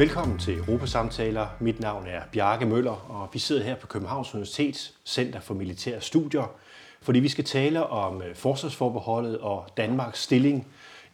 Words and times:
Velkommen 0.00 0.38
til 0.38 0.58
Europasamtaler. 0.58 1.46
Mit 1.58 1.80
navn 1.80 2.06
er 2.06 2.22
Bjarke 2.32 2.66
Møller, 2.66 3.10
og 3.10 3.28
vi 3.32 3.38
sidder 3.38 3.62
her 3.62 3.74
på 3.74 3.86
Københavns 3.86 4.34
Universitets 4.34 4.94
Center 5.06 5.40
for 5.40 5.54
Militære 5.54 6.00
Studier, 6.00 6.52
fordi 7.02 7.18
vi 7.18 7.28
skal 7.28 7.44
tale 7.44 7.86
om 7.86 8.22
øh, 8.22 8.34
forsvarsforbeholdet 8.34 9.38
og 9.38 9.68
Danmarks 9.76 10.22
stilling 10.22 10.66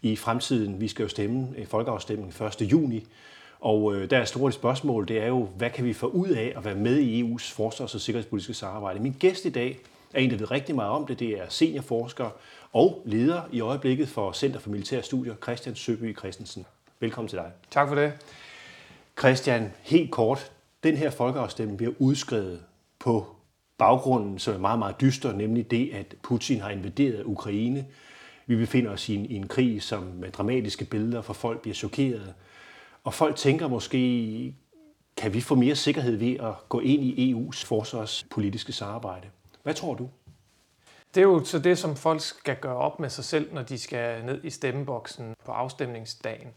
i 0.02 0.16
fremtiden. 0.16 0.80
Vi 0.80 0.88
skal 0.88 1.02
jo 1.02 1.08
stemme 1.08 1.48
i 1.58 1.64
folkeafstemningen 1.64 2.46
1. 2.46 2.72
juni, 2.72 3.06
og 3.60 3.94
øh, 3.94 4.10
der 4.10 4.18
er 4.18 4.24
store 4.24 4.52
spørgsmål, 4.52 5.08
det 5.08 5.18
er 5.18 5.26
jo, 5.26 5.48
hvad 5.56 5.70
kan 5.70 5.84
vi 5.84 5.92
få 5.92 6.06
ud 6.06 6.28
af 6.28 6.52
at 6.56 6.64
være 6.64 6.74
med 6.74 6.98
i 6.98 7.22
EU's 7.22 7.54
forsvars- 7.54 7.94
og 7.94 8.00
sikkerhedspolitiske 8.00 8.54
samarbejde? 8.54 9.00
Min 9.00 9.16
gæst 9.18 9.44
i 9.44 9.50
dag 9.50 9.78
er 10.14 10.20
en, 10.20 10.30
der 10.30 10.36
ved 10.36 10.50
rigtig 10.50 10.74
meget 10.74 10.90
om 10.90 11.06
det. 11.06 11.18
Det 11.18 11.28
er 11.28 11.44
seniorforsker 11.48 12.30
og 12.72 13.02
leder 13.04 13.42
i 13.52 13.60
øjeblikket 13.60 14.08
for 14.08 14.32
Center 14.32 14.60
for 14.60 14.70
Militære 14.70 15.02
Studier, 15.02 15.34
Christian 15.42 15.74
Søby 15.74 16.18
Christensen. 16.18 16.66
Velkommen 17.00 17.28
til 17.28 17.38
dig. 17.38 17.50
Tak 17.70 17.88
for 17.88 17.94
det. 17.94 18.12
Christian, 19.18 19.72
helt 19.82 20.10
kort. 20.10 20.52
Den 20.82 20.96
her 20.96 21.10
folkeafstemning 21.10 21.76
bliver 21.76 21.92
udskrevet 21.98 22.62
på 22.98 23.26
baggrunden, 23.78 24.38
som 24.38 24.54
er 24.54 24.58
meget, 24.58 24.78
meget 24.78 25.00
dyster, 25.00 25.32
nemlig 25.32 25.70
det, 25.70 25.90
at 25.94 26.14
Putin 26.22 26.60
har 26.60 26.70
invaderet 26.70 27.24
Ukraine. 27.24 27.86
Vi 28.46 28.56
befinder 28.56 28.90
os 28.90 29.08
i 29.08 29.14
en, 29.14 29.26
i 29.26 29.34
en 29.34 29.48
krig, 29.48 29.82
som 29.82 30.02
med 30.02 30.30
dramatiske 30.30 30.84
billeder, 30.84 31.22
for 31.22 31.32
folk 31.32 31.60
bliver 31.60 31.74
chokeret. 31.74 32.34
Og 33.04 33.14
folk 33.14 33.36
tænker 33.36 33.68
måske, 33.68 34.54
kan 35.16 35.34
vi 35.34 35.40
få 35.40 35.54
mere 35.54 35.74
sikkerhed 35.74 36.16
ved 36.16 36.36
at 36.36 36.68
gå 36.68 36.80
ind 36.80 37.04
i 37.04 37.34
EU's 37.34 37.66
forsvarspolitiske 37.66 38.72
samarbejde? 38.72 39.28
Hvad 39.62 39.74
tror 39.74 39.94
du? 39.94 40.08
Det 41.16 41.22
er 41.22 41.26
jo 41.26 41.44
så 41.44 41.58
det, 41.58 41.78
som 41.78 41.96
folk 41.96 42.20
skal 42.20 42.56
gøre 42.56 42.76
op 42.76 43.00
med 43.00 43.10
sig 43.10 43.24
selv, 43.24 43.54
når 43.54 43.62
de 43.62 43.78
skal 43.78 44.24
ned 44.24 44.44
i 44.44 44.50
stemmeboksen 44.50 45.36
på 45.44 45.52
afstemningsdagen. 45.52 46.48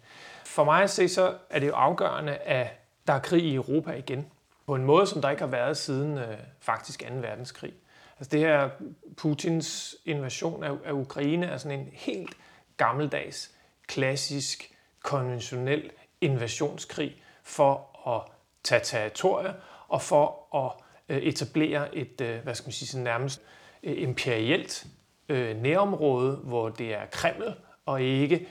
For 0.46 0.64
mig 0.64 0.84
at 0.84 0.90
se, 0.90 1.10
så 1.10 1.36
er 1.50 1.60
det 1.60 1.68
jo 1.68 1.74
afgørende, 1.74 2.36
at 2.36 2.68
der 3.08 3.14
er 3.14 3.20
krig 3.20 3.44
i 3.44 3.56
Europa 3.56 3.92
igen. 3.92 4.28
På 4.68 4.76
en 4.76 4.84
måde, 4.84 5.08
som 5.08 5.22
der 5.22 5.30
ikke 5.30 5.42
har 5.42 5.48
været 5.48 5.78
siden 5.78 6.18
øh, 6.18 6.38
faktisk 6.60 7.00
2. 7.00 7.16
verdenskrig. 7.16 7.74
Altså 8.20 8.30
det 8.32 8.40
her 8.40 8.70
Putins 9.18 9.96
invasion 10.06 10.64
af, 10.64 10.72
af 10.86 10.92
Ukraine 10.92 11.46
er 11.46 11.58
sådan 11.58 11.80
en 11.80 11.90
helt 11.94 12.38
gammeldags, 12.78 13.52
klassisk, 13.88 14.72
konventionel 15.04 15.92
invasionskrig 16.22 17.24
for 17.44 18.08
at 18.16 18.32
tage 18.64 18.82
territorier 18.84 19.54
og 19.88 20.02
for 20.02 20.56
at 20.56 20.72
øh, 21.16 21.24
etablere 21.24 21.96
et, 21.96 22.22
øh, 22.22 22.44
hvad 22.44 22.56
skal 22.56 22.68
man 22.68 22.74
sige, 22.74 22.88
sådan 22.88 23.04
nærmest 23.04 23.42
øh, 23.84 24.02
imperielt 24.02 24.86
øh, 25.30 25.62
nærområde, 25.62 26.36
hvor 26.36 26.70
det 26.70 26.94
er 26.94 27.06
Kreml 27.12 27.54
og 27.86 28.02
ikke 28.02 28.48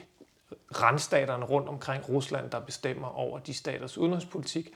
randstaterne 0.81 1.45
rundt 1.45 1.69
omkring 1.69 2.09
Rusland, 2.09 2.49
der 2.49 2.59
bestemmer 2.59 3.07
over 3.07 3.39
de 3.39 3.53
staters 3.53 3.97
udenrigspolitik. 3.97 4.73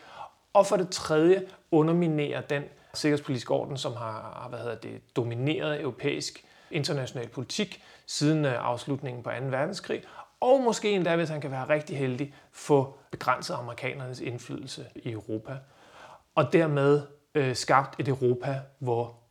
Og 0.53 0.67
for 0.67 0.77
det 0.77 0.89
tredje 0.89 1.47
underminerer 1.71 2.41
den 2.41 2.63
sikkerhedspolitiske 2.93 3.51
orden, 3.53 3.77
som 3.77 3.93
har 3.93 4.45
hvad 4.49 4.59
hedder 4.59 4.75
det, 4.75 5.15
domineret 5.15 5.81
europæisk 5.81 6.45
international 6.71 7.27
politik 7.27 7.83
siden 8.05 8.45
øh, 8.45 8.65
afslutningen 8.65 9.23
på 9.23 9.29
2. 9.29 9.35
verdenskrig, 9.45 10.03
og 10.39 10.61
måske 10.61 10.91
endda, 10.91 11.15
hvis 11.15 11.29
han 11.29 11.41
kan 11.41 11.51
være 11.51 11.69
rigtig 11.69 11.97
heldig, 11.97 12.33
få 12.51 12.97
begrænset 13.11 13.53
amerikanernes 13.53 14.19
indflydelse 14.19 14.85
i 14.95 15.11
Europa. 15.11 15.57
Og 16.35 16.53
dermed 16.53 17.01
øh, 17.35 17.55
skabt 17.55 17.99
et 17.99 18.07
Europa, 18.07 18.59
hvor 18.79 19.22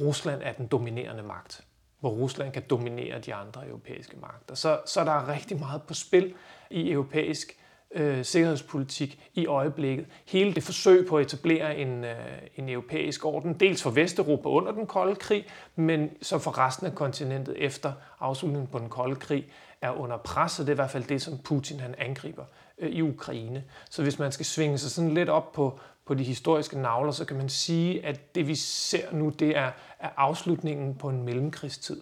Rusland 0.00 0.42
er 0.44 0.52
den 0.52 0.66
dominerende 0.66 1.22
magt. 1.22 1.64
Hvor 2.00 2.10
Rusland 2.10 2.52
kan 2.52 2.62
dominere 2.70 3.20
de 3.20 3.34
andre 3.34 3.66
europæiske 3.66 4.16
magter. 4.16 4.54
Så, 4.54 4.80
så 4.86 5.04
der 5.04 5.12
er 5.12 5.28
rigtig 5.28 5.58
meget 5.58 5.82
på 5.82 5.94
spil 5.94 6.34
i 6.70 6.90
europæisk 6.90 7.56
øh, 7.94 8.24
sikkerhedspolitik 8.24 9.30
i 9.34 9.46
øjeblikket. 9.46 10.06
Hele 10.26 10.54
det 10.54 10.62
forsøg 10.62 11.06
på 11.08 11.18
at 11.18 11.26
etablere 11.26 11.76
en, 11.76 12.04
øh, 12.04 12.16
en 12.56 12.68
europæisk 12.68 13.24
orden, 13.24 13.54
dels 13.54 13.82
for 13.82 13.90
Vesteuropa 13.90 14.48
under 14.48 14.72
den 14.72 14.86
kolde 14.86 15.14
krig, 15.14 15.46
men 15.76 16.10
så 16.22 16.38
for 16.38 16.58
resten 16.58 16.86
af 16.86 16.94
kontinentet 16.94 17.54
efter 17.58 17.92
afslutningen 18.20 18.66
på 18.66 18.78
den 18.78 18.88
kolde 18.88 19.16
krig, 19.16 19.46
er 19.80 19.90
under 19.90 20.16
pres, 20.16 20.60
og 20.60 20.66
det 20.66 20.70
er 20.70 20.74
i 20.74 20.82
hvert 20.82 20.90
fald 20.90 21.04
det, 21.04 21.22
som 21.22 21.38
Putin 21.38 21.80
han 21.80 21.94
angriber 21.98 22.44
øh, 22.78 22.90
i 22.90 23.02
Ukraine. 23.02 23.64
Så 23.90 24.02
hvis 24.02 24.18
man 24.18 24.32
skal 24.32 24.46
svinge 24.46 24.78
sig 24.78 24.90
sådan 24.90 25.14
lidt 25.14 25.28
op 25.28 25.52
på, 25.52 25.78
på 26.06 26.14
de 26.14 26.24
historiske 26.24 26.78
navler, 26.78 27.12
så 27.12 27.24
kan 27.24 27.36
man 27.36 27.48
sige, 27.48 28.06
at 28.06 28.34
det 28.34 28.48
vi 28.48 28.54
ser 28.54 29.12
nu, 29.12 29.28
det 29.28 29.56
er, 29.56 29.70
er 29.98 30.08
afslutningen 30.16 30.94
på 30.94 31.08
en 31.08 31.22
mellemkrigstid. 31.22 32.00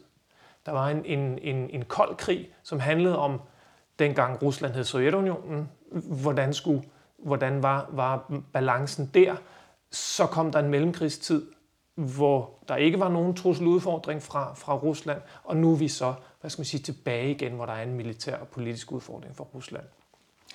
Der 0.66 0.72
var 0.72 0.88
en, 0.88 1.04
en, 1.04 1.38
en, 1.38 1.70
en 1.70 1.84
kold 1.84 2.16
krig, 2.16 2.48
som 2.62 2.80
handlede 2.80 3.18
om 3.18 3.40
dengang 3.98 4.42
Rusland 4.42 4.74
hed 4.74 4.84
Sovjetunionen, 4.84 5.68
hvordan, 6.22 6.54
skulle, 6.54 6.82
hvordan 7.18 7.62
var, 7.62 7.88
var 7.92 8.32
balancen 8.52 9.10
der. 9.14 9.36
Så 9.90 10.26
kom 10.26 10.52
der 10.52 10.58
en 10.58 10.68
mellemkrigstid, 10.68 11.46
hvor 11.94 12.50
der 12.68 12.76
ikke 12.76 13.00
var 13.00 13.08
nogen 13.08 13.36
trusseludfordring 13.36 14.22
fra, 14.22 14.54
fra 14.54 14.76
Rusland, 14.76 15.22
og 15.44 15.56
nu 15.56 15.72
er 15.72 15.76
vi 15.76 15.88
så 15.88 16.14
hvad 16.40 16.50
skal 16.50 16.60
man 16.60 16.66
sige, 16.66 16.82
tilbage 16.82 17.30
igen, 17.30 17.52
hvor 17.52 17.66
der 17.66 17.72
er 17.72 17.82
en 17.82 17.94
militær 17.94 18.36
og 18.36 18.48
politisk 18.48 18.92
udfordring 18.92 19.36
for 19.36 19.44
Rusland. 19.44 19.84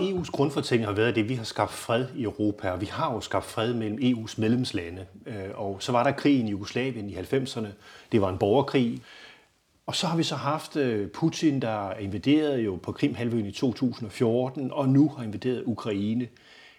EU's 0.01 0.31
grundfortælling 0.31 0.87
har 0.87 0.93
været 0.93 1.15
det, 1.15 1.21
at 1.21 1.29
vi 1.29 1.35
har 1.35 1.43
skabt 1.43 1.71
fred 1.71 2.05
i 2.15 2.23
Europa, 2.23 2.69
og 2.69 2.81
vi 2.81 2.85
har 2.85 3.13
jo 3.13 3.21
skabt 3.21 3.45
fred 3.45 3.73
mellem 3.73 3.99
EU's 3.99 4.33
medlemslande. 4.37 5.05
Øh, 5.25 5.49
og 5.53 5.77
så 5.79 5.91
var 5.91 6.03
der 6.03 6.11
krigen 6.11 6.47
i 6.47 6.51
Jugoslavien 6.51 7.09
i 7.09 7.15
90'erne. 7.15 7.67
Det 8.11 8.21
var 8.21 8.29
en 8.29 8.37
borgerkrig. 8.37 9.01
Og 9.85 9.95
så 9.95 10.07
har 10.07 10.17
vi 10.17 10.23
så 10.23 10.35
haft 10.35 10.75
øh, 10.75 11.09
Putin, 11.09 11.61
der 11.61 11.93
invaderede 11.93 12.61
jo 12.61 12.79
på 12.83 12.91
Krimhalvøen 12.91 13.45
i 13.45 13.51
2014, 13.51 14.71
og 14.71 14.89
nu 14.89 15.09
har 15.17 15.23
invaderet 15.23 15.63
Ukraine. 15.65 16.27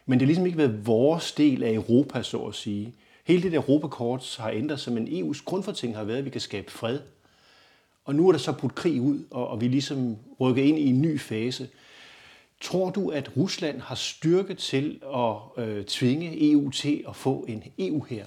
Men 0.06 0.18
det 0.18 0.24
har 0.24 0.26
ligesom 0.26 0.46
ikke 0.46 0.58
været 0.58 0.86
vores 0.86 1.32
del 1.32 1.62
af 1.62 1.72
Europa, 1.72 2.22
så 2.22 2.38
at 2.38 2.54
sige. 2.54 2.94
Hele 3.24 3.42
det 3.42 3.52
der 3.52 3.58
Europakort 3.58 4.36
har 4.40 4.50
ændret 4.50 4.80
sig, 4.80 4.92
men 4.92 5.08
EU's 5.08 5.44
grundfortælling 5.44 5.96
har 5.96 6.04
været, 6.04 6.18
at 6.18 6.24
vi 6.24 6.30
kan 6.30 6.40
skabe 6.40 6.70
fred. 6.70 6.98
Og 8.04 8.14
nu 8.14 8.28
er 8.28 8.32
der 8.32 8.38
så 8.38 8.52
putt 8.52 8.74
krig 8.74 9.00
ud, 9.00 9.18
og, 9.30 9.48
og 9.48 9.60
vi 9.60 9.68
ligesom 9.68 10.16
rykker 10.40 10.62
ind 10.62 10.78
i 10.78 10.86
en 10.86 11.02
ny 11.02 11.20
fase. 11.20 11.68
Tror 12.60 12.90
du, 12.90 13.10
at 13.10 13.36
Rusland 13.36 13.80
har 13.80 13.94
styrke 13.94 14.54
til 14.54 15.02
at 15.14 15.64
øh, 15.64 15.84
tvinge 15.84 16.52
EU 16.52 16.70
til 16.70 17.04
at 17.08 17.16
få 17.16 17.44
en 17.48 17.64
EU 17.78 18.04
her? 18.04 18.26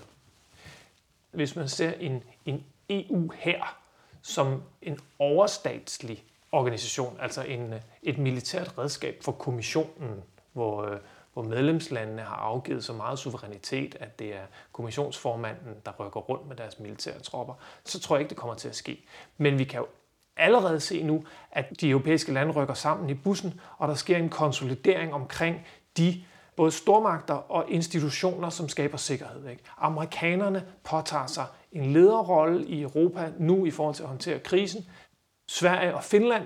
Hvis 1.31 1.56
man 1.56 1.69
ser 1.69 1.91
en, 1.91 2.23
en 2.45 2.63
EU 2.90 3.31
her 3.35 3.78
som 4.22 4.63
en 4.81 5.00
overstatslig 5.19 6.23
organisation, 6.51 7.17
altså 7.19 7.41
en, 7.44 7.73
et 8.03 8.17
militært 8.17 8.78
redskab 8.78 9.23
for 9.23 9.31
kommissionen, 9.31 10.23
hvor, 10.53 10.84
øh, 10.84 11.00
hvor 11.34 11.44
medlemslandene 11.44 12.22
har 12.22 12.35
afgivet 12.35 12.84
så 12.84 12.94
meget 12.94 13.19
suverænitet, 13.19 13.96
at 14.00 14.19
det 14.19 14.35
er 14.35 14.46
kommissionsformanden, 14.72 15.75
der 15.85 15.91
rykker 16.00 16.19
rundt 16.19 16.47
med 16.47 16.56
deres 16.56 16.79
militære 16.79 17.19
tropper, 17.19 17.53
så 17.84 18.00
tror 18.00 18.16
jeg 18.16 18.22
ikke, 18.22 18.29
det 18.29 18.38
kommer 18.38 18.56
til 18.56 18.69
at 18.69 18.75
ske. 18.75 19.06
Men 19.38 19.59
vi 19.59 19.63
kan 19.63 19.79
jo 19.79 19.88
allerede 20.40 20.80
se 20.80 21.04
nu, 21.04 21.24
at 21.52 21.66
de 21.82 21.90
europæiske 21.90 22.34
lande 22.34 22.52
rykker 22.54 22.74
sammen 22.74 23.10
i 23.10 23.14
bussen, 23.14 23.60
og 23.78 23.88
der 23.88 23.94
sker 23.94 24.18
en 24.18 24.30
konsolidering 24.30 25.14
omkring 25.14 25.66
de 25.98 26.24
både 26.56 26.72
stormagter 26.72 27.34
og 27.34 27.66
institutioner, 27.68 28.50
som 28.50 28.70
skaber 28.70 28.98
sikkerhed. 28.98 29.50
Ikke? 29.50 29.64
Amerikanerne 29.78 30.66
påtager 30.84 31.28
sig 31.28 31.46
en 31.72 31.94
lederrolle 31.94 32.66
i 32.66 32.82
Europa 32.82 33.32
nu 33.38 33.66
i 33.66 33.72
forhold 33.72 33.96
til 33.96 34.04
at 34.04 34.10
håndtere 34.10 34.40
krisen. 34.40 34.86
Sverige 35.48 35.96
og 35.96 36.04
Finland 36.04 36.46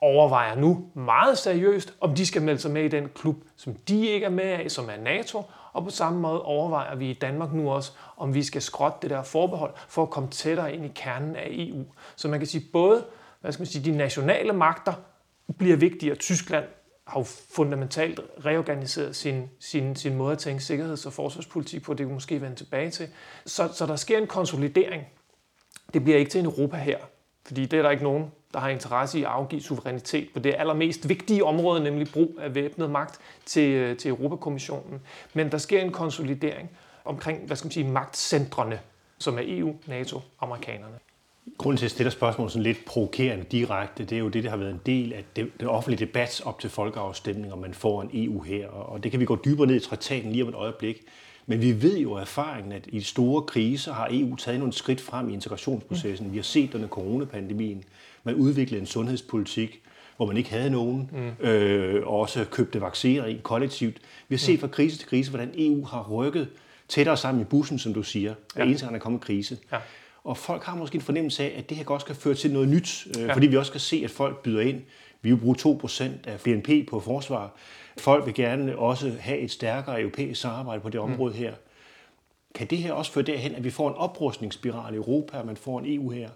overvejer 0.00 0.54
nu 0.54 0.90
meget 0.94 1.38
seriøst, 1.38 1.94
om 2.00 2.14
de 2.14 2.26
skal 2.26 2.42
melde 2.42 2.60
sig 2.60 2.70
med 2.70 2.84
i 2.84 2.88
den 2.88 3.08
klub, 3.14 3.36
som 3.56 3.74
de 3.74 4.06
ikke 4.06 4.26
er 4.26 4.30
med 4.30 4.44
af, 4.44 4.70
som 4.70 4.88
er 4.90 4.96
NATO. 4.96 5.42
Og 5.76 5.84
på 5.84 5.90
samme 5.90 6.20
måde 6.20 6.42
overvejer 6.42 6.94
vi 6.94 7.10
i 7.10 7.12
Danmark 7.12 7.52
nu 7.52 7.70
også, 7.70 7.92
om 8.16 8.34
vi 8.34 8.42
skal 8.42 8.62
skrotte 8.62 8.98
det 9.02 9.10
der 9.10 9.22
forbehold 9.22 9.74
for 9.88 10.02
at 10.02 10.10
komme 10.10 10.28
tættere 10.30 10.74
ind 10.74 10.84
i 10.84 10.92
kernen 10.94 11.36
af 11.36 11.46
EU. 11.50 11.84
Så 12.16 12.28
man 12.28 12.40
kan 12.40 12.46
sige, 12.46 12.64
både 12.72 13.04
hvad 13.40 13.52
skal 13.52 13.60
man 13.60 13.66
sige, 13.66 13.92
de 13.92 13.96
nationale 13.96 14.52
magter 14.52 14.92
bliver 15.58 15.76
vigtigere. 15.76 16.16
Tyskland 16.16 16.64
har 17.06 17.20
jo 17.20 17.24
fundamentalt 17.54 18.20
reorganiseret 18.44 19.16
sin, 19.16 19.50
sin, 19.60 19.96
sin 19.96 20.14
måde 20.14 20.32
at 20.32 20.38
tænke 20.38 20.62
sikkerheds- 20.62 21.06
og 21.06 21.12
forsvarspolitik 21.12 21.82
på, 21.82 21.94
det 21.94 22.06
kan 22.06 22.14
måske 22.14 22.40
vende 22.40 22.56
tilbage 22.56 22.90
til. 22.90 23.08
Så, 23.46 23.68
så 23.72 23.86
der 23.86 23.96
sker 23.96 24.18
en 24.18 24.26
konsolidering. 24.26 25.02
Det 25.94 26.04
bliver 26.04 26.18
ikke 26.18 26.30
til 26.30 26.38
en 26.38 26.46
Europa 26.46 26.76
her, 26.76 26.98
fordi 27.46 27.66
det 27.66 27.78
er 27.78 27.82
der 27.82 27.90
ikke 27.90 28.04
nogen, 28.04 28.32
der 28.56 28.60
har 28.62 28.68
interesse 28.68 29.18
i 29.18 29.22
at 29.22 29.28
afgive 29.28 29.60
suverænitet 29.60 30.28
på 30.34 30.40
det 30.40 30.54
allermest 30.58 31.08
vigtige 31.08 31.44
område, 31.44 31.84
nemlig 31.84 32.08
brug 32.12 32.38
af 32.40 32.54
væbnet 32.54 32.90
magt 32.90 33.18
til, 33.44 33.70
øh, 33.70 33.96
til 33.96 34.08
Europakommissionen. 34.08 35.00
Men 35.34 35.52
der 35.52 35.58
sker 35.58 35.80
en 35.80 35.92
konsolidering 35.92 36.70
omkring, 37.04 37.46
hvad 37.46 37.56
skal 37.56 37.66
man 37.66 37.72
sige, 37.72 37.88
magtcentrene, 37.88 38.80
som 39.18 39.38
er 39.38 39.42
EU, 39.44 39.74
NATO, 39.86 40.20
amerikanerne. 40.40 40.94
Grunden 41.58 41.76
til, 41.76 41.82
at 41.82 41.82
jeg 41.82 41.90
stiller 41.90 42.10
spørgsmålet 42.10 42.52
sådan 42.52 42.62
lidt 42.62 42.84
provokerende 42.86 43.44
direkte, 43.44 44.04
det 44.04 44.16
er 44.16 44.20
jo 44.20 44.28
det, 44.28 44.44
der 44.44 44.50
har 44.50 44.56
været 44.56 44.70
en 44.70 44.80
del 44.86 45.12
af 45.12 45.24
det, 45.36 45.50
den 45.60 45.68
offentlige 45.68 46.06
debat 46.06 46.42
op 46.44 46.60
til 46.60 46.70
folkeafstemning, 46.70 47.52
om 47.52 47.58
man 47.58 47.74
får 47.74 48.02
en 48.02 48.10
EU 48.12 48.42
her. 48.42 48.68
Og 48.68 49.04
det 49.04 49.10
kan 49.10 49.20
vi 49.20 49.24
gå 49.24 49.38
dybere 49.44 49.66
ned 49.66 49.76
i 49.76 49.80
traktaten 49.80 50.32
lige 50.32 50.42
om 50.42 50.48
et 50.48 50.54
øjeblik. 50.54 51.02
Men 51.46 51.60
vi 51.60 51.82
ved 51.82 51.98
jo 51.98 52.14
af 52.14 52.20
erfaringen, 52.20 52.72
at 52.72 52.86
i 52.86 53.00
store 53.00 53.42
kriser 53.42 53.92
har 53.92 54.08
EU 54.10 54.36
taget 54.36 54.58
nogle 54.58 54.72
skridt 54.72 55.00
frem 55.00 55.28
i 55.28 55.32
integrationsprocessen. 55.32 56.32
Vi 56.32 56.36
har 56.36 56.42
set 56.42 56.74
under 56.74 56.88
coronapandemien, 56.88 57.84
man 58.26 58.34
udviklede 58.34 58.80
en 58.80 58.86
sundhedspolitik, 58.86 59.82
hvor 60.16 60.26
man 60.26 60.36
ikke 60.36 60.50
havde 60.50 60.70
nogen, 60.70 61.10
mm. 61.12 61.46
øh, 61.46 62.06
og 62.06 62.20
også 62.20 62.44
købte 62.50 62.80
vacciner 62.80 63.26
i 63.26 63.40
kollektivt. 63.42 63.96
Vi 64.28 64.34
har 64.34 64.38
set 64.38 64.60
fra 64.60 64.66
krise 64.66 64.98
til 64.98 65.08
krise, 65.08 65.30
hvordan 65.30 65.50
EU 65.58 65.84
har 65.84 66.08
rykket 66.10 66.48
tættere 66.88 67.16
sammen 67.16 67.42
i 67.42 67.44
bussen, 67.44 67.78
som 67.78 67.94
du 67.94 68.02
siger, 68.02 68.34
hver 68.54 68.64
ja. 68.64 68.68
eneste 68.68 68.86
gang 68.86 68.94
der 68.94 69.00
kommer 69.00 69.18
krise. 69.18 69.58
Ja. 69.72 69.78
Og 70.24 70.36
folk 70.36 70.64
har 70.64 70.76
måske 70.76 70.94
en 70.94 71.00
fornemmelse 71.00 71.42
af, 71.42 71.54
at 71.58 71.68
det 71.68 71.76
her 71.76 71.84
også 71.88 72.06
kan 72.06 72.16
føre 72.16 72.34
til 72.34 72.52
noget 72.52 72.68
nyt, 72.68 73.06
øh, 73.18 73.22
ja. 73.22 73.34
fordi 73.34 73.46
vi 73.46 73.56
også 73.56 73.72
kan 73.72 73.80
se, 73.80 74.00
at 74.04 74.10
folk 74.10 74.42
byder 74.42 74.60
ind. 74.60 74.82
Vi 75.22 75.32
vil 75.32 75.40
bruge 75.40 75.56
2% 75.58 76.04
af 76.24 76.40
BNP 76.40 76.88
på 76.88 77.00
forsvar. 77.00 77.54
Folk 77.98 78.26
vil 78.26 78.34
gerne 78.34 78.78
også 78.78 79.12
have 79.20 79.38
et 79.38 79.50
stærkere 79.50 80.00
europæisk 80.00 80.40
samarbejde 80.40 80.80
på 80.80 80.88
det 80.88 81.00
mm. 81.00 81.12
område 81.12 81.32
mm. 81.32 81.38
her. 81.38 81.54
Kan 82.54 82.66
det 82.66 82.78
her 82.78 82.92
også 82.92 83.12
føre 83.12 83.24
derhen, 83.24 83.54
at 83.54 83.64
vi 83.64 83.70
får 83.70 83.88
en 83.88 83.94
oprustningsspiral 83.94 84.94
i 84.94 84.96
Europa, 84.96 85.38
og 85.38 85.46
man 85.46 85.56
får 85.56 85.78
en 85.78 85.94
EU 85.94 86.10
her? 86.10 86.28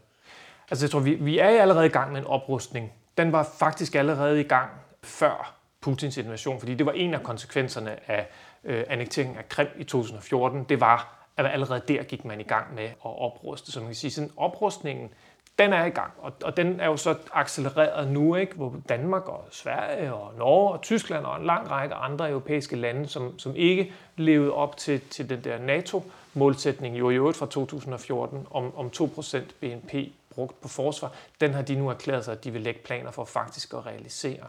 Altså 0.71 0.87
jeg 0.87 0.91
tror, 0.91 1.01
vi, 1.01 1.15
vi 1.15 1.39
er 1.39 1.63
allerede 1.63 1.87
i 1.87 1.89
gang 1.89 2.13
med 2.13 2.21
en 2.21 2.27
oprustning. 2.27 2.93
Den 3.19 3.33
var 3.33 3.49
faktisk 3.59 3.95
allerede 3.95 4.41
i 4.41 4.45
gang 4.45 4.71
før 5.03 5.55
Putins 5.81 6.17
invasion, 6.17 6.59
fordi 6.59 6.75
det 6.75 6.87
var 6.87 6.93
en 6.93 7.15
af 7.15 7.23
konsekvenserne 7.23 8.11
af 8.11 8.29
øh, 8.65 8.85
annekteringen 8.89 9.39
af 9.39 9.49
Krim 9.49 9.69
i 9.79 9.85
2014. 9.85 10.65
Det 10.65 10.81
var, 10.81 11.27
at 11.37 11.47
allerede 11.47 11.83
der 11.89 12.03
gik 12.03 12.25
man 12.25 12.41
i 12.41 12.45
gang 12.45 12.75
med 12.75 12.85
at 12.85 12.95
opruste. 13.03 13.73
Så 13.73 13.81
man 13.81 13.89
kan 13.89 13.95
sige, 13.95 14.11
sådan 14.11 14.31
oprustningen, 14.37 15.11
den 15.59 15.73
er 15.73 15.85
i 15.85 15.91
gang, 15.91 16.13
og, 16.19 16.33
og 16.45 16.57
den 16.57 16.81
er 16.81 16.87
jo 16.87 16.97
så 16.97 17.15
accelereret 17.33 18.13
nu, 18.13 18.35
ikke? 18.35 18.55
hvor 18.55 18.75
Danmark 18.89 19.29
og 19.29 19.45
Sverige 19.51 20.15
og 20.15 20.35
Norge 20.39 20.73
og 20.73 20.83
Tyskland 20.83 21.25
og 21.25 21.41
en 21.41 21.47
lang 21.47 21.71
række 21.71 21.95
andre 21.95 22.31
europæiske 22.31 22.77
lande, 22.77 23.09
som, 23.09 23.39
som 23.39 23.57
ikke 23.57 23.93
levede 24.17 24.53
op 24.53 24.77
til, 24.77 25.01
til 25.01 25.31
den 25.31 25.45
der 25.45 25.59
NATO-målsætning 25.59 26.99
jo 26.99 27.11
i 27.11 27.15
øvrigt 27.15 27.39
fra 27.39 27.47
2014 27.47 28.47
om, 28.51 28.77
om 28.77 28.91
2% 28.97 29.39
BNP 29.61 29.95
brugt 30.31 30.61
på 30.61 30.69
forsvar, 30.69 31.12
den 31.41 31.55
har 31.55 31.62
de 31.62 31.75
nu 31.75 31.88
erklæret 31.88 32.25
sig, 32.25 32.32
at 32.32 32.44
de 32.44 32.50
vil 32.50 32.62
lægge 32.62 32.81
planer 32.85 33.11
for 33.11 33.25
faktisk 33.25 33.75
at 33.75 33.87
realisere. 33.87 34.47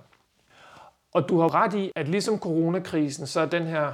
Og 1.13 1.29
du 1.29 1.39
har 1.39 1.55
ret 1.55 1.73
i, 1.73 1.91
at 1.95 2.07
ligesom 2.07 2.39
coronakrisen, 2.39 3.27
så 3.27 3.39
er 3.39 3.45
den 3.45 3.67
her 3.67 3.93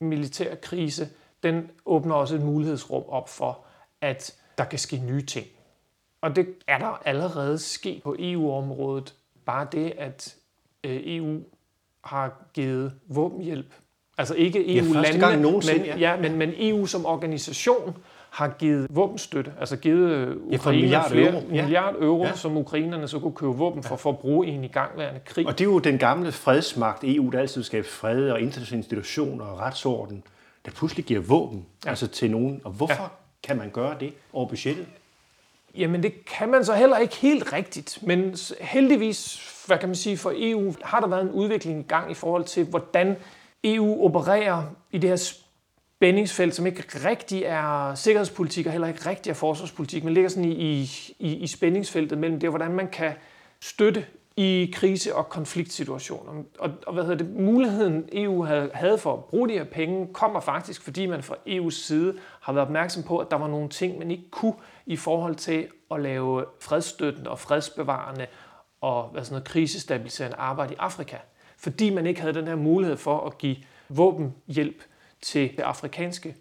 militære 0.00 0.56
krise, 0.56 1.08
den 1.42 1.70
åbner 1.86 2.14
også 2.14 2.34
et 2.34 2.42
mulighedsrum 2.42 3.04
op 3.08 3.28
for, 3.28 3.64
at 4.00 4.34
der 4.58 4.64
kan 4.64 4.78
ske 4.78 4.96
nye 4.96 5.26
ting. 5.26 5.46
Og 6.20 6.36
det 6.36 6.54
er 6.66 6.78
der 6.78 7.02
allerede 7.04 7.58
sket 7.58 8.02
på 8.02 8.16
EU-området. 8.18 9.14
Bare 9.46 9.66
det, 9.72 9.92
at 9.98 10.36
øh, 10.84 11.00
EU 11.04 11.40
har 12.04 12.42
givet 12.54 12.92
våbenhjælp. 13.06 13.74
Altså 14.18 14.34
ikke 14.34 14.76
EU-landene, 14.76 15.26
ja, 15.26 15.36
nogensinde, 15.36 15.88
men, 15.88 15.98
ja, 15.98 16.16
men, 16.16 16.36
men 16.36 16.52
EU 16.56 16.86
som 16.86 17.06
organisation 17.06 17.96
har 18.38 18.48
givet 18.48 18.86
våbenstøtte, 18.90 19.52
altså 19.60 19.76
givet 19.76 20.10
øh, 20.10 20.36
Ukraine 20.36 20.80
milliard 20.80 21.10
flere 21.10 21.32
euro. 21.32 21.42
Ja. 21.52 21.62
milliard 21.62 21.94
euro, 22.00 22.24
ja. 22.24 22.36
som 22.36 22.56
ukrainerne 22.56 23.08
så 23.08 23.18
kunne 23.18 23.32
købe 23.32 23.52
våben 23.52 23.82
for, 23.82 23.96
for 23.96 24.10
at 24.10 24.18
bruge 24.18 24.46
i 24.46 24.50
en 24.50 24.64
igangværende 24.64 25.20
krig. 25.24 25.46
Og 25.46 25.58
det 25.58 25.60
er 25.64 25.68
jo 25.68 25.78
den 25.78 25.98
gamle 25.98 26.32
fredsmagt 26.32 27.04
EU, 27.04 27.30
der 27.30 27.38
altid 27.38 27.62
skaber 27.62 27.88
fred 27.88 28.30
og 28.30 28.40
internationale 28.40 28.78
institutioner 28.78 29.44
og 29.44 29.58
retsorden, 29.58 30.22
der 30.64 30.70
pludselig 30.70 31.04
giver 31.04 31.20
våben 31.20 31.66
ja. 31.84 31.90
altså 31.90 32.06
til 32.06 32.30
nogen. 32.30 32.60
Og 32.64 32.70
hvorfor 32.70 33.02
ja. 33.02 33.08
kan 33.42 33.56
man 33.56 33.70
gøre 33.70 33.96
det 34.00 34.12
over 34.32 34.48
budgettet? 34.48 34.86
Jamen 35.76 36.02
det 36.02 36.24
kan 36.24 36.48
man 36.48 36.64
så 36.64 36.74
heller 36.74 36.98
ikke 36.98 37.16
helt 37.16 37.52
rigtigt, 37.52 37.98
men 38.02 38.36
heldigvis, 38.60 39.40
hvad 39.66 39.78
kan 39.78 39.88
man 39.88 39.96
sige, 39.96 40.16
for 40.16 40.32
EU 40.36 40.74
har 40.82 41.00
der 41.00 41.06
været 41.08 41.22
en 41.22 41.30
udvikling 41.30 41.80
i 41.80 41.88
gang 41.88 42.10
i 42.10 42.14
forhold 42.14 42.44
til, 42.44 42.64
hvordan 42.64 43.16
EU 43.64 44.04
opererer 44.04 44.62
i 44.92 44.98
det 44.98 45.10
her 45.10 45.16
spændingsfelt, 45.98 46.54
som 46.54 46.66
ikke 46.66 46.84
rigtig 47.08 47.42
er 47.42 47.94
sikkerhedspolitik 47.94 48.66
og 48.66 48.72
heller 48.72 48.88
ikke 48.88 49.10
rigtig 49.10 49.30
er 49.30 49.34
forsvarspolitik, 49.34 50.04
men 50.04 50.14
ligger 50.14 50.30
sådan 50.30 50.52
i, 50.52 50.82
i, 51.18 51.36
i 51.36 51.46
spændingsfeltet 51.46 52.18
mellem 52.18 52.40
det, 52.40 52.50
hvordan 52.50 52.72
man 52.72 52.88
kan 52.88 53.12
støtte 53.60 54.06
i 54.36 54.72
krise- 54.74 55.14
og 55.14 55.28
konfliktsituationer. 55.28 56.32
Og, 56.58 56.70
og 56.86 56.94
hvad 56.94 57.02
hedder 57.02 57.16
det, 57.24 57.30
muligheden 57.30 58.08
EU 58.12 58.44
havde, 58.44 58.70
havde 58.74 58.98
for 58.98 59.12
at 59.12 59.24
bruge 59.24 59.48
de 59.48 59.52
her 59.52 59.64
penge, 59.64 60.08
kommer 60.12 60.40
faktisk, 60.40 60.82
fordi 60.82 61.06
man 61.06 61.22
fra 61.22 61.34
EU's 61.46 61.70
side 61.70 62.14
har 62.40 62.52
været 62.52 62.66
opmærksom 62.66 63.02
på, 63.02 63.18
at 63.18 63.30
der 63.30 63.36
var 63.36 63.48
nogle 63.48 63.68
ting, 63.68 63.98
man 63.98 64.10
ikke 64.10 64.30
kunne 64.30 64.54
i 64.86 64.96
forhold 64.96 65.34
til 65.34 65.66
at 65.90 66.00
lave 66.00 66.44
fredsstøttende 66.60 67.30
og 67.30 67.38
fredsbevarende 67.38 68.26
og 68.80 69.08
hvad 69.08 69.24
sådan 69.24 69.34
noget, 69.34 69.48
krisestabiliserende 69.48 70.36
arbejde 70.36 70.72
i 70.72 70.76
Afrika. 70.78 71.16
Fordi 71.56 71.90
man 71.90 72.06
ikke 72.06 72.20
havde 72.20 72.34
den 72.34 72.46
her 72.46 72.56
mulighed 72.56 72.96
for 72.96 73.26
at 73.26 73.38
give 73.38 73.56
våbenhjælp 73.88 74.82
til 75.22 75.60
afrikanske 75.62 76.36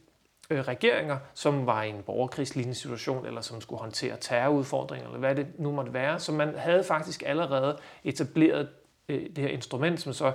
øh, 0.50 0.60
regeringer, 0.60 1.18
som 1.34 1.66
var 1.66 1.84
i 1.84 1.90
en 1.90 2.04
borgerkrigslignende 2.06 2.76
situation, 2.76 3.26
eller 3.26 3.42
som 3.42 3.62
skulle 3.62 3.80
håndtere 3.80 4.18
terrorudfordringer, 4.22 5.08
eller 5.08 5.20
hvad 5.20 5.36
det 5.36 5.48
nu 5.58 5.72
måtte 5.72 5.94
være. 5.94 6.20
Så 6.20 6.32
man 6.32 6.54
havde 6.58 6.84
faktisk 6.84 7.24
allerede 7.26 7.78
etableret 8.04 8.70
øh, 9.10 9.22
det 9.22 9.38
her 9.38 9.48
instrument, 9.48 10.02
som 10.02 10.14
så 10.14 10.34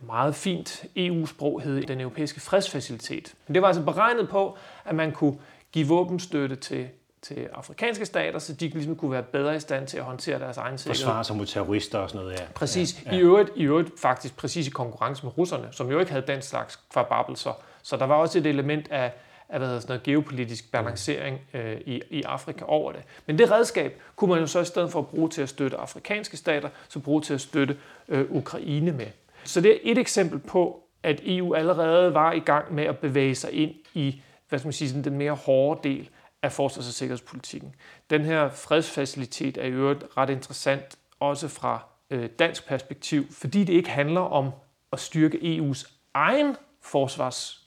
meget 0.00 0.34
fint 0.34 0.84
EU-sprog 0.96 1.60
hed 1.62 1.82
den 1.82 2.00
europæiske 2.00 2.40
fredsfacilitet. 2.40 3.34
Men 3.46 3.54
det 3.54 3.62
var 3.62 3.68
altså 3.68 3.82
beregnet 3.82 4.28
på, 4.28 4.58
at 4.84 4.94
man 4.94 5.12
kunne 5.12 5.38
give 5.72 5.88
våbenstøtte 5.88 6.56
til 6.56 6.88
til 7.22 7.48
afrikanske 7.52 8.06
stater, 8.06 8.38
så 8.38 8.52
de 8.52 8.68
ligesom 8.68 8.96
kunne 8.96 9.10
være 9.10 9.22
bedre 9.22 9.56
i 9.56 9.60
stand 9.60 9.86
til 9.86 9.98
at 9.98 10.04
håndtere 10.04 10.38
deres 10.38 10.56
egen 10.56 10.78
sikkerhed. 10.78 11.04
Forsvare 11.04 11.24
sig 11.24 11.36
mod 11.36 11.46
terrorister 11.46 11.98
og 11.98 12.10
sådan 12.10 12.24
noget, 12.24 12.40
ja. 12.40 12.44
Præcis. 12.54 13.02
Ja, 13.06 13.10
ja. 13.10 13.18
I, 13.18 13.20
øvrigt, 13.20 13.50
I 13.56 13.62
øvrigt 13.62 14.00
faktisk 14.00 14.36
præcis 14.36 14.66
i 14.66 14.70
konkurrence 14.70 15.26
med 15.26 15.38
russerne, 15.38 15.68
som 15.70 15.90
jo 15.90 15.98
ikke 15.98 16.12
havde 16.12 16.26
den 16.26 16.42
slags 16.42 16.78
kvababelser. 16.92 17.62
Så 17.82 17.96
der 17.96 18.04
var 18.04 18.14
også 18.14 18.38
et 18.38 18.46
element 18.46 18.90
af, 18.90 19.12
af 19.48 19.58
hvad 19.58 19.68
hedder 19.68 19.80
sådan 19.80 19.92
noget, 19.92 20.02
geopolitisk 20.02 20.72
balancering 20.72 21.40
øh, 21.54 21.80
i, 21.86 22.02
i 22.10 22.22
Afrika 22.22 22.64
over 22.64 22.92
det. 22.92 23.02
Men 23.26 23.38
det 23.38 23.50
redskab 23.50 24.00
kunne 24.16 24.30
man 24.30 24.40
jo 24.40 24.46
så 24.46 24.60
i 24.60 24.64
stedet 24.64 24.92
for 24.92 24.98
at 24.98 25.06
bruge 25.06 25.28
til 25.28 25.42
at 25.42 25.48
støtte 25.48 25.76
afrikanske 25.76 26.36
stater, 26.36 26.68
så 26.88 26.98
bruge 26.98 27.22
til 27.22 27.34
at 27.34 27.40
støtte 27.40 27.76
øh, 28.08 28.26
Ukraine 28.30 28.92
med. 28.92 29.06
Så 29.44 29.60
det 29.60 29.72
er 29.72 29.78
et 29.82 29.98
eksempel 29.98 30.38
på, 30.38 30.82
at 31.02 31.20
EU 31.24 31.54
allerede 31.54 32.14
var 32.14 32.32
i 32.32 32.40
gang 32.40 32.74
med 32.74 32.84
at 32.84 32.98
bevæge 32.98 33.34
sig 33.34 33.52
ind 33.52 33.74
i 33.94 34.22
hvad 34.50 34.58
skal 34.58 34.66
man 34.66 34.72
sige, 34.72 34.88
sådan 34.88 35.04
den 35.04 35.18
mere 35.18 35.32
hårde 35.32 35.88
del 35.88 36.08
af 36.42 36.52
forsvars- 36.52 36.88
og 36.88 36.94
sikkerhedspolitikken. 36.94 37.74
Den 38.10 38.24
her 38.24 38.48
fredsfacilitet 38.48 39.58
er 39.58 39.64
i 39.64 39.70
øvrigt 39.70 40.04
ret 40.16 40.30
interessant, 40.30 40.98
også 41.20 41.48
fra 41.48 41.84
øh, 42.10 42.28
dansk 42.38 42.66
perspektiv, 42.66 43.32
fordi 43.32 43.64
det 43.64 43.72
ikke 43.72 43.90
handler 43.90 44.20
om 44.20 44.50
at 44.92 45.00
styrke 45.00 45.36
EU's 45.36 45.92
egen 46.14 46.56
forsvars- 46.82 47.59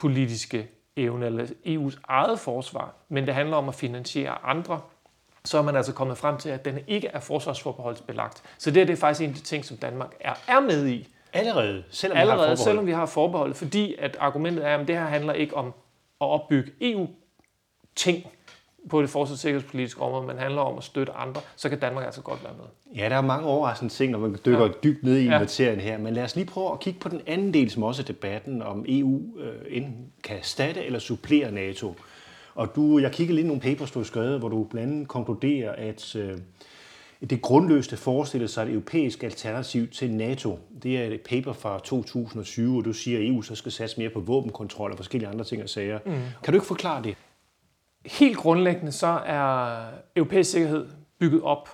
forsvarspolitiske 0.00 0.68
evne, 0.96 1.26
eller 1.26 1.46
EU's 1.66 1.98
eget 2.08 2.40
forsvar, 2.40 2.94
men 3.08 3.26
det 3.26 3.34
handler 3.34 3.56
om 3.56 3.68
at 3.68 3.74
finansiere 3.74 4.44
andre, 4.44 4.80
så 5.44 5.58
er 5.58 5.62
man 5.62 5.76
altså 5.76 5.92
kommet 5.92 6.18
frem 6.18 6.38
til, 6.38 6.48
at 6.48 6.64
den 6.64 6.78
ikke 6.86 7.08
er 7.08 7.20
forsvarsforbeholdsbelagt. 7.20 8.42
Så 8.58 8.70
det, 8.70 8.80
er, 8.80 8.86
det 8.86 8.92
er 8.92 8.96
faktisk 8.96 9.20
en 9.20 9.30
af 9.30 9.34
de 9.34 9.40
ting, 9.40 9.64
som 9.64 9.76
Danmark 9.76 10.14
er, 10.20 10.34
er 10.48 10.60
med 10.60 10.86
i. 10.86 11.08
Allerede, 11.32 11.84
selvom 11.90 12.18
Allerede, 12.18 12.42
vi 12.42 12.48
har 12.48 12.54
selvom 12.54 12.86
vi 12.86 12.92
har 12.92 13.06
forbehold, 13.06 13.54
fordi 13.54 13.94
at 13.98 14.16
argumentet 14.20 14.66
er, 14.66 14.78
at 14.78 14.88
det 14.88 14.96
her 14.96 15.04
handler 15.04 15.32
ikke 15.32 15.56
om 15.56 15.66
at 16.20 16.26
opbygge 16.26 16.72
EU 16.80 17.08
ting 17.96 18.26
på 18.90 19.02
det 19.02 19.10
forsvars- 19.10 19.32
og 19.32 19.38
sikkerhedspolitiske 19.38 20.00
område, 20.00 20.26
men 20.26 20.38
handler 20.38 20.60
om 20.60 20.78
at 20.78 20.84
støtte 20.84 21.12
andre, 21.12 21.40
så 21.56 21.68
kan 21.68 21.78
Danmark 21.78 22.04
altså 22.04 22.20
godt 22.20 22.44
være 22.44 22.52
med. 22.56 22.96
Ja, 23.02 23.08
der 23.08 23.16
er 23.16 23.20
mange 23.20 23.46
overraskende 23.46 23.92
ting, 23.92 24.12
når 24.12 24.18
man 24.18 24.36
dykker 24.46 24.64
ja. 24.64 24.72
dybt 24.84 25.02
ned 25.02 25.16
i 25.16 25.24
ja. 25.24 25.38
materien 25.38 25.80
her. 25.80 25.98
Men 25.98 26.14
lad 26.14 26.24
os 26.24 26.36
lige 26.36 26.46
prøve 26.46 26.72
at 26.72 26.80
kigge 26.80 27.00
på 27.00 27.08
den 27.08 27.20
anden 27.26 27.54
del, 27.54 27.70
som 27.70 27.82
også 27.82 28.02
er 28.02 28.06
debatten, 28.06 28.62
om 28.62 28.84
EU 28.88 29.22
øh, 29.38 29.54
enten 29.68 30.06
kan 30.24 30.36
erstatte 30.36 30.84
eller 30.84 30.98
supplere 30.98 31.50
NATO. 31.52 31.94
Og 32.54 32.76
du, 32.76 32.98
jeg 32.98 33.12
kiggede 33.12 33.34
lige 33.34 33.46
nogle 33.46 33.62
papers, 33.62 33.90
du 33.90 33.98
har 33.98 34.04
skrevet, 34.04 34.38
hvor 34.38 34.48
du 34.48 34.64
blandt 34.64 34.92
andet 34.92 35.08
konkluderer, 35.08 35.72
at 35.72 36.16
øh, 36.16 36.38
det 37.30 37.42
grundløste 37.42 37.96
forestiller 37.96 38.48
sig 38.48 38.62
et 38.62 38.70
europæisk 38.70 39.22
alternativ 39.22 39.88
til 39.88 40.10
NATO. 40.10 40.58
Det 40.82 40.98
er 40.98 41.04
et 41.04 41.20
paper 41.20 41.52
fra 41.52 41.78
2020, 41.78 42.78
og 42.78 42.84
du 42.84 42.92
siger, 42.92 43.18
at 43.18 43.26
EU 43.26 43.42
så 43.42 43.54
skal 43.54 43.72
satse 43.72 44.00
mere 44.00 44.10
på 44.10 44.20
våbenkontrol 44.20 44.90
og 44.90 44.96
forskellige 44.96 45.28
andre 45.28 45.44
ting 45.44 45.62
og 45.62 45.68
sager. 45.68 45.98
Mm. 46.06 46.12
Kan 46.42 46.52
du 46.52 46.56
ikke 46.56 46.66
forklare 46.66 47.02
det? 47.02 47.16
Helt 48.04 48.36
grundlæggende 48.36 48.92
så 48.92 49.06
er 49.26 49.86
europæisk 50.16 50.50
sikkerhed 50.50 50.88
bygget 51.18 51.42
op 51.42 51.68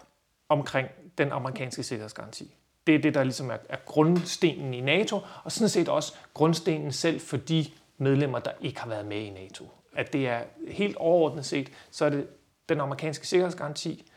omkring 0.48 0.88
den 1.18 1.32
amerikanske 1.32 1.82
sikkerhedsgaranti. 1.82 2.54
Det 2.86 2.94
er 2.94 2.98
det, 2.98 3.14
der 3.14 3.24
ligesom 3.24 3.50
er, 3.50 3.56
er 3.68 3.76
grundstenen 3.86 4.74
i 4.74 4.80
NATO, 4.80 5.20
og 5.44 5.52
sådan 5.52 5.68
set 5.68 5.88
også 5.88 6.14
grundstenen 6.34 6.92
selv 6.92 7.20
for 7.20 7.36
de 7.36 7.66
medlemmer, 7.98 8.38
der 8.38 8.50
ikke 8.60 8.80
har 8.80 8.88
været 8.88 9.06
med 9.06 9.16
i 9.16 9.30
NATO. 9.30 9.68
At 9.96 10.12
det 10.12 10.28
er 10.28 10.42
helt 10.68 10.96
overordnet 10.96 11.46
set, 11.46 11.72
så 11.90 12.04
er 12.04 12.10
det 12.10 12.26
den 12.68 12.80
amerikanske 12.80 13.26
sikkerhedsgaranti, 13.26 14.10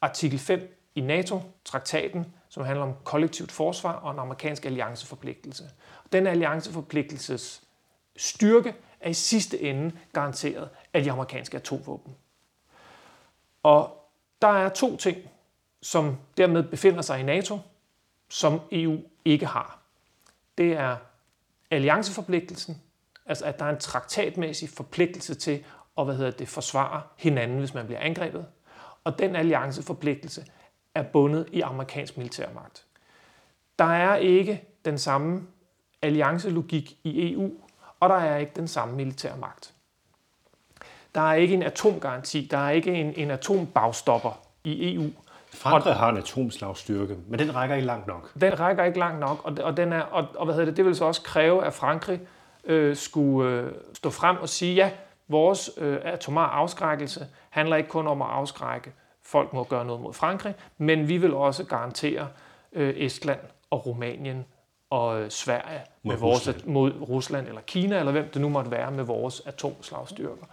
artikel 0.00 0.38
5 0.38 0.90
i 0.94 1.00
NATO-traktaten, 1.00 2.26
som 2.48 2.64
handler 2.64 2.84
om 2.84 2.94
kollektivt 3.04 3.52
forsvar 3.52 3.92
og 3.92 4.12
en 4.12 4.18
amerikansk 4.18 4.66
allianceforpligtelse. 4.66 5.64
Den 6.12 6.26
allianceforpligtelses 6.26 7.62
styrke 8.16 8.74
er 9.00 9.10
i 9.10 9.14
sidste 9.14 9.62
ende 9.62 9.92
garanteret 10.12 10.68
af 10.96 11.02
de 11.02 11.12
amerikanske 11.12 11.56
atomvåben. 11.56 12.16
Og 13.62 14.10
der 14.42 14.48
er 14.48 14.68
to 14.68 14.96
ting, 14.96 15.18
som 15.82 16.16
dermed 16.36 16.62
befinder 16.62 17.02
sig 17.02 17.20
i 17.20 17.22
NATO, 17.22 17.58
som 18.28 18.60
EU 18.72 18.98
ikke 19.24 19.46
har. 19.46 19.78
Det 20.58 20.72
er 20.72 20.96
allianceforpligtelsen, 21.70 22.82
altså 23.26 23.44
at 23.44 23.58
der 23.58 23.64
er 23.64 23.70
en 23.70 23.78
traktatmæssig 23.78 24.68
forpligtelse 24.68 25.34
til 25.34 25.64
at 25.98 26.04
hvad 26.04 26.16
hedder 26.16 26.30
det, 26.30 26.48
forsvare 26.48 27.02
hinanden, 27.16 27.58
hvis 27.58 27.74
man 27.74 27.86
bliver 27.86 28.00
angrebet. 28.00 28.46
Og 29.04 29.18
den 29.18 29.36
allianceforpligtelse 29.36 30.46
er 30.94 31.02
bundet 31.02 31.48
i 31.52 31.60
amerikansk 31.60 32.16
militærmagt. 32.16 32.86
Der 33.78 33.84
er 33.84 34.16
ikke 34.16 34.64
den 34.84 34.98
samme 34.98 35.46
alliancelogik 36.02 36.98
i 37.04 37.32
EU, 37.32 37.50
og 38.00 38.08
der 38.08 38.16
er 38.16 38.36
ikke 38.36 38.52
den 38.56 38.68
samme 38.68 38.96
militærmagt. 38.96 39.75
Der 41.16 41.22
er 41.22 41.34
ikke 41.34 41.54
en 41.54 41.62
atomgaranti, 41.62 42.48
der 42.50 42.58
er 42.58 42.70
ikke 42.70 42.94
en, 42.94 43.12
en 43.16 43.30
atombagstopper 43.30 44.40
i 44.64 44.94
EU. 44.94 45.04
Frankrig 45.54 45.94
har 45.94 46.08
en 46.08 46.16
atomslagstyrke, 46.16 47.16
men 47.28 47.38
den 47.38 47.54
rækker 47.54 47.76
ikke 47.76 47.86
langt 47.86 48.06
nok. 48.06 48.40
Den 48.40 48.60
rækker 48.60 48.84
ikke 48.84 48.98
langt 48.98 49.20
nok, 49.20 49.44
og, 49.44 49.56
og, 49.62 49.76
den 49.76 49.92
er, 49.92 50.00
og, 50.00 50.26
og 50.36 50.44
hvad 50.44 50.54
hedder 50.54 50.66
det, 50.66 50.76
det 50.76 50.84
vil 50.84 50.96
så 50.96 51.04
også 51.04 51.22
kræve, 51.22 51.64
at 51.64 51.72
Frankrig 51.72 52.20
øh, 52.64 52.96
skulle 52.96 53.50
øh, 53.50 53.72
stå 53.94 54.10
frem 54.10 54.36
og 54.36 54.48
sige, 54.48 54.74
ja, 54.74 54.90
vores 55.28 55.70
øh, 55.78 55.98
atomar 56.02 56.46
afskrækkelse 56.46 57.26
handler 57.50 57.76
ikke 57.76 57.88
kun 57.88 58.06
om 58.06 58.22
at 58.22 58.28
afskrække 58.28 58.92
folk 59.26 59.52
må 59.52 59.64
gøre 59.64 59.84
noget 59.84 60.02
mod 60.02 60.12
Frankrig, 60.12 60.54
men 60.78 61.08
vi 61.08 61.16
vil 61.16 61.34
også 61.34 61.64
garantere 61.64 62.28
øh, 62.72 62.94
Estland 62.96 63.40
og 63.70 63.86
Rumænien 63.86 64.44
og 64.90 65.20
øh, 65.20 65.30
Sverige 65.30 65.80
mod 66.02 66.12
med 66.12 66.20
vores, 66.20 66.48
Rusland. 66.48 66.66
mod 66.66 66.92
Rusland 67.08 67.48
eller 67.48 67.60
Kina, 67.60 67.98
eller 67.98 68.12
hvem 68.12 68.28
det 68.28 68.40
nu 68.40 68.48
måtte 68.48 68.70
være, 68.70 68.90
med 68.90 69.04
vores 69.04 69.40
atomslagstyrker. 69.40 70.46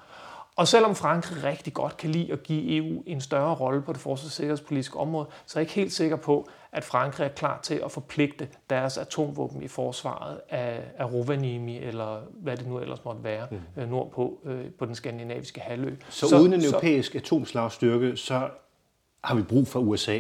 Og 0.55 0.67
selvom 0.67 0.95
Frankrig 0.95 1.43
rigtig 1.43 1.73
godt 1.73 1.97
kan 1.97 2.09
lide 2.09 2.33
at 2.33 2.43
give 2.43 2.77
EU 2.77 3.03
en 3.05 3.21
større 3.21 3.55
rolle 3.55 3.81
på 3.81 3.93
det 3.93 4.01
forsvars- 4.01 4.25
og 4.25 4.31
sikkerhedspolitiske 4.31 4.97
område, 4.97 5.27
så 5.45 5.59
er 5.59 5.61
jeg 5.61 5.63
ikke 5.63 5.73
helt 5.73 5.93
sikker 5.93 6.15
på, 6.15 6.49
at 6.71 6.83
Frankrig 6.83 7.25
er 7.25 7.29
klar 7.29 7.59
til 7.63 7.81
at 7.85 7.91
forpligte 7.91 8.47
deres 8.69 8.97
atomvåben 8.97 9.63
i 9.63 9.67
forsvaret 9.67 10.39
af, 10.49 10.81
af 10.97 11.11
Rovaniemi, 11.13 11.77
eller 11.77 12.21
hvad 12.29 12.57
det 12.57 12.67
nu 12.67 12.79
ellers 12.79 13.05
måtte 13.05 13.23
være, 13.23 13.47
mm. 13.51 13.89
Nordpå 13.89 14.39
øh, 14.45 14.65
på 14.79 14.85
den 14.85 14.95
skandinaviske 14.95 15.61
halvø. 15.61 15.95
Så, 16.09 16.29
så 16.29 16.39
uden 16.39 16.53
en 16.53 16.65
europæisk 16.65 17.11
så, 17.11 17.17
atomslagstyrke, 17.17 18.17
så 18.17 18.49
har 19.23 19.35
vi 19.35 19.41
brug 19.41 19.67
for 19.67 19.79
USA? 19.79 20.19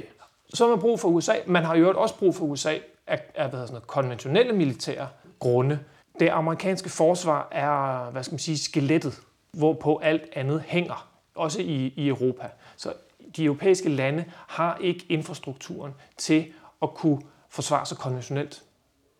Så 0.53 0.63
har 0.63 0.71
man 0.71 0.79
brug 0.79 0.99
for 0.99 1.07
USA. 1.07 1.33
Man 1.47 1.63
har 1.63 1.75
jo 1.75 1.93
også 2.01 2.15
brug 2.15 2.35
for 2.35 2.45
USA 2.45 2.77
af, 3.07 3.21
af 3.35 3.49
hvad 3.49 3.59
sådan 3.59 3.73
noget, 3.73 3.87
konventionelle 3.87 4.53
militære 4.53 5.07
grunde. 5.39 5.79
Det 6.19 6.29
amerikanske 6.29 6.89
forsvar 6.89 7.47
er, 7.51 8.11
hvad 8.11 8.23
skal 8.23 8.33
man 8.33 8.39
sige, 8.39 8.57
skelettet, 8.57 9.19
hvorpå 9.53 9.97
alt 9.97 10.23
andet 10.33 10.63
hænger, 10.67 11.07
også 11.35 11.61
i, 11.61 11.93
i 11.95 12.07
Europa. 12.07 12.49
Så 12.77 12.93
de 13.35 13.45
europæiske 13.45 13.89
lande 13.89 14.25
har 14.47 14.77
ikke 14.81 15.05
infrastrukturen 15.09 15.93
til 16.17 16.53
at 16.81 16.93
kunne 16.93 17.21
forsvare 17.49 17.85
sig 17.85 17.97
konventionelt. 17.97 18.63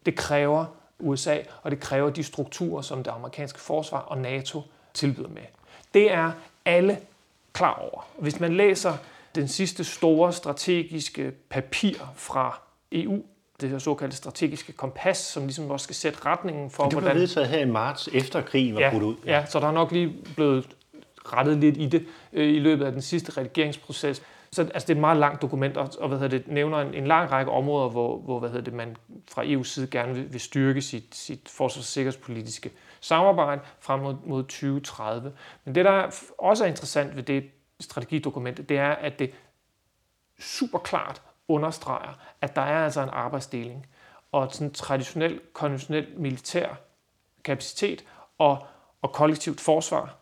Det 0.05 0.15
kræver 0.15 0.65
USA, 0.99 1.37
og 1.61 1.71
det 1.71 1.79
kræver 1.79 2.09
de 2.09 2.23
strukturer, 2.23 2.81
som 2.81 3.03
det 3.03 3.11
amerikanske 3.11 3.59
forsvar 3.59 3.99
og 3.99 4.17
NATO 4.17 4.61
tilbyder 4.93 5.29
med. 5.29 5.41
Det 5.93 6.11
er 6.11 6.31
alle 6.65 6.99
klar 7.53 7.73
over. 7.73 8.07
Hvis 8.19 8.39
man 8.39 8.53
læser 8.53 8.97
den 9.35 9.47
sidste 9.47 9.83
store 9.83 10.33
strategiske 10.33 11.31
papir 11.31 11.97
fra 12.15 12.61
EU, 12.91 13.23
det 13.63 13.71
her 13.71 13.79
såkaldte 13.79 14.17
strategiske 14.17 14.73
kompas, 14.73 15.17
som 15.17 15.43
ligesom 15.43 15.71
også 15.71 15.83
skal 15.83 15.95
sætte 15.95 16.25
retningen 16.25 16.69
for, 16.69 16.83
hvordan... 16.83 17.03
Det 17.03 17.11
blev 17.11 17.21
vedtaget 17.21 17.47
her 17.47 17.59
i 17.59 17.69
marts, 17.69 18.09
efter 18.13 18.41
krigen 18.41 18.75
var 18.75 18.81
ja, 18.81 18.91
brudt 18.91 19.03
ud. 19.03 19.15
Ja. 19.25 19.39
ja, 19.39 19.45
så 19.45 19.59
der 19.59 19.67
er 19.67 19.71
nok 19.71 19.91
lige 19.91 20.15
blevet 20.35 20.69
rettet 21.25 21.57
lidt 21.57 21.77
i 21.77 21.85
det 21.85 22.05
øh, 22.33 22.55
i 22.55 22.59
løbet 22.59 22.85
af 22.85 22.91
den 22.91 23.01
sidste 23.01 23.37
redigeringsproces. 23.37 24.21
Så 24.51 24.61
altså, 24.61 24.87
det 24.87 24.89
er 24.89 24.95
et 24.95 25.01
meget 25.01 25.17
langt 25.17 25.41
dokument, 25.41 25.77
og, 25.77 25.89
og 25.99 26.07
hvad 26.07 26.19
hedder 26.19 26.37
det, 26.37 26.47
nævner 26.47 26.77
en, 26.77 26.93
en 26.93 27.07
lang 27.07 27.31
række 27.31 27.51
områder, 27.51 27.89
hvor, 27.89 28.17
hvor 28.17 28.39
hvad 28.39 28.49
hedder 28.49 28.63
det, 28.63 28.73
man 28.73 28.97
fra 29.31 29.43
EU's 29.43 29.63
side 29.63 29.87
gerne 29.87 30.13
vil, 30.13 30.33
vil 30.33 30.41
styrke 30.41 30.81
sit, 30.81 31.15
sit 31.15 31.49
forsvars- 31.49 31.77
og 31.77 31.83
sikkerhedspolitiske 31.83 32.71
samarbejde 33.01 33.61
frem 33.79 33.99
mod, 33.99 34.15
mod 34.25 34.43
2030. 34.43 35.31
Men 35.65 35.75
det, 35.75 35.85
der 35.85 36.15
også 36.37 36.63
er 36.63 36.67
interessant 36.67 37.15
ved 37.15 37.23
det 37.23 37.43
strategidokument, 37.79 38.69
det 38.69 38.77
er, 38.77 38.91
at 38.91 39.19
det 39.19 39.31
super 40.39 40.79
klart 40.79 41.21
understreger, 41.53 42.19
at 42.41 42.55
der 42.55 42.61
er 42.61 42.83
altså 42.83 43.01
en 43.01 43.09
arbejdsdeling, 43.11 43.85
og 44.31 44.47
sådan 44.51 44.73
traditionel, 44.73 45.39
konventionel 45.53 46.07
militær 46.17 46.67
kapacitet 47.43 48.03
og, 48.37 48.65
og 49.01 49.11
kollektivt 49.11 49.61
forsvar, 49.61 50.15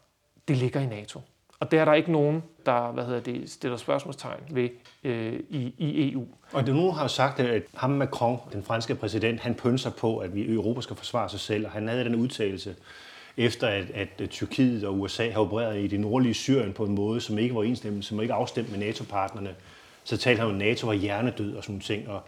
det 0.47 0.57
ligger 0.57 0.79
i 0.79 0.85
NATO. 0.85 1.21
Og 1.59 1.71
det 1.71 1.79
er 1.79 1.85
der 1.85 1.93
ikke 1.93 2.11
nogen, 2.11 2.43
der 2.65 2.91
hvad 2.91 3.05
hedder 3.05 3.19
det, 3.19 3.49
stiller 3.49 3.77
spørgsmålstegn 3.77 4.39
ved 4.49 4.69
øh, 5.03 5.39
i, 5.49 5.73
i 5.77 6.11
EU. 6.11 6.25
Og 6.53 6.65
det 6.65 6.75
nu 6.75 6.91
har 6.91 7.07
sagt, 7.07 7.39
at 7.39 7.63
ham 7.75 7.89
Macron, 7.89 8.39
den 8.53 8.63
franske 8.63 8.95
præsident, 8.95 9.39
han 9.39 9.55
pønser 9.55 9.89
på, 9.89 10.17
at 10.17 10.35
vi 10.35 10.41
i 10.41 10.53
Europa 10.53 10.81
skal 10.81 10.95
forsvare 10.95 11.29
sig 11.29 11.39
selv, 11.39 11.65
og 11.65 11.71
han 11.71 11.87
havde 11.87 12.03
den 12.03 12.15
udtalelse, 12.15 12.75
efter 13.37 13.67
at, 13.67 13.89
at 13.89 14.29
Tyrkiet 14.29 14.83
og 14.83 14.99
USA 14.99 15.29
har 15.29 15.39
opereret 15.39 15.79
i 15.79 15.87
det 15.87 15.99
nordlige 15.99 16.33
Syrien 16.33 16.73
på 16.73 16.85
en 16.85 16.95
måde, 16.95 17.21
som 17.21 17.37
ikke 17.37 17.55
var 17.55 17.63
enstemmende, 17.63 18.03
som 18.03 18.21
ikke 18.21 18.33
afstemt 18.33 18.71
med 18.71 18.79
NATO-partnerne. 18.79 19.55
Så 20.03 20.17
talte 20.17 20.39
han 20.39 20.49
om, 20.49 20.55
at 20.55 20.59
NATO 20.59 20.87
var 20.87 20.93
hjernedød 20.93 21.55
og 21.55 21.63
sådan 21.63 21.79
ting. 21.79 22.09
Og 22.09 22.21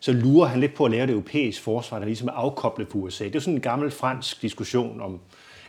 så 0.00 0.12
lurer 0.12 0.48
han 0.48 0.60
lidt 0.60 0.74
på 0.74 0.84
at 0.84 0.90
lave 0.90 1.06
det 1.06 1.12
europæiske 1.12 1.62
forsvar, 1.62 1.98
der 1.98 2.06
ligesom 2.06 2.28
er 2.28 2.32
afkoblet 2.32 2.88
på 2.88 2.98
USA. 2.98 3.24
Det 3.24 3.34
er 3.34 3.40
sådan 3.40 3.54
en 3.54 3.60
gammel 3.60 3.90
fransk 3.90 4.42
diskussion 4.42 5.00
om 5.00 5.20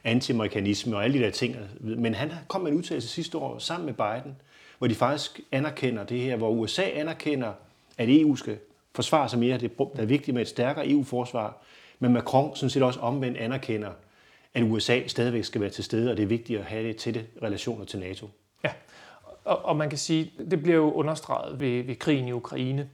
antiamerikanisme 0.03 0.96
og 0.96 1.03
alle 1.03 1.20
de 1.20 1.24
der 1.24 1.32
ting. 1.32 1.56
Men 1.80 2.13
han 2.13 2.32
kom 2.48 2.62
med 2.62 2.72
en 2.72 2.77
udtalelse 2.77 3.08
sidste 3.08 3.38
år 3.38 3.60
sammen 3.60 3.86
med 3.86 3.94
Biden, 3.94 4.36
hvor 4.77 4.88
de 4.88 4.96
faktisk 4.96 5.39
anerkender 5.51 6.03
det 6.03 6.20
her, 6.20 6.36
hvor 6.36 6.50
USA 6.50 6.84
anerkender, 6.84 7.51
at 7.98 8.10
EU 8.10 8.36
skal 8.36 8.58
forsvare 8.96 9.30
sig 9.30 9.39
mere. 9.39 9.58
Det 9.58 9.72
er 9.98 10.06
vigtigt 10.06 10.36
med 10.36 10.41
et 10.41 10.48
stærkere 10.48 10.89
EU-forsvar. 10.89 11.58
Men 12.00 12.13
Macron 12.13 12.56
sådan 12.56 12.70
set 12.70 12.84
også 12.84 13.00
omvendt 13.00 13.38
anerkender, 13.38 13.89
at 14.53 14.63
USA 14.63 15.08
stadigvæk 15.08 15.44
skal 15.44 15.62
være 15.62 15.70
til 15.70 15.84
stede, 15.84 16.12
og 16.12 16.18
det 16.18 16.24
er 16.24 16.27
vigtigt 16.27 16.60
at 16.60 16.65
have 16.65 16.88
det 16.88 16.98
tætte 16.98 17.25
relationer 17.44 17.86
til 17.86 18.00
NATO. 18.00 18.30
Og, 19.45 19.65
og 19.65 19.75
man 19.75 19.89
kan 19.89 19.98
sige, 19.98 20.31
det 20.51 20.63
bliver 20.63 20.77
jo 20.77 20.91
understreget 20.91 21.60
ved, 21.60 21.83
ved 21.83 21.95
krigen 21.95 22.27
i 22.27 22.31
Ukraine, 22.31 22.89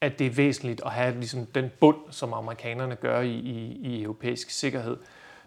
at 0.00 0.18
det 0.18 0.26
er 0.26 0.30
væsentligt 0.30 0.82
at 0.84 0.90
have 0.90 1.14
ligesom, 1.14 1.46
den 1.46 1.70
bund, 1.80 1.96
som 2.10 2.32
amerikanerne 2.32 2.96
gør 2.96 3.20
i, 3.20 3.34
i, 3.34 3.78
i 3.82 4.02
europæisk 4.02 4.50
sikkerhed. 4.50 4.96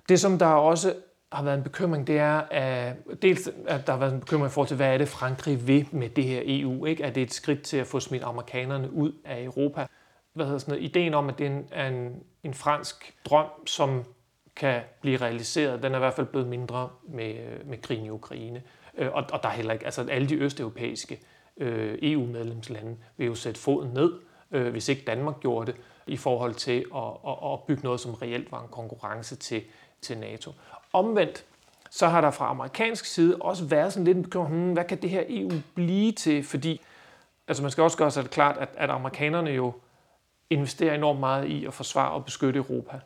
Det, 0.10 0.20
som 0.20 0.40
der 0.40 0.46
også 0.46 0.94
har 1.32 1.44
været 1.44 1.58
en 1.58 1.64
bekymring, 1.64 2.08
det 2.08 2.18
er, 2.18 2.42
at 2.52 2.96
dels 3.22 3.50
at 3.68 3.88
der 3.88 3.94
har 3.94 4.00
været 4.00 4.14
en 4.14 4.20
bekymring 4.20 4.48
i 4.48 4.54
forhold 4.54 4.68
til, 4.68 4.78
hvad 4.78 4.94
er 4.94 4.98
det 4.98 5.08
Frankrig 5.08 5.68
vil 5.68 5.88
med 5.92 6.10
det 6.10 6.24
her 6.24 6.42
EU? 6.46 6.86
Ikke? 6.86 7.04
Er 7.04 7.10
det 7.10 7.24
et 7.24 7.34
skridt 7.34 7.62
til 7.62 7.78
at 7.78 7.88
få 7.88 8.00
smidt 8.00 8.24
amerikanerne 8.24 8.94
ud 8.94 9.12
af 9.26 9.44
Europa? 9.44 9.88
Hvad 10.34 10.46
hedder 10.46 10.60
sådan 10.60 10.72
noget? 10.72 10.86
Ideen 10.86 11.14
om, 11.14 11.30
at 11.30 11.38
det 11.38 11.48
er 11.48 11.52
en, 11.88 11.94
en, 11.94 12.24
en 12.44 12.54
fransk 12.54 13.16
drøm, 13.26 13.68
som 13.68 14.04
kan 14.56 14.82
blive 15.02 15.18
realiseret, 15.18 15.84
den 15.84 15.92
er 15.92 15.96
i 15.96 16.00
hvert 16.00 16.14
fald 16.14 16.28
blevet 16.28 16.48
mindre 16.48 16.90
med, 17.10 17.34
med 17.66 17.78
krigen 17.82 18.06
i 18.06 18.10
Ukraine. 18.10 18.62
Øh, 18.98 19.14
og, 19.14 19.24
og 19.34 19.44
der 19.44 19.50
er 19.50 19.54
heller 19.54 19.74
ikke, 19.74 19.86
altså 19.86 20.06
alle 20.10 20.30
de 20.30 20.36
østeuropæiske 20.36 21.20
øh, 21.58 21.98
EU-medlemslande 22.02 22.98
vil 23.18 23.28
jo 23.28 23.36
sætte 23.36 23.60
foden 23.60 23.94
ned, 23.94 24.14
øh, 24.52 24.72
hvis 24.72 24.90
ikke 24.90 25.04
Danmark 25.08 25.40
gjorde 25.40 25.72
det, 25.72 25.82
i 26.08 26.18
forhold 26.18 26.54
til 26.54 26.86
at, 26.96 27.04
at, 27.28 27.54
at 27.54 27.60
bygge 27.68 27.84
noget, 27.84 28.00
som 28.00 28.14
reelt 28.14 28.52
var 28.52 28.62
en 28.62 28.68
konkurrence 28.72 29.36
til, 29.36 29.64
til 30.02 30.18
NATO. 30.18 30.52
Omvendt, 30.94 31.46
så 31.90 32.08
har 32.08 32.22
der 32.22 32.32
fra 32.32 32.50
amerikansk 32.50 33.06
side 33.06 33.38
også 33.40 33.66
været 33.66 33.94
sådan 33.94 34.06
lidt 34.06 34.18
en 34.18 34.24
bekymring, 34.24 34.56
hmm, 34.56 34.74
hvad 34.74 34.84
kan 34.84 35.02
det 35.02 35.10
her 35.10 35.24
EU 35.30 35.52
blive 35.76 36.12
til? 36.12 36.44
Fordi 36.44 36.82
altså 37.48 37.64
man 37.64 37.72
skal 37.72 37.84
også 37.84 37.98
gøre 37.98 38.12
sig 38.12 38.24
det 38.24 38.32
klart, 38.32 38.58
at, 38.58 38.70
at 38.78 38.90
amerikanerne 38.90 39.50
jo 39.50 39.74
investerer 40.50 40.96
enormt 40.96 41.20
meget 41.20 41.48
i 41.48 41.66
at 41.66 41.74
forsvare 41.74 42.12
og 42.12 42.26
beskytte 42.26 42.58
Europa. 42.58 43.00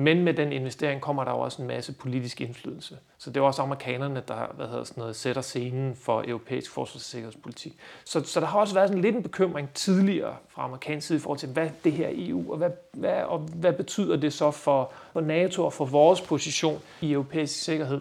Men 0.00 0.24
med 0.24 0.34
den 0.34 0.52
investering 0.52 1.00
kommer 1.00 1.24
der 1.24 1.30
jo 1.30 1.38
også 1.38 1.62
en 1.62 1.68
masse 1.68 1.92
politisk 1.92 2.40
indflydelse. 2.40 2.98
Så 3.18 3.30
det 3.30 3.36
er 3.36 3.44
også 3.44 3.62
amerikanerne, 3.62 4.22
der 4.28 4.52
hvad 4.54 4.66
hedder 4.66 4.84
sådan 4.84 5.00
noget, 5.00 5.16
sætter 5.16 5.42
scenen 5.42 5.96
for 5.96 6.24
europæisk 6.28 6.70
forsvars- 6.70 6.94
og 6.94 7.00
sikkerhedspolitik. 7.00 7.76
Så, 8.04 8.24
så 8.24 8.40
der 8.40 8.46
har 8.46 8.60
også 8.60 8.74
været 8.74 8.88
sådan 8.88 9.02
lidt 9.02 9.16
en 9.16 9.22
bekymring 9.22 9.74
tidligere 9.74 10.36
fra 10.48 10.64
amerikansk 10.64 11.06
side 11.06 11.18
i 11.18 11.20
forhold 11.20 11.38
til, 11.38 11.48
hvad 11.48 11.70
det 11.84 11.92
her 11.92 12.08
EU, 12.12 12.52
og 12.52 12.58
hvad, 12.58 12.70
hvad, 12.92 13.22
og 13.22 13.38
hvad 13.38 13.72
betyder 13.72 14.16
det 14.16 14.32
så 14.32 14.50
for, 14.50 14.92
for 15.12 15.20
NATO 15.20 15.64
og 15.64 15.72
for 15.72 15.84
vores 15.84 16.20
position 16.20 16.82
i 17.00 17.12
europæisk 17.12 17.62
sikkerhed. 17.62 18.00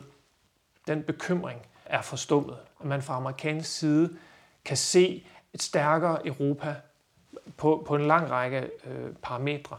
Den 0.88 1.03
bekymring 1.03 1.62
er 1.86 2.01
forstummet. 2.01 2.58
At 2.79 2.86
man 2.86 3.01
fra 3.01 3.15
amerikansk 3.15 3.77
side 3.79 4.10
kan 4.65 4.77
se 4.77 5.25
et 5.53 5.62
stærkere 5.62 6.27
Europa 6.27 6.75
på, 7.58 7.84
på 7.88 7.96
en 7.96 8.06
lang 8.06 8.32
række 8.32 8.58
øh, 8.58 9.13
parametre 9.22 9.77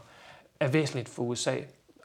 er 0.59 0.67
væsentligt 0.67 1.09
for 1.09 1.23
USA 1.23 1.55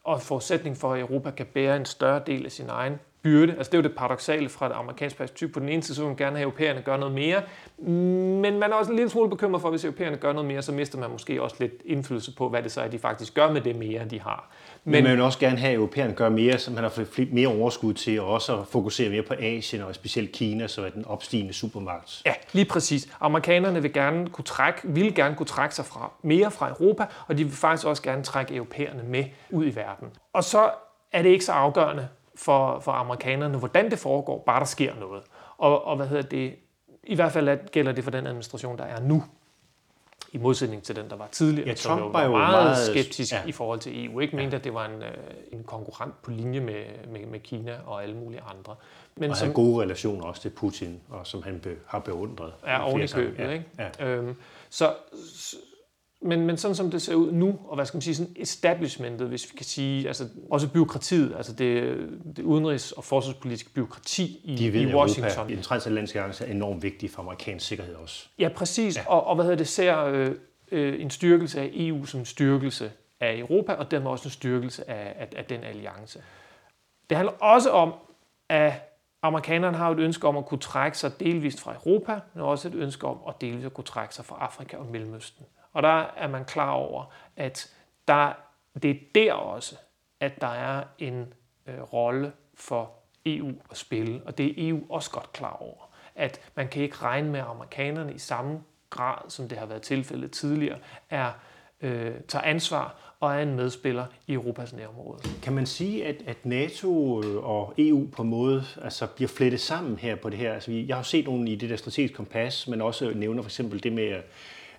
og 0.07 0.23
forudsætning 0.23 0.77
for, 0.77 0.93
at 0.93 1.01
Europa 1.01 1.31
kan 1.31 1.47
bære 1.47 1.77
en 1.77 1.85
større 1.85 2.23
del 2.27 2.45
af 2.45 2.53
sin 2.53 2.69
egen 2.69 3.01
byrde. 3.23 3.53
Altså 3.53 3.71
det 3.71 3.79
er 3.79 3.83
jo 3.83 3.89
det 3.89 3.97
paradoxale 3.97 4.49
fra 4.49 4.69
det 4.69 4.75
amerikanske 4.75 5.19
perspektiv. 5.19 5.53
På 5.53 5.61
den 5.61 5.69
ene 5.69 5.83
side 5.83 5.97
så 5.97 6.03
vil 6.03 6.09
man 6.09 6.17
gerne 6.17 6.37
have 6.37 6.43
europæerne 6.43 6.83
gøre 6.83 6.99
noget 6.99 7.15
mere, 7.15 7.43
men 7.79 8.59
man 8.59 8.63
er 8.63 8.75
også 8.75 8.91
en 8.91 8.97
lille 8.97 9.11
smule 9.11 9.31
bekymret 9.31 9.61
for, 9.61 9.69
at 9.69 9.73
hvis 9.73 9.85
europæerne 9.85 10.17
gør 10.17 10.33
noget 10.33 10.49
mere, 10.49 10.63
så 10.63 10.73
mister 10.73 10.99
man 10.99 11.11
måske 11.11 11.43
også 11.43 11.57
lidt 11.61 11.73
indflydelse 11.85 12.35
på, 12.35 12.49
hvad 12.49 12.63
det 12.63 12.73
så 12.73 12.81
er, 12.81 12.89
de 12.89 12.99
faktisk 12.99 13.35
gør 13.35 13.53
med 13.53 13.61
det 13.61 13.77
mere, 13.77 14.05
de 14.05 14.21
har. 14.21 14.51
Men, 14.85 15.05
man 15.05 15.13
vil 15.13 15.21
også 15.21 15.39
gerne 15.39 15.59
have, 15.59 15.71
at 15.71 15.77
europæerne 15.77 16.13
gør 16.13 16.29
mere, 16.29 16.59
så 16.59 16.71
man 16.71 16.83
har 16.83 16.91
fået 16.91 17.33
mere 17.33 17.49
overskud 17.49 17.95
til, 17.95 18.21
og 18.21 18.27
også 18.27 18.61
at 18.61 18.67
fokusere 18.67 19.11
mere 19.11 19.23
på 19.23 19.35
Asien, 19.39 19.83
og 19.83 19.95
specielt 19.95 20.33
Kina, 20.33 20.67
så 20.67 20.85
er 20.85 20.91
den 20.91 21.05
opstigende 21.07 21.53
supermagt. 21.53 22.23
Ja, 22.27 22.33
lige 22.53 22.65
præcis. 22.65 23.09
Amerikanerne 23.21 23.83
vil 23.83 23.93
gerne 23.93 24.29
kunne 24.29 24.45
trække, 24.45 24.81
vil 24.85 25.15
gerne 25.15 25.37
kunne 25.37 25.47
trække 25.47 25.75
sig 25.75 25.85
fra, 25.85 26.13
mere 26.23 26.51
fra 26.51 26.69
Europa, 26.69 27.07
og 27.27 27.39
de 27.39 27.45
vil 27.45 27.53
faktisk 27.53 27.87
også 27.87 28.03
gerne 28.03 28.23
trække 28.23 28.55
europæerne 28.55 29.03
med 29.03 29.25
ud 29.51 29.67
i 29.67 29.77
verden. 29.77 30.09
Og 30.33 30.45
så 30.45 30.71
er 31.13 31.23
det 31.23 31.29
ikke 31.29 31.45
så 31.45 31.53
afgørende 31.53 32.09
for, 32.37 32.81
for 32.81 32.93
amerikanerne, 32.93 33.59
hvordan 33.59 33.91
det 33.91 33.99
foregår, 33.99 34.43
bare 34.47 34.61
der 34.61 34.67
sker 34.67 34.95
noget. 34.95 35.23
Og, 35.59 35.85
og 35.85 35.97
hvad 35.97 36.07
hedder 36.07 36.23
det? 36.23 36.55
I 37.05 37.15
hvert 37.15 37.33
fald 37.33 37.69
gælder 37.71 37.93
det 37.93 38.05
for 38.05 38.11
den 38.11 38.27
administration, 38.27 38.79
der 38.79 38.85
er 38.85 39.01
nu. 39.01 39.25
i 40.33 40.39
modsætning 40.39 40.83
til 40.83 40.97
den, 40.97 41.11
der 41.11 41.17
var 41.17 41.29
tidligere, 41.33 41.69
Ja, 41.69 41.75
Trump 41.75 42.01
var, 42.03 42.09
var 42.09 42.25
jo 42.25 42.31
meget, 42.31 42.65
meget- 42.65 42.87
skeptisk 42.87 43.33
ja. 43.33 43.39
ja. 43.41 43.47
i 43.47 43.53
forhold 43.53 43.79
til 43.81 44.05
EU. 44.07 44.21
Ikke 44.21 44.37
mente, 44.37 44.57
at 44.57 44.65
det 44.65 44.75
var 44.75 44.87
en, 44.87 45.03
øh, 45.03 45.11
en 45.53 45.65
konkurrent 45.65 46.23
på 46.23 46.31
linje 46.31 46.61
med, 46.61 46.85
med, 47.09 47.27
med 47.27 47.41
Kina 47.41 47.77
og 47.87 48.03
alle 48.03 48.17
mulige 48.17 48.41
andre. 48.41 48.75
Men 49.17 49.31
Og 49.31 49.37
som 49.37 49.45
havde 49.47 49.55
gode 49.55 49.83
relationer 49.83 50.25
også 50.25 50.43
til 50.43 50.51
Putin, 50.51 51.01
og 51.11 51.27
som 51.27 51.43
han 51.43 51.61
be, 51.61 51.77
har 51.87 51.99
beundret. 51.99 52.53
er 52.65 52.79
i 52.79 52.83
oven 52.83 53.01
i 53.03 53.07
købet. 53.07 53.11
sammenhænge. 53.11 53.55
Ikke? 53.55 53.67
Ja, 53.79 53.89
ja. 54.07 54.07
Øhm, 54.07 54.37
så, 54.71 54.93
men, 56.23 56.47
men 56.47 56.57
sådan 56.57 56.75
som 56.75 56.91
det 56.91 57.03
ser 57.03 57.15
ud 57.15 57.33
nu, 57.33 57.59
og 57.69 57.75
hvad 57.75 57.87
skal 57.87 57.97
man 57.97 58.03
sige, 58.03 58.15
sådan 58.15 58.33
establishmentet, 58.37 59.29
hvis 59.29 59.53
vi 59.53 59.57
kan 59.57 59.67
sige, 59.67 60.09
altså 60.09 60.29
også 60.51 60.69
byråkratiet, 60.69 61.35
altså 61.37 61.53
det, 61.53 61.99
det 62.37 62.43
udenrigs- 62.45 62.93
og 62.97 63.05
forsvarspolitiske 63.05 63.71
byråkrati 63.71 64.41
i, 64.45 64.57
De 64.57 64.73
ved, 64.73 64.81
i 64.81 64.95
Washington. 64.95 65.33
Europa, 65.33 65.55
den 65.55 65.63
transatlantiske 65.63 66.19
alliance 66.19 66.47
er 66.47 66.51
enormt 66.51 66.83
vigtig 66.83 67.11
for 67.11 67.23
amerikansk 67.23 67.67
sikkerhed 67.67 67.95
også. 67.95 68.29
Ja, 68.39 68.49
præcis. 68.49 68.97
Ja. 68.97 69.03
Og, 69.07 69.27
og 69.27 69.35
hvad 69.35 69.45
hedder 69.45 69.57
det, 69.57 69.69
ser 69.69 70.05
øh, 70.05 70.31
øh, 70.73 71.01
en 71.01 71.11
styrkelse 71.11 71.61
af 71.61 71.71
EU 71.75 72.05
som 72.05 72.21
en 72.21 72.27
styrkelse 72.27 72.93
af 73.21 73.39
Europa, 73.39 73.73
og 73.73 73.91
dermed 73.91 74.11
også 74.11 74.27
en 74.27 74.31
styrkelse 74.31 74.91
af, 74.91 75.15
af, 75.19 75.29
af 75.37 75.45
den 75.45 75.65
alliance. 75.65 76.23
Det 77.11 77.17
handler 77.17 77.33
også 77.33 77.71
om, 77.71 77.95
at 78.49 78.73
amerikanerne 79.23 79.77
har 79.77 79.91
et 79.91 79.99
ønske 79.99 80.29
om 80.29 80.37
at 80.37 80.47
kunne 80.47 80.61
trække 80.61 80.99
sig 80.99 81.21
delvist 81.21 81.61
fra 81.61 81.75
Europa, 81.75 82.21
men 82.35 82.43
også 82.43 82.69
et 82.69 82.75
ønske 82.75 83.07
om 83.07 83.19
at 83.29 83.35
delvist 83.41 83.67
at 83.67 83.75
kunne 83.75 83.85
trække 83.85 84.15
sig 84.15 84.25
fra 84.25 84.37
Afrika 84.41 84.77
og 84.77 84.87
Mellemøsten. 84.87 85.47
Og 85.77 85.83
der 85.83 86.05
er 86.17 86.29
man 86.29 86.45
klar 86.45 86.71
over, 86.71 87.05
at 87.37 87.73
der, 88.09 88.33
det 88.83 88.91
er 88.91 88.95
der 89.15 89.33
også, 89.33 89.77
at 90.21 90.41
der 90.41 90.47
er 90.47 90.83
en 90.99 91.33
øh, 91.67 91.81
rolle 91.93 92.33
for 92.55 92.91
EU 93.27 93.53
at 93.71 93.77
spille, 93.77 94.21
og 94.27 94.39
det 94.39 94.47
er 94.47 94.69
EU 94.71 94.81
også 94.91 95.11
godt 95.11 95.33
klar 95.33 95.57
over. 95.61 95.89
At 96.15 96.41
man 96.55 96.69
kan 96.69 96.83
ikke 96.83 96.97
regne 96.97 97.31
med, 97.31 97.41
at 97.41 97.47
amerikanerne 97.47 98.15
i 98.15 98.19
samme 98.19 98.61
grad, 98.91 99.19
som 99.31 99.49
det 99.49 99.59
har 99.59 99.67
været 99.67 99.83
tilfældet 99.83 100.31
tidligere, 100.31 100.79
er, 101.11 101.31
øh, 101.81 102.15
tager 102.29 102.43
ansvar 102.43 102.97
og 103.21 103.35
er 103.35 103.39
en 103.43 103.55
medspiller 103.57 104.07
i 104.27 104.33
Europas 104.33 104.73
nærområde. 104.73 105.19
Kan 105.43 105.53
man 105.53 105.67
sige, 105.67 106.07
at, 106.07 106.17
at 106.27 106.47
NATO 106.47 107.23
øh, 107.23 107.45
og 107.45 107.75
EU 107.79 108.07
på 108.13 108.23
en 108.23 108.29
måde 108.29 108.65
altså, 108.83 109.07
bliver 109.07 109.29
flettet 109.29 109.61
sammen 109.61 109.99
her 109.99 110.17
på 110.17 110.31
det 110.31 110.39
her? 110.39 110.53
Altså, 110.55 110.71
vi- 110.71 110.87
jeg 110.87 110.97
har 110.97 111.01
jo 111.01 111.05
set 111.05 111.25
nogle 111.25 111.51
i 111.51 111.57
det 111.57 111.71
der 111.71 111.77
strategiske 111.77 112.17
kompas, 112.17 112.69
men 112.69 112.81
også 112.83 113.13
nævner 113.15 113.43
for 113.43 113.49
eksempel 113.49 113.83
det 113.83 113.93
med 113.93 114.23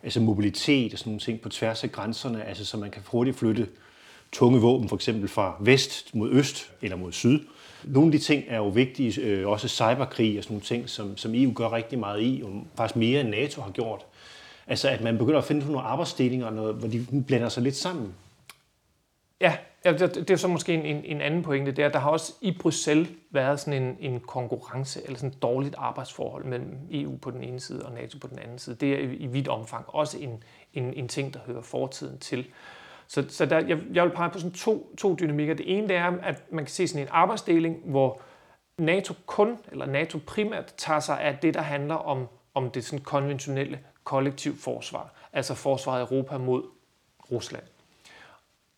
altså, 0.04 0.22
mobilitet 0.22 0.94
og 0.94 1.00
sådan 1.00 1.10
nogle 1.10 1.20
ting 1.20 1.42
på 1.42 1.50
tværs 1.50 1.84
af 1.84 1.92
grænserne, 1.92 2.44
altså, 2.44 2.66
så 2.66 2.78
man 2.78 2.92
kan 2.92 3.02
hurtigt 3.06 3.38
flytte 3.38 3.68
tunge 4.32 4.62
våben 4.62 4.90
for 4.90 4.96
eksempel 4.96 5.30
fra 5.30 5.56
vest 5.60 6.16
mod 6.16 6.32
øst 6.32 6.72
eller 6.82 6.98
mod 6.98 7.12
syd. 7.12 7.40
Nogle 7.84 8.08
af 8.08 8.12
de 8.12 8.26
ting 8.26 8.44
er 8.48 8.58
jo 8.58 8.68
vigtige, 8.68 9.22
øh, 9.22 9.48
også 9.48 9.68
cyberkrig 9.68 10.38
og 10.38 10.44
sådan 10.44 10.54
nogle 10.54 10.66
ting, 10.66 10.90
som, 10.90 11.18
som 11.18 11.36
EU 11.36 11.54
gør 11.54 11.74
rigtig 11.74 12.00
meget 12.00 12.22
i, 12.22 12.42
og 12.46 12.68
faktisk 12.76 12.96
mere 12.96 13.22
end 13.22 13.30
NATO 13.30 13.62
har 13.62 13.72
gjort. 13.72 14.06
Altså 14.68 14.90
at 14.90 15.02
man 15.02 15.18
begynder 15.18 15.40
at 15.40 15.46
finde 15.46 15.66
nogle 15.66 15.82
arbejdsdelinger, 15.82 16.50
noget, 16.50 16.76
hvor 16.76 16.88
de 16.88 17.24
blander 17.28 17.50
sig 17.50 17.64
lidt 17.64 17.76
sammen. 17.76 18.14
Ja, 19.42 19.58
ja, 19.86 19.92
det, 19.94 20.16
det 20.16 20.30
er 20.30 20.36
så 20.36 20.48
måske 20.48 20.74
en, 20.74 20.86
en, 20.86 21.06
en 21.06 21.22
anden 21.22 21.44
pointe 21.44 21.72
det 21.72 21.82
er, 21.82 21.88
at 21.88 21.94
Der 21.94 22.00
har 22.00 22.10
også 22.10 22.34
i 22.42 22.58
Bruxelles 22.60 23.10
været 23.32 23.60
sådan 23.60 23.84
en, 23.84 23.98
en 24.00 24.20
konkurrence, 24.20 25.02
eller 25.06 25.18
sådan 25.18 25.30
et 25.30 25.42
dårligt 25.42 25.76
arbejdsforhold 25.78 26.46
mellem 26.46 26.78
EU 26.92 27.18
på 27.18 27.32
den 27.32 27.44
ene 27.44 27.60
side 27.60 27.86
og 27.86 27.94
NATO 27.94 28.18
på 28.20 28.28
den 28.28 28.40
anden 28.40 28.60
side. 28.60 28.76
Det 28.76 28.94
er 28.94 28.98
i, 28.98 29.16
i 29.16 29.28
vidt 29.28 29.48
omfang 29.48 29.86
også 29.88 30.18
en, 30.18 30.44
en, 30.74 30.94
en 30.94 31.08
ting, 31.08 31.34
der 31.34 31.40
hører 31.46 31.62
fortiden 31.62 32.20
til. 32.20 32.48
Så, 33.08 33.26
så 33.30 33.46
der, 33.46 33.60
jeg, 33.60 33.80
jeg 33.94 34.04
vil 34.04 34.12
pege 34.12 34.30
på 34.30 34.40
sådan 34.40 34.52
to, 34.52 34.96
to 34.98 35.16
dynamikker. 35.16 35.54
Det 35.54 35.78
ene 35.78 35.88
det 35.88 35.96
er, 35.96 36.18
at 36.24 36.44
man 36.52 36.66
kan 36.66 36.72
se 36.72 36.88
sådan 36.88 37.02
en 37.02 37.08
arbejdsdeling, 37.12 37.82
hvor 37.86 38.22
NATO 38.78 39.14
kun, 39.26 39.58
eller 39.72 39.86
NATO 39.86 40.20
primært, 40.28 40.74
tager 40.78 41.00
sig 41.00 41.22
af 41.22 41.38
det, 41.42 41.54
der 41.54 41.62
handler 41.62 41.96
om, 41.96 42.28
om 42.54 42.72
det 42.72 42.86
sådan 42.86 43.04
konventionelle 43.04 43.80
kollektiv 44.04 44.58
forsvar. 44.58 45.14
Altså 45.34 45.54
forsvaret 45.54 46.00
af 46.00 46.06
Europa 46.12 46.38
mod 46.38 46.64
Rusland. 47.32 47.64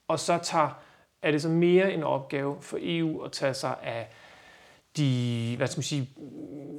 Og 0.07 0.19
så 0.19 0.39
tager, 0.43 0.69
er 1.21 1.31
det 1.31 1.41
så 1.41 1.49
mere 1.49 1.93
en 1.93 2.03
opgave 2.03 2.57
for 2.61 2.77
EU 2.81 3.21
at 3.21 3.31
tage 3.31 3.53
sig 3.53 3.75
af 3.83 4.09
de 4.97 5.53
hvad 5.57 5.67
skal 5.67 5.79
man 5.79 5.83
sige, 5.83 6.09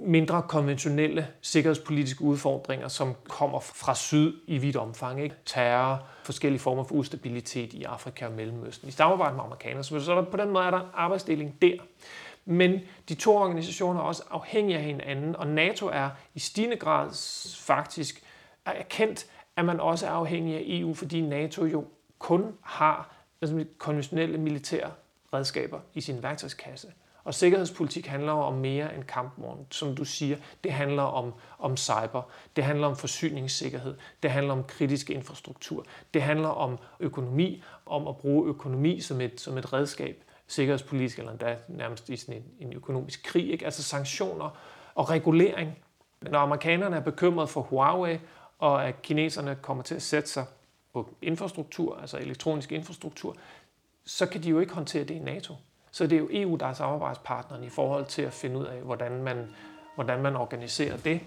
mindre 0.06 0.42
konventionelle 0.48 1.28
sikkerhedspolitiske 1.40 2.22
udfordringer, 2.22 2.88
som 2.88 3.14
kommer 3.28 3.60
fra 3.60 3.94
syd 3.94 4.34
i 4.46 4.58
vidt 4.58 4.76
omfang. 4.76 5.22
Ikke? 5.22 5.34
Terror, 5.46 6.06
forskellige 6.24 6.60
former 6.60 6.84
for 6.84 6.94
ustabilitet 6.94 7.72
i 7.72 7.84
Afrika 7.84 8.26
og 8.26 8.32
Mellemøsten. 8.32 8.88
I 8.88 8.90
samarbejde 8.90 9.34
med 9.34 9.44
amerikanere. 9.44 9.84
Så 9.84 10.00
så 10.00 10.14
der, 10.14 10.22
på 10.22 10.36
den 10.36 10.50
måde 10.50 10.64
er 10.64 10.70
der 10.70 10.90
arbejdsdeling 10.94 11.62
der. 11.62 11.76
Men 12.44 12.80
de 13.08 13.14
to 13.14 13.36
organisationer 13.36 14.00
er 14.00 14.04
også 14.04 14.22
afhængige 14.30 14.78
af 14.78 14.84
hinanden, 14.84 15.36
og 15.36 15.46
NATO 15.46 15.86
er 15.86 16.10
i 16.34 16.38
stigende 16.38 16.76
grad 16.76 17.10
faktisk 17.56 18.22
er 18.66 18.72
erkendt, 18.72 19.26
at 19.56 19.64
man 19.64 19.80
også 19.80 20.06
er 20.06 20.10
afhængig 20.10 20.56
af 20.56 20.62
EU, 20.66 20.94
fordi 20.94 21.20
NATO 21.20 21.64
jo 21.64 21.84
kun 22.18 22.44
har 22.62 23.19
altså, 23.42 23.64
konventionelle 23.78 24.38
militære 24.38 24.90
redskaber 25.34 25.80
i 25.94 26.00
sin 26.00 26.22
værktøjskasse. 26.22 26.92
Og 27.24 27.34
sikkerhedspolitik 27.34 28.06
handler 28.06 28.32
jo 28.32 28.38
om 28.38 28.54
mere 28.54 28.94
end 28.94 29.04
kampvogn. 29.04 29.66
Som 29.70 29.96
du 29.96 30.04
siger, 30.04 30.36
det 30.64 30.72
handler 30.72 31.02
om, 31.02 31.32
om 31.58 31.76
cyber, 31.76 32.22
det 32.56 32.64
handler 32.64 32.86
om 32.86 32.96
forsyningssikkerhed, 32.96 33.94
det 34.22 34.30
handler 34.30 34.52
om 34.52 34.64
kritisk 34.64 35.10
infrastruktur, 35.10 35.86
det 36.14 36.22
handler 36.22 36.48
om 36.48 36.78
økonomi, 37.00 37.62
om 37.86 38.08
at 38.08 38.16
bruge 38.16 38.48
økonomi 38.48 39.00
som 39.00 39.20
et, 39.20 39.40
som 39.40 39.58
et 39.58 39.72
redskab, 39.72 40.22
sikkerhedspolitisk 40.46 41.18
eller 41.18 41.30
endda 41.30 41.56
nærmest 41.68 42.08
i 42.08 42.16
sådan 42.16 42.34
en, 42.34 42.68
en 42.68 42.72
økonomisk 42.72 43.22
krig, 43.24 43.50
ikke? 43.50 43.64
altså 43.64 43.82
sanktioner 43.82 44.58
og 44.94 45.10
regulering. 45.10 45.78
Når 46.22 46.38
amerikanerne 46.38 46.96
er 46.96 47.00
bekymrede 47.00 47.48
for 47.48 47.60
Huawei, 47.60 48.18
og 48.58 48.88
at 48.88 49.02
kineserne 49.02 49.58
kommer 49.62 49.82
til 49.82 49.94
at 49.94 50.02
sætte 50.02 50.28
sig 50.28 50.44
på 50.92 51.08
infrastruktur, 51.22 51.96
altså 51.96 52.18
elektronisk 52.18 52.72
infrastruktur, 52.72 53.36
så 54.04 54.26
kan 54.26 54.42
de 54.42 54.48
jo 54.48 54.60
ikke 54.60 54.72
håndtere 54.72 55.04
det 55.04 55.14
i 55.14 55.18
NATO. 55.18 55.54
Så 55.90 56.06
det 56.06 56.16
er 56.16 56.20
jo 56.20 56.28
EU, 56.32 56.56
der 56.56 56.66
er 56.66 56.72
samarbejdspartneren 56.72 57.64
i 57.64 57.68
forhold 57.68 58.06
til 58.06 58.22
at 58.22 58.32
finde 58.32 58.58
ud 58.58 58.64
af, 58.64 58.80
hvordan 58.80 59.22
man, 59.22 59.50
hvordan 59.94 60.22
man 60.22 60.36
organiserer 60.36 60.96
det. 60.96 61.20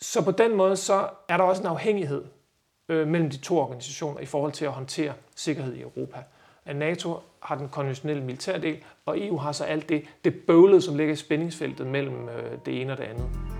Så 0.00 0.24
på 0.24 0.30
den 0.30 0.56
måde 0.56 0.76
så 0.76 1.08
er 1.28 1.36
der 1.36 1.44
også 1.44 1.62
en 1.62 1.68
afhængighed 1.68 2.24
øh, 2.88 3.08
mellem 3.08 3.30
de 3.30 3.36
to 3.36 3.58
organisationer 3.58 4.20
i 4.20 4.26
forhold 4.26 4.52
til 4.52 4.64
at 4.64 4.72
håndtere 4.72 5.12
sikkerhed 5.36 5.74
i 5.74 5.80
Europa. 5.80 6.22
At 6.64 6.76
NATO 6.76 7.20
har 7.42 7.54
den 7.54 7.68
konventionelle 7.68 8.24
militærdel, 8.24 8.76
og 9.06 9.26
EU 9.26 9.36
har 9.36 9.52
så 9.52 9.64
alt 9.64 9.88
det, 9.88 10.04
det 10.24 10.34
bøvlede, 10.46 10.82
som 10.82 10.96
ligger 10.96 11.12
i 11.12 11.16
spændingsfeltet 11.16 11.86
mellem 11.86 12.28
øh, 12.28 12.58
det 12.66 12.80
ene 12.80 12.92
og 12.92 12.98
det 12.98 13.04
andet. 13.04 13.57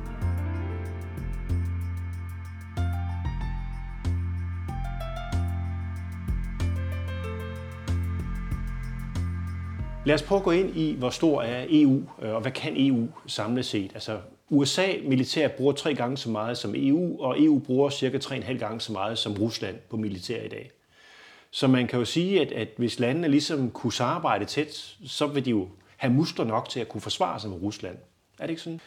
Lad 10.08 10.14
os 10.14 10.22
prøve 10.22 10.38
at 10.38 10.44
gå 10.44 10.50
ind 10.50 10.76
i, 10.76 10.94
hvor 10.94 11.10
stor 11.10 11.42
er 11.42 11.66
EU, 11.68 12.02
øh, 12.22 12.34
og 12.34 12.40
hvad 12.40 12.52
kan 12.52 12.72
EU 12.76 13.08
samlet 13.26 13.64
set? 13.64 13.90
Altså, 13.94 14.20
USA 14.48 14.86
militær 15.04 15.48
bruger 15.48 15.72
tre 15.72 15.94
gange 15.94 16.16
så 16.16 16.30
meget 16.30 16.58
som 16.58 16.74
EU, 16.76 17.22
og 17.22 17.42
EU 17.42 17.58
bruger 17.58 17.90
cirka 17.90 18.18
tre 18.18 18.34
og 18.34 18.36
en 18.36 18.42
halv 18.42 18.58
gange 18.58 18.80
så 18.80 18.92
meget 18.92 19.18
som 19.18 19.32
Rusland 19.32 19.76
på 19.90 19.96
militær 19.96 20.42
i 20.42 20.48
dag. 20.48 20.70
Så 21.50 21.66
man 21.66 21.86
kan 21.86 21.98
jo 21.98 22.04
sige, 22.04 22.40
at, 22.40 22.52
at 22.52 22.68
hvis 22.76 23.00
landene 23.00 23.28
ligesom 23.28 23.70
kunne 23.70 23.92
samarbejde 23.92 24.44
tæt, 24.44 24.96
så 25.06 25.26
vil 25.26 25.44
de 25.44 25.50
jo 25.50 25.68
have 25.96 26.12
muskler 26.12 26.44
nok 26.44 26.68
til 26.68 26.80
at 26.80 26.88
kunne 26.88 27.00
forsvare 27.00 27.40
sig 27.40 27.50
med 27.50 27.62
Rusland. 27.62 27.96
Er 28.38 28.42
det 28.42 28.50
ikke 28.50 28.62
sådan? 28.62 28.80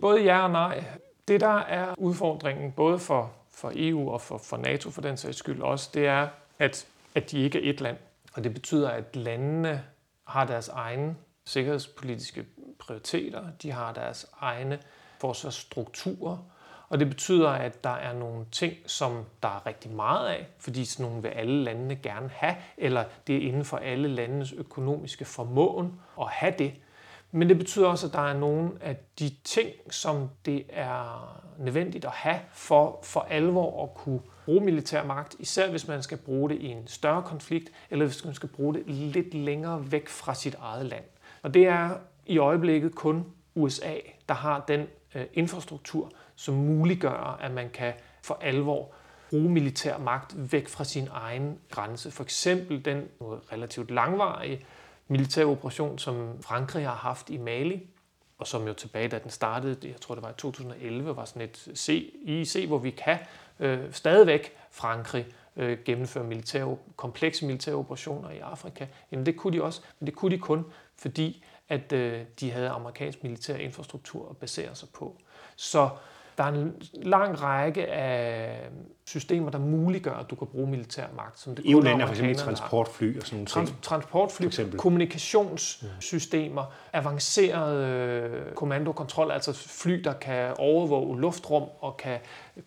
Både 0.00 0.22
ja 0.22 0.44
og 0.44 0.50
nej. 0.50 0.84
Det, 1.28 1.40
der 1.40 1.58
er 1.58 1.94
udfordringen, 1.98 2.72
både 2.72 2.98
for, 2.98 3.32
for 3.50 3.72
EU 3.74 4.10
og 4.10 4.20
for, 4.20 4.38
for 4.38 4.56
NATO 4.56 4.90
for 4.90 5.00
den 5.00 5.16
sags 5.16 5.36
skyld 5.36 5.60
også, 5.60 5.90
det 5.94 6.06
er, 6.06 6.28
at, 6.58 6.86
at 7.14 7.30
de 7.30 7.40
ikke 7.42 7.66
er 7.66 7.70
et 7.70 7.80
land. 7.80 7.96
Og 8.34 8.44
det 8.44 8.54
betyder, 8.54 8.88
at 8.88 9.16
landene 9.16 9.82
har 10.24 10.44
deres 10.44 10.68
egne 10.68 11.16
sikkerhedspolitiske 11.44 12.46
prioriteter, 12.78 13.44
de 13.62 13.70
har 13.70 13.92
deres 13.92 14.26
egne 14.40 14.78
forsvarsstrukturer, 15.20 16.38
og 16.88 17.00
det 17.00 17.08
betyder, 17.08 17.50
at 17.50 17.84
der 17.84 17.90
er 17.90 18.12
nogle 18.12 18.46
ting, 18.52 18.74
som 18.86 19.24
der 19.42 19.48
er 19.48 19.66
rigtig 19.66 19.90
meget 19.90 20.28
af, 20.28 20.46
fordi 20.58 20.84
sådan 20.84 21.06
nogle 21.06 21.22
vil 21.22 21.28
alle 21.28 21.64
landene 21.64 21.96
gerne 21.96 22.28
have, 22.28 22.54
eller 22.76 23.04
det 23.26 23.36
er 23.36 23.48
inden 23.48 23.64
for 23.64 23.76
alle 23.76 24.08
landenes 24.08 24.52
økonomiske 24.52 25.24
formåen 25.24 26.00
at 26.20 26.28
have 26.28 26.54
det. 26.58 26.74
Men 27.30 27.48
det 27.48 27.58
betyder 27.58 27.86
også, 27.86 28.06
at 28.06 28.12
der 28.12 28.28
er 28.28 28.34
nogle 28.34 28.70
af 28.80 28.96
de 29.18 29.30
ting, 29.44 29.70
som 29.90 30.30
det 30.44 30.64
er 30.68 31.42
nødvendigt 31.58 32.04
at 32.04 32.10
have 32.10 32.40
for 32.52 33.00
for 33.02 33.20
alvor 33.20 33.82
at 33.82 33.94
kunne 33.94 34.20
bruge 34.44 34.64
militær 34.64 35.04
magt, 35.04 35.36
især 35.38 35.70
hvis 35.70 35.88
man 35.88 36.02
skal 36.02 36.18
bruge 36.18 36.50
det 36.50 36.58
i 36.58 36.66
en 36.66 36.86
større 36.86 37.22
konflikt, 37.22 37.72
eller 37.90 38.04
hvis 38.06 38.24
man 38.24 38.34
skal 38.34 38.48
bruge 38.48 38.74
det 38.74 38.82
lidt 38.86 39.34
længere 39.34 39.92
væk 39.92 40.08
fra 40.08 40.34
sit 40.34 40.54
eget 40.60 40.86
land. 40.86 41.04
Og 41.42 41.54
det 41.54 41.66
er 41.66 41.90
i 42.26 42.38
øjeblikket 42.38 42.94
kun 42.94 43.26
USA, 43.54 43.94
der 44.28 44.34
har 44.34 44.64
den 44.68 44.86
øh, 45.14 45.24
infrastruktur, 45.34 46.10
som 46.34 46.54
muliggør, 46.54 47.38
at 47.40 47.50
man 47.50 47.70
kan 47.70 47.92
for 48.22 48.38
alvor 48.42 48.92
bruge 49.30 49.50
militær 49.50 49.98
magt 49.98 50.52
væk 50.52 50.68
fra 50.68 50.84
sin 50.84 51.08
egen 51.12 51.58
grænse. 51.70 52.10
For 52.10 52.24
eksempel 52.24 52.84
den 52.84 53.08
relativt 53.52 53.90
langvarige 53.90 54.64
militære 55.08 55.46
operation, 55.46 55.98
som 55.98 56.42
Frankrig 56.42 56.84
har 56.84 56.94
haft 56.94 57.30
i 57.30 57.36
Mali, 57.36 57.86
og 58.38 58.46
som 58.46 58.66
jo 58.66 58.72
tilbage, 58.72 59.08
da 59.08 59.18
den 59.18 59.30
startede, 59.30 59.88
jeg 59.88 60.00
tror 60.00 60.14
det 60.14 60.24
var 60.24 60.30
i 60.30 60.34
2011, 60.38 61.16
var 61.16 61.24
sådan 61.24 61.42
et 61.42 61.68
se, 61.74 62.10
IC, 62.24 62.64
hvor 62.66 62.78
vi 62.78 62.90
kan 62.90 63.18
øh, 63.60 63.92
stadigvæk 63.92 64.56
Frankrig 64.70 65.26
øh, 65.56 65.78
gennemføre 65.84 66.24
militære, 66.24 66.76
komplekse 66.96 67.46
militære 67.46 67.74
operationer 67.74 68.30
i 68.30 68.38
Afrika. 68.38 68.86
Jamen 69.12 69.26
det 69.26 69.36
kunne 69.36 69.58
de 69.58 69.62
også, 69.62 69.80
men 70.00 70.06
det 70.06 70.14
kunne 70.14 70.36
de 70.36 70.40
kun, 70.40 70.64
fordi 70.96 71.44
at 71.68 71.92
øh, 71.92 72.22
de 72.40 72.50
havde 72.50 72.68
amerikansk 72.68 73.22
militær 73.22 73.56
infrastruktur 73.56 74.30
at 74.30 74.36
basere 74.36 74.74
sig 74.74 74.88
på. 74.88 75.16
Så 75.56 75.88
der 76.38 76.44
er 76.44 76.48
en 76.48 76.72
lang 76.92 77.42
række 77.42 77.86
af 77.86 78.68
systemer, 79.04 79.50
der 79.50 79.58
muliggør, 79.58 80.12
at 80.12 80.30
du 80.30 80.34
kan 80.36 80.46
bruge 80.46 80.70
militær 80.70 81.06
magt. 81.16 81.40
Som 81.40 81.54
det 81.54 81.70
EU-lande 81.70 82.02
er 82.02 82.06
for 82.06 82.12
eksempel 82.12 82.36
transportfly 82.36 83.18
og 83.20 83.26
sådan 83.26 83.38
noget. 83.38 83.48
Trans- 83.48 83.82
transportfly, 83.82 84.46
kommunikationssystemer, 84.76 86.64
avancerede 86.92 87.86
øh, 87.86 88.54
kommandokontrol, 88.54 89.30
altså 89.30 89.52
fly, 89.52 89.92
der 89.92 90.12
kan 90.12 90.54
overvåge 90.58 91.20
luftrum 91.20 91.62
og 91.80 91.96
kan 91.96 92.18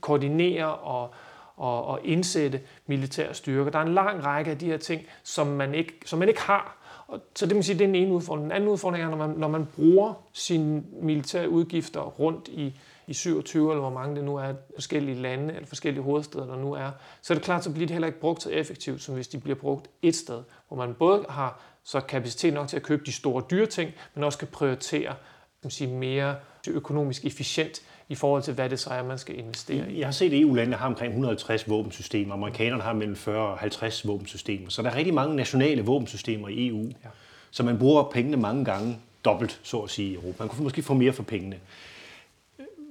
koordinere 0.01 0.75
og, 0.75 1.09
og, 1.57 1.85
og 1.85 1.99
indsætte 2.03 2.61
militære 2.87 3.33
styrker. 3.33 3.71
Der 3.71 3.79
er 3.79 3.83
en 3.83 3.93
lang 3.93 4.25
række 4.25 4.51
af 4.51 4.57
de 4.57 4.65
her 4.65 4.77
ting, 4.77 5.01
som 5.23 5.47
man 5.47 5.75
ikke, 5.75 5.93
som 6.05 6.19
man 6.19 6.27
ikke 6.27 6.41
har 6.41 6.77
og 7.07 7.19
så 7.35 7.45
det 7.45 7.55
må 7.55 7.61
sige, 7.61 7.79
det 7.79 7.83
er 7.83 7.87
den 7.87 7.95
ene 7.95 8.13
udfordring. 8.13 8.43
Den 8.43 8.51
anden 8.51 8.69
udfordring 8.69 9.03
er, 9.03 9.09
når 9.09 9.17
man, 9.17 9.29
når 9.29 9.47
man 9.47 9.67
bruger 9.75 10.13
sine 10.33 10.83
militære 11.01 11.49
udgifter 11.49 12.01
rundt 12.01 12.47
i 12.47 12.79
i 13.07 13.13
27, 13.13 13.71
eller 13.71 13.81
hvor 13.81 13.89
mange 13.89 14.15
det 14.15 14.23
nu 14.23 14.35
er, 14.35 14.53
forskellige 14.73 15.21
lande 15.21 15.53
eller 15.53 15.67
forskellige 15.67 16.03
hovedsteder, 16.03 16.45
der 16.45 16.55
nu 16.55 16.73
er, 16.73 16.91
så 17.21 17.33
er 17.33 17.35
det 17.35 17.45
klart, 17.45 17.63
så 17.63 17.71
bliver 17.71 17.87
det 17.87 17.93
heller 17.93 18.07
ikke 18.07 18.19
brugt 18.19 18.43
så 18.43 18.49
effektivt, 18.49 19.01
som 19.01 19.15
hvis 19.15 19.27
de 19.27 19.39
bliver 19.39 19.55
brugt 19.55 19.89
et 20.01 20.15
sted, 20.15 20.43
hvor 20.67 20.77
man 20.77 20.93
både 20.93 21.25
har 21.29 21.61
så 21.83 21.99
kapacitet 21.99 22.53
nok 22.53 22.67
til 22.67 22.75
at 22.75 22.83
købe 22.83 23.05
de 23.05 23.11
store 23.11 23.43
dyre 23.51 23.65
ting, 23.65 23.91
men 24.15 24.23
også 24.23 24.39
kan 24.39 24.47
prioritere 24.47 25.15
kan 25.61 25.71
sige, 25.71 25.87
mere 25.87 26.35
økonomisk 26.67 27.25
efficient 27.25 27.81
i 28.09 28.15
forhold 28.15 28.43
til, 28.43 28.53
hvad 28.53 28.69
det 28.69 28.79
så 28.79 28.89
er, 28.89 29.03
man 29.03 29.17
skal 29.17 29.39
investere 29.39 29.91
i. 29.91 29.99
Jeg 29.99 30.07
har 30.07 30.11
set, 30.11 30.33
at 30.33 30.39
EU-landene 30.39 30.75
har 30.75 30.87
omkring 30.87 31.11
150 31.11 31.69
våbensystemer, 31.69 32.33
amerikanerne 32.33 32.83
har 32.83 32.93
mellem 32.93 33.15
40 33.15 33.51
og 33.51 33.57
50 33.57 34.07
våbensystemer, 34.07 34.69
så 34.69 34.81
der 34.81 34.89
er 34.89 34.95
rigtig 34.95 35.13
mange 35.13 35.35
nationale 35.35 35.81
våbensystemer 35.81 36.47
i 36.47 36.67
EU, 36.67 36.83
ja. 36.83 37.09
så 37.51 37.63
man 37.63 37.77
bruger 37.77 38.03
pengene 38.03 38.37
mange 38.37 38.65
gange 38.65 38.99
dobbelt, 39.25 39.59
så 39.63 39.79
at 39.79 39.89
sige, 39.89 40.11
i 40.11 40.15
Europa. 40.15 40.43
Man 40.43 40.49
kunne 40.49 40.63
måske 40.63 40.81
få 40.81 40.93
mere 40.93 41.13
for 41.13 41.23
pengene. 41.23 41.59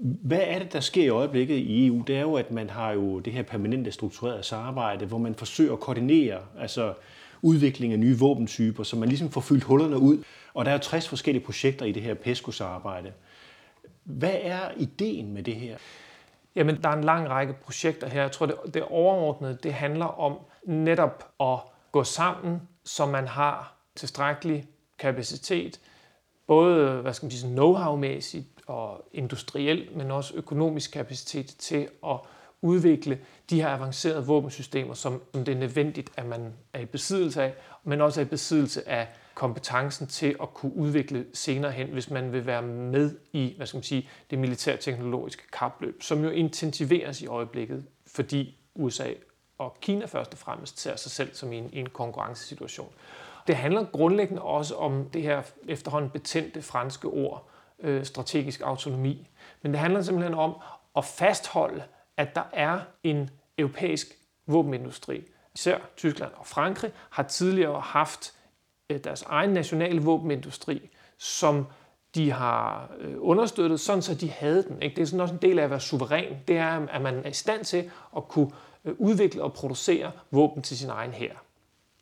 Hvad 0.00 0.40
er 0.42 0.58
det, 0.58 0.72
der 0.72 0.80
sker 0.80 1.04
i 1.04 1.08
øjeblikket 1.08 1.54
i 1.56 1.86
EU? 1.86 2.02
Det 2.06 2.16
er 2.16 2.20
jo, 2.20 2.34
at 2.34 2.50
man 2.50 2.70
har 2.70 2.92
jo 2.92 3.18
det 3.18 3.32
her 3.32 3.42
permanente 3.42 3.92
strukturerede 3.92 4.42
samarbejde, 4.42 5.06
hvor 5.06 5.18
man 5.18 5.34
forsøger 5.34 5.72
at 5.72 5.80
koordinere 5.80 6.38
altså 6.58 6.94
udvikling 7.42 7.92
af 7.92 7.98
nye 7.98 8.18
våbentyper, 8.18 8.82
så 8.82 8.96
man 8.96 9.08
ligesom 9.08 9.30
får 9.30 9.40
fyldt 9.40 9.64
hullerne 9.64 9.98
ud. 9.98 10.24
Og 10.54 10.64
der 10.64 10.70
er 10.70 10.78
60 10.78 11.08
forskellige 11.08 11.44
projekter 11.44 11.86
i 11.86 11.92
det 11.92 12.02
her 12.02 12.14
PESCO-samarbejde. 12.14 13.12
Hvad 14.04 14.36
er 14.42 14.60
ideen 14.76 15.32
med 15.32 15.42
det 15.42 15.56
her? 15.56 15.76
Jamen, 16.54 16.82
der 16.82 16.88
er 16.88 16.96
en 16.96 17.04
lang 17.04 17.28
række 17.28 17.52
projekter 17.52 18.08
her. 18.08 18.20
Jeg 18.20 18.32
tror, 18.32 18.46
det, 18.46 18.56
det 18.74 18.82
overordnede, 18.82 19.58
det 19.62 19.72
handler 19.74 20.20
om 20.20 20.38
netop 20.66 21.24
at 21.40 21.58
gå 21.92 22.04
sammen, 22.04 22.60
så 22.84 23.06
man 23.06 23.26
har 23.26 23.76
tilstrækkelig 23.94 24.64
kapacitet, 24.98 25.80
både 26.46 27.00
hvad 27.02 27.12
skal 27.12 27.26
man 27.26 27.30
sige, 27.30 27.56
know-how-mæssigt, 27.56 28.55
og 28.66 29.08
industriel, 29.12 29.88
men 29.96 30.10
også 30.10 30.34
økonomisk 30.34 30.92
kapacitet 30.92 31.46
til 31.46 31.88
at 32.06 32.16
udvikle 32.62 33.18
de 33.50 33.60
her 33.60 33.68
avancerede 33.68 34.26
våbensystemer, 34.26 34.94
som, 34.94 35.22
som 35.32 35.44
det 35.44 35.54
er 35.54 35.58
nødvendigt, 35.58 36.10
at 36.16 36.26
man 36.26 36.52
er 36.72 36.80
i 36.80 36.84
besiddelse 36.84 37.42
af, 37.42 37.54
men 37.84 38.00
også 38.00 38.20
er 38.20 38.24
i 38.24 38.28
besiddelse 38.28 38.88
af 38.88 39.08
kompetencen 39.34 40.06
til 40.06 40.36
at 40.42 40.54
kunne 40.54 40.76
udvikle 40.76 41.26
senere 41.34 41.72
hen, 41.72 41.88
hvis 41.88 42.10
man 42.10 42.32
vil 42.32 42.46
være 42.46 42.62
med 42.62 43.18
i 43.32 43.54
hvad 43.56 43.66
skal 43.66 43.76
man 43.76 43.84
sige, 43.84 44.08
det 44.30 44.38
militærteknologiske 44.38 45.42
kapløb, 45.52 46.02
som 46.02 46.24
jo 46.24 46.30
intensiveres 46.30 47.22
i 47.22 47.26
øjeblikket, 47.26 47.84
fordi 48.06 48.58
USA 48.74 49.08
og 49.58 49.76
Kina 49.80 50.06
først 50.06 50.32
og 50.32 50.38
fremmest 50.38 50.80
ser 50.80 50.96
sig 50.96 51.10
selv 51.10 51.34
som 51.34 51.52
i 51.52 51.56
en, 51.56 51.70
en 51.72 51.88
konkurrencesituation. 51.88 52.92
Det 53.46 53.56
handler 53.56 53.84
grundlæggende 53.92 54.42
også 54.42 54.74
om 54.74 55.10
det 55.10 55.22
her 55.22 55.42
efterhånden 55.68 56.10
betændte 56.10 56.62
franske 56.62 57.08
ord, 57.08 57.48
øh, 57.82 58.04
strategisk 58.04 58.60
autonomi. 58.60 59.28
Men 59.62 59.72
det 59.72 59.80
handler 59.80 60.02
simpelthen 60.02 60.34
om 60.34 60.54
at 60.96 61.04
fastholde, 61.04 61.82
at 62.16 62.34
der 62.34 62.42
er 62.52 62.80
en 63.02 63.30
europæisk 63.58 64.06
våbenindustri. 64.46 65.24
Især 65.54 65.78
Tyskland 65.96 66.32
og 66.36 66.46
Frankrig 66.46 66.92
har 67.10 67.22
tidligere 67.22 67.80
haft 67.80 68.34
øh, 68.90 69.04
deres 69.04 69.22
egen 69.22 69.50
nationale 69.50 70.02
våbenindustri, 70.02 70.90
som 71.18 71.66
de 72.14 72.30
har 72.32 72.90
øh, 72.98 73.14
understøttet, 73.18 73.80
sådan 73.80 74.02
så 74.02 74.14
de 74.14 74.30
havde 74.30 74.62
den. 74.62 74.82
Ikke? 74.82 74.96
Det 74.96 75.02
er 75.02 75.06
sådan 75.06 75.20
også 75.20 75.34
en 75.34 75.42
del 75.42 75.58
af 75.58 75.64
at 75.64 75.70
være 75.70 75.80
suveræn. 75.80 76.36
Det 76.48 76.56
er, 76.56 76.86
at 76.86 77.02
man 77.02 77.14
er 77.24 77.28
i 77.28 77.32
stand 77.32 77.64
til 77.64 77.90
at 78.16 78.28
kunne 78.28 78.50
øh, 78.84 78.94
udvikle 78.98 79.42
og 79.42 79.52
producere 79.52 80.12
våben 80.30 80.62
til 80.62 80.78
sin 80.78 80.90
egen 80.90 81.12
hær. 81.12 81.32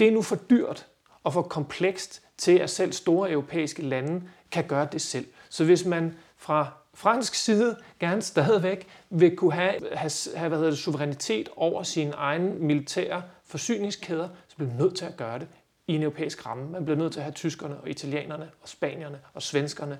Det 0.00 0.08
er 0.08 0.12
nu 0.12 0.22
for 0.22 0.36
dyrt 0.36 0.86
og 1.24 1.32
for 1.32 1.42
komplekst 1.42 2.22
til, 2.36 2.58
at 2.58 2.70
selv 2.70 2.92
store 2.92 3.30
europæiske 3.30 3.82
lande 3.82 4.22
kan 4.50 4.64
gøre 4.66 4.88
det 4.92 5.00
selv. 5.00 5.26
Så 5.54 5.64
hvis 5.64 5.84
man 5.84 6.16
fra 6.36 6.72
fransk 6.94 7.34
side 7.34 7.76
gerne 8.00 8.22
stadigvæk 8.22 8.88
vil 9.10 9.36
kunne 9.36 9.52
have, 9.52 9.74
have, 9.92 10.10
have 10.36 10.48
hvad 10.48 10.58
hedder 10.58 10.70
det, 10.70 10.78
suverænitet 10.78 11.48
over 11.56 11.82
sine 11.82 12.12
egne 12.12 12.54
militære 12.54 13.22
forsyningskæder, 13.44 14.28
så 14.48 14.56
bliver 14.56 14.70
man 14.70 14.78
nødt 14.78 14.96
til 14.96 15.04
at 15.04 15.16
gøre 15.16 15.38
det 15.38 15.48
i 15.86 15.94
en 15.94 16.02
europæisk 16.02 16.46
ramme. 16.46 16.70
Man 16.70 16.84
bliver 16.84 16.98
nødt 16.98 17.12
til 17.12 17.20
at 17.20 17.24
have 17.24 17.32
tyskerne 17.32 17.76
og 17.76 17.88
italienerne 17.90 18.50
og 18.62 18.68
spanierne 18.68 19.20
og 19.34 19.42
svenskerne 19.42 19.98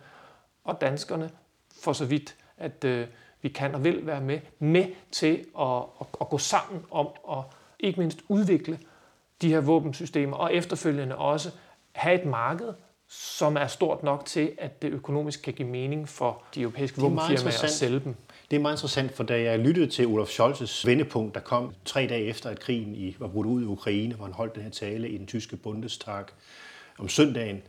og 0.64 0.80
danskerne, 0.80 1.30
for 1.82 1.92
så 1.92 2.04
vidt, 2.04 2.36
at 2.58 2.84
øh, 2.84 3.06
vi 3.42 3.48
kan 3.48 3.74
og 3.74 3.84
vil 3.84 4.06
være 4.06 4.20
med, 4.20 4.40
med 4.58 4.86
til 5.12 5.44
at, 5.60 5.76
at, 6.00 6.06
at 6.20 6.28
gå 6.28 6.38
sammen 6.38 6.84
om 6.90 7.08
at 7.30 7.44
ikke 7.80 8.00
mindst 8.00 8.18
udvikle 8.28 8.78
de 9.42 9.48
her 9.48 9.60
våbensystemer, 9.60 10.36
og 10.36 10.54
efterfølgende 10.54 11.16
også 11.16 11.50
have 11.92 12.20
et 12.20 12.26
marked, 12.26 12.72
som 13.18 13.56
er 13.56 13.66
stort 13.66 14.02
nok 14.02 14.24
til, 14.24 14.52
at 14.58 14.82
det 14.82 14.92
økonomisk 14.92 15.42
kan 15.42 15.52
give 15.52 15.68
mening 15.68 16.08
for 16.08 16.42
de 16.54 16.60
europæiske 16.60 17.00
våbenfirmaer 17.00 17.64
at 17.64 17.70
sælge 17.70 18.00
dem. 18.04 18.14
Det 18.50 18.56
er 18.56 18.60
meget 18.60 18.74
interessant, 18.74 19.12
for 19.12 19.24
da 19.24 19.42
jeg 19.42 19.58
lyttede 19.58 19.86
til 19.86 20.06
Olaf 20.06 20.26
Scholz's 20.26 20.86
vendepunkt, 20.86 21.34
der 21.34 21.40
kom 21.40 21.74
tre 21.84 22.06
dage 22.06 22.24
efter, 22.24 22.50
at 22.50 22.60
krigen 22.60 22.94
i, 22.94 23.16
var 23.18 23.28
brudt 23.28 23.46
ud 23.46 23.62
i 23.62 23.64
Ukraine, 23.64 24.14
hvor 24.14 24.24
han 24.24 24.34
holdt 24.34 24.54
den 24.54 24.62
her 24.62 24.70
tale 24.70 25.08
i 25.08 25.18
den 25.18 25.26
tyske 25.26 25.56
Bundestag 25.56 26.24
om 26.98 27.08
søndagen, 27.08 27.62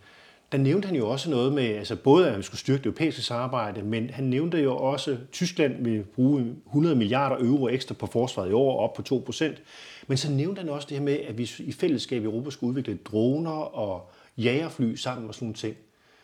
der 0.51 0.57
nævnte 0.57 0.85
han 0.85 0.95
jo 0.95 1.09
også 1.09 1.29
noget 1.29 1.53
med, 1.53 1.63
altså 1.63 1.95
både 1.95 2.27
at 2.27 2.33
man 2.33 2.43
skulle 2.43 2.59
styrke 2.59 2.77
det 2.77 2.85
europæiske 2.85 3.21
samarbejde, 3.21 3.81
men 3.81 4.09
han 4.09 4.23
nævnte 4.23 4.61
jo 4.61 4.77
også, 4.77 5.11
at 5.11 5.17
Tyskland 5.31 5.83
vil 5.83 6.03
bruge 6.03 6.55
100 6.65 6.95
milliarder 6.95 7.35
euro 7.35 7.67
ekstra 7.67 7.95
på 7.95 8.05
forsvaret 8.05 8.49
i 8.49 8.53
år, 8.53 8.79
op 8.79 8.93
på 8.93 9.01
2 9.01 9.23
procent. 9.25 9.61
Men 10.07 10.17
så 10.17 10.31
nævnte 10.31 10.59
han 10.59 10.69
også 10.69 10.87
det 10.89 10.97
her 10.97 11.03
med, 11.03 11.17
at 11.27 11.37
vi 11.37 11.51
i 11.59 11.71
fællesskab 11.71 12.21
i 12.21 12.25
Europa 12.25 12.49
skulle 12.49 12.69
udvikle 12.69 12.97
droner 13.05 13.51
og 13.51 14.11
jagerfly 14.37 14.95
sammen 14.95 15.27
og 15.27 15.35
sådan 15.35 15.45
nogle 15.45 15.55
ting. 15.55 15.77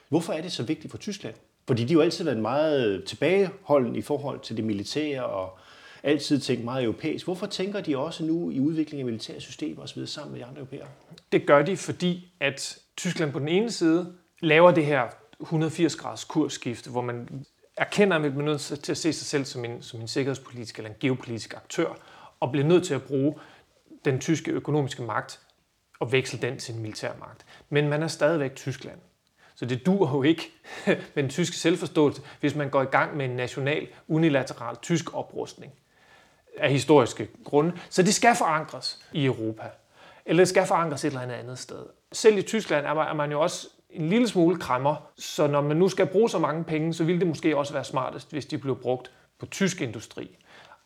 Hvorfor 0.09 0.33
er 0.33 0.41
det 0.41 0.51
så 0.51 0.63
vigtigt 0.63 0.91
for 0.91 0.97
Tyskland? 0.97 1.35
Fordi 1.67 1.83
de 1.83 1.93
har 1.93 1.93
jo 1.93 2.01
altid 2.01 2.23
været 2.23 2.37
meget 2.37 3.03
tilbageholdende 3.03 3.99
i 3.99 4.01
forhold 4.01 4.39
til 4.39 4.57
det 4.57 4.65
militære 4.65 5.25
og 5.25 5.57
altid 6.03 6.39
tænkt 6.39 6.63
meget 6.63 6.83
europæisk. 6.83 7.25
Hvorfor 7.25 7.45
tænker 7.45 7.81
de 7.81 7.97
også 7.97 8.23
nu 8.23 8.49
i 8.49 8.59
udvikling 8.59 8.99
af 8.99 9.05
militære 9.05 9.39
systemer 9.39 9.83
osv. 9.83 10.05
sammen 10.05 10.31
med 10.31 10.39
de 10.39 10.45
andre 10.45 10.59
europæere? 10.59 10.87
Det 11.31 11.45
gør 11.47 11.61
de, 11.61 11.77
fordi 11.77 12.33
at 12.39 12.79
Tyskland 12.97 13.31
på 13.31 13.39
den 13.39 13.47
ene 13.47 13.71
side 13.71 14.13
laver 14.41 14.71
det 14.71 14.85
her 14.85 15.03
180 15.41 15.95
graders 15.95 16.23
kursskifte, 16.23 16.89
hvor 16.89 17.01
man 17.01 17.45
erkender, 17.77 18.15
at 18.15 18.21
man 18.21 18.31
bliver 18.31 18.45
nødt 18.45 18.61
til 18.61 18.91
at 18.91 18.97
se 18.97 19.13
sig 19.13 19.27
selv 19.27 19.45
som 19.45 19.65
en, 19.65 19.81
som 19.81 20.01
en 20.01 20.07
sikkerhedspolitisk 20.07 20.77
eller 20.77 20.89
en 20.89 20.95
geopolitisk 20.99 21.53
aktør, 21.53 21.97
og 22.39 22.51
bliver 22.51 22.67
nødt 22.67 22.83
til 22.83 22.93
at 22.93 23.01
bruge 23.01 23.35
den 24.05 24.19
tyske 24.19 24.51
økonomiske 24.51 25.01
magt 25.03 25.39
og 26.01 26.11
veksle 26.11 26.39
den 26.39 26.57
til 26.57 26.75
en 26.75 26.81
militærmagt. 26.81 27.45
Men 27.69 27.89
man 27.89 28.03
er 28.03 28.07
stadigvæk 28.07 28.55
Tyskland. 28.55 28.97
Så 29.55 29.65
det 29.65 29.85
dur 29.85 30.15
jo 30.15 30.23
ikke 30.23 30.51
med 31.15 31.23
den 31.23 31.29
tyske 31.29 31.55
selvforståelse, 31.55 32.21
hvis 32.39 32.55
man 32.55 32.69
går 32.69 32.81
i 32.81 32.85
gang 32.85 33.17
med 33.17 33.25
en 33.25 33.31
national, 33.31 33.87
unilateral 34.07 34.75
tysk 34.81 35.13
oprustning 35.13 35.73
af 36.57 36.71
historiske 36.71 37.27
grunde. 37.43 37.73
Så 37.89 38.03
det 38.03 38.13
skal 38.13 38.35
forankres 38.35 39.05
i 39.13 39.25
Europa. 39.25 39.63
Eller 40.25 40.41
det 40.41 40.49
skal 40.49 40.65
forankres 40.65 41.05
et 41.05 41.07
eller 41.07 41.21
andet 41.21 41.35
andet 41.35 41.59
sted. 41.59 41.85
Selv 42.11 42.37
i 42.37 42.41
Tyskland 42.41 42.85
er 42.85 43.13
man 43.13 43.31
jo 43.31 43.41
også 43.41 43.67
en 43.89 44.09
lille 44.09 44.27
smule 44.27 44.59
krammer, 44.59 44.95
så 45.17 45.47
når 45.47 45.61
man 45.61 45.77
nu 45.77 45.89
skal 45.89 46.07
bruge 46.07 46.29
så 46.29 46.39
mange 46.39 46.63
penge, 46.63 46.93
så 46.93 47.03
ville 47.03 47.19
det 47.19 47.27
måske 47.27 47.57
også 47.57 47.73
være 47.73 47.83
smartest, 47.83 48.31
hvis 48.31 48.45
de 48.45 48.57
blev 48.57 48.81
brugt 48.81 49.11
på 49.39 49.45
tysk 49.45 49.81
industri. 49.81 50.37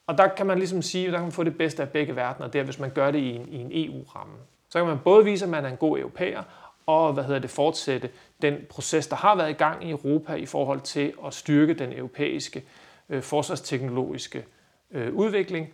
Og 0.07 0.17
der 0.17 0.27
kan 0.27 0.45
man 0.45 0.57
ligesom 0.57 0.81
sige, 0.81 1.07
at 1.07 1.11
der 1.11 1.17
kan 1.17 1.25
man 1.25 1.31
få 1.31 1.43
det 1.43 1.57
bedste 1.57 1.81
af 1.81 1.89
begge 1.89 2.15
verdener, 2.15 2.47
det 2.47 2.59
er, 2.59 2.63
hvis 2.63 2.79
man 2.79 2.89
gør 2.89 3.11
det 3.11 3.19
i 3.19 3.35
en, 3.35 3.49
i 3.49 3.57
en 3.57 3.71
EU-ramme. 3.71 4.35
Så 4.75 4.79
kan 4.79 4.87
man 4.87 4.99
både 4.99 5.25
vise, 5.25 5.45
at 5.45 5.51
man 5.51 5.65
er 5.65 5.69
en 5.69 5.77
god 5.77 5.99
europæer, 5.99 6.43
og 6.85 7.13
hvad 7.13 7.23
hedder 7.23 7.39
det, 7.39 7.49
fortsætte 7.49 8.09
den 8.41 8.55
proces, 8.69 9.07
der 9.07 9.15
har 9.15 9.35
været 9.35 9.49
i 9.49 9.53
gang 9.53 9.87
i 9.87 9.91
Europa 9.91 10.33
i 10.33 10.45
forhold 10.45 10.81
til 10.81 11.13
at 11.25 11.33
styrke 11.33 11.73
den 11.73 11.93
europæiske 11.93 12.63
øh, 13.09 13.23
forsvarsteknologiske 13.23 14.45
øh, 14.91 15.13
udvikling. 15.13 15.69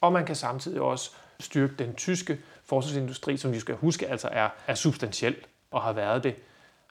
Og 0.00 0.12
man 0.12 0.26
kan 0.26 0.36
samtidig 0.36 0.80
også 0.80 1.10
styrke 1.40 1.74
den 1.78 1.94
tyske 1.94 2.38
forsvarsindustri, 2.64 3.36
som 3.36 3.52
vi 3.52 3.60
skal 3.60 3.74
huske 3.74 4.08
altså 4.08 4.28
er, 4.32 4.48
er 4.66 4.74
substantiel 4.74 5.36
og 5.70 5.82
har 5.82 5.92
været 5.92 6.24
det 6.24 6.34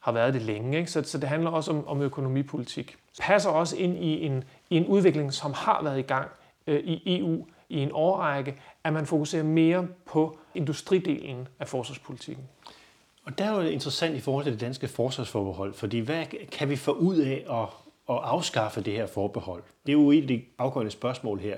har 0.02 0.12
været 0.12 0.34
det 0.34 0.42
længe. 0.42 0.78
Ikke? 0.78 0.92
Så, 0.92 1.04
så 1.04 1.18
det 1.18 1.30
handler 1.30 1.50
også 1.50 1.72
om, 1.72 1.88
om 1.88 2.02
økonomipolitik. 2.02 2.96
Passer 3.20 3.50
også 3.50 3.78
ind 3.78 3.98
i 3.98 4.26
en, 4.26 4.44
i 4.70 4.78
en 4.78 4.86
udvikling, 4.86 5.34
som 5.34 5.54
har 5.54 5.84
været 5.84 6.00
i 6.00 6.02
gang 6.02 6.30
øh, 6.68 6.80
i 6.80 7.20
EU 7.20 7.46
i 7.70 7.80
en 7.80 7.92
årrække, 7.94 8.62
at 8.84 8.94
man 8.94 9.06
fokuserer 9.06 9.44
mere 9.44 9.88
på 10.06 10.38
industridelen 10.56 11.48
af 11.60 11.68
forsvarspolitikken. 11.68 12.44
Og 13.26 13.38
der 13.38 13.46
er 13.46 13.64
jo 13.64 13.70
interessant 13.70 14.16
i 14.16 14.20
forhold 14.20 14.46
til 14.46 14.54
det 14.54 14.62
danske 14.62 14.88
forsvarsforbehold, 14.88 15.74
fordi 15.74 16.00
hvad 16.00 16.26
kan 16.52 16.70
vi 16.70 16.76
få 16.76 16.92
ud 16.92 17.18
af 17.18 17.46
at, 17.50 17.68
at 18.16 18.22
afskaffe 18.24 18.82
det 18.82 18.94
her 18.94 19.08
forbehold? 19.08 19.64
Det 19.86 19.90
er 19.92 19.94
jo 19.94 20.12
et 20.12 20.22
af 20.22 20.28
de 20.28 20.42
afgørende 20.58 20.92
spørgsmål 20.92 21.40
her. 21.40 21.58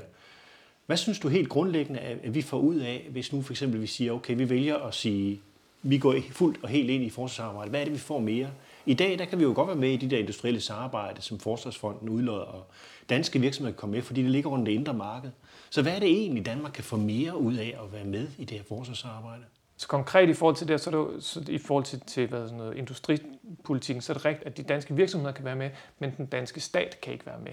Hvad 0.85 0.97
synes 0.97 1.19
du 1.19 1.27
helt 1.27 1.49
grundlæggende, 1.49 1.99
at 1.99 2.35
vi 2.35 2.41
får 2.41 2.57
ud 2.57 2.75
af, 2.75 3.07
hvis 3.11 3.33
nu 3.33 3.41
for 3.41 3.53
eksempel 3.53 3.81
vi 3.81 3.87
siger, 3.87 4.11
okay, 4.11 4.35
vi 4.35 4.49
vælger 4.49 4.77
at 4.77 4.93
sige, 4.93 5.41
vi 5.83 5.97
går 5.97 6.15
fuldt 6.31 6.63
og 6.63 6.69
helt 6.69 6.89
ind 6.89 7.03
i 7.03 7.09
forsvarssamarbejdet. 7.09 7.69
Hvad 7.69 7.79
er 7.79 7.83
det, 7.83 7.93
vi 7.93 7.99
får 7.99 8.19
mere? 8.19 8.49
I 8.85 8.93
dag 8.93 9.19
der 9.19 9.25
kan 9.25 9.39
vi 9.39 9.43
jo 9.43 9.53
godt 9.55 9.67
være 9.67 9.77
med 9.77 9.89
i 9.89 9.97
de 9.97 10.09
der 10.09 10.17
industrielle 10.17 10.61
samarbejde, 10.61 11.21
som 11.21 11.39
Forsvarsfonden 11.39 12.09
udlodder, 12.09 12.45
og 12.45 12.65
danske 13.09 13.39
virksomheder 13.39 13.73
kan 13.73 13.79
komme 13.79 13.95
med, 13.95 14.01
fordi 14.01 14.23
det 14.23 14.31
ligger 14.31 14.49
rundt 14.49 14.65
det 14.65 14.71
indre 14.71 14.93
marked. 14.93 15.29
Så 15.73 15.81
hvad 15.81 15.95
er 15.95 15.99
det 15.99 16.09
egentlig, 16.09 16.45
Danmark 16.45 16.71
kan 16.71 16.83
få 16.83 16.97
mere 16.97 17.37
ud 17.37 17.55
af 17.55 17.77
at 17.83 17.93
være 17.93 18.03
med 18.03 18.27
i 18.37 18.45
det 18.45 18.57
her 18.57 18.63
forsvarsarbejde? 18.67 19.43
Så 19.77 19.87
konkret 19.87 20.29
i 20.29 20.33
forhold 20.33 20.55
til 20.55 20.67
det, 20.67 20.81
så 20.81 20.89
er 20.89 21.13
det 21.13 21.23
så 21.23 21.43
i 21.49 21.57
forhold 21.57 21.83
til, 21.83 21.99
til 21.99 22.27
hvad 22.27 22.43
sådan 22.43 22.57
noget, 22.57 22.77
industripolitikken, 22.77 24.01
så 24.01 24.13
er 24.13 24.17
det 24.17 24.25
rigtigt, 24.25 24.47
at 24.47 24.57
de 24.57 24.63
danske 24.63 24.95
virksomheder 24.95 25.33
kan 25.33 25.45
være 25.45 25.55
med, 25.55 25.69
men 25.99 26.13
den 26.17 26.25
danske 26.25 26.59
stat 26.59 27.01
kan 27.01 27.13
ikke 27.13 27.25
være 27.25 27.39
med. 27.39 27.51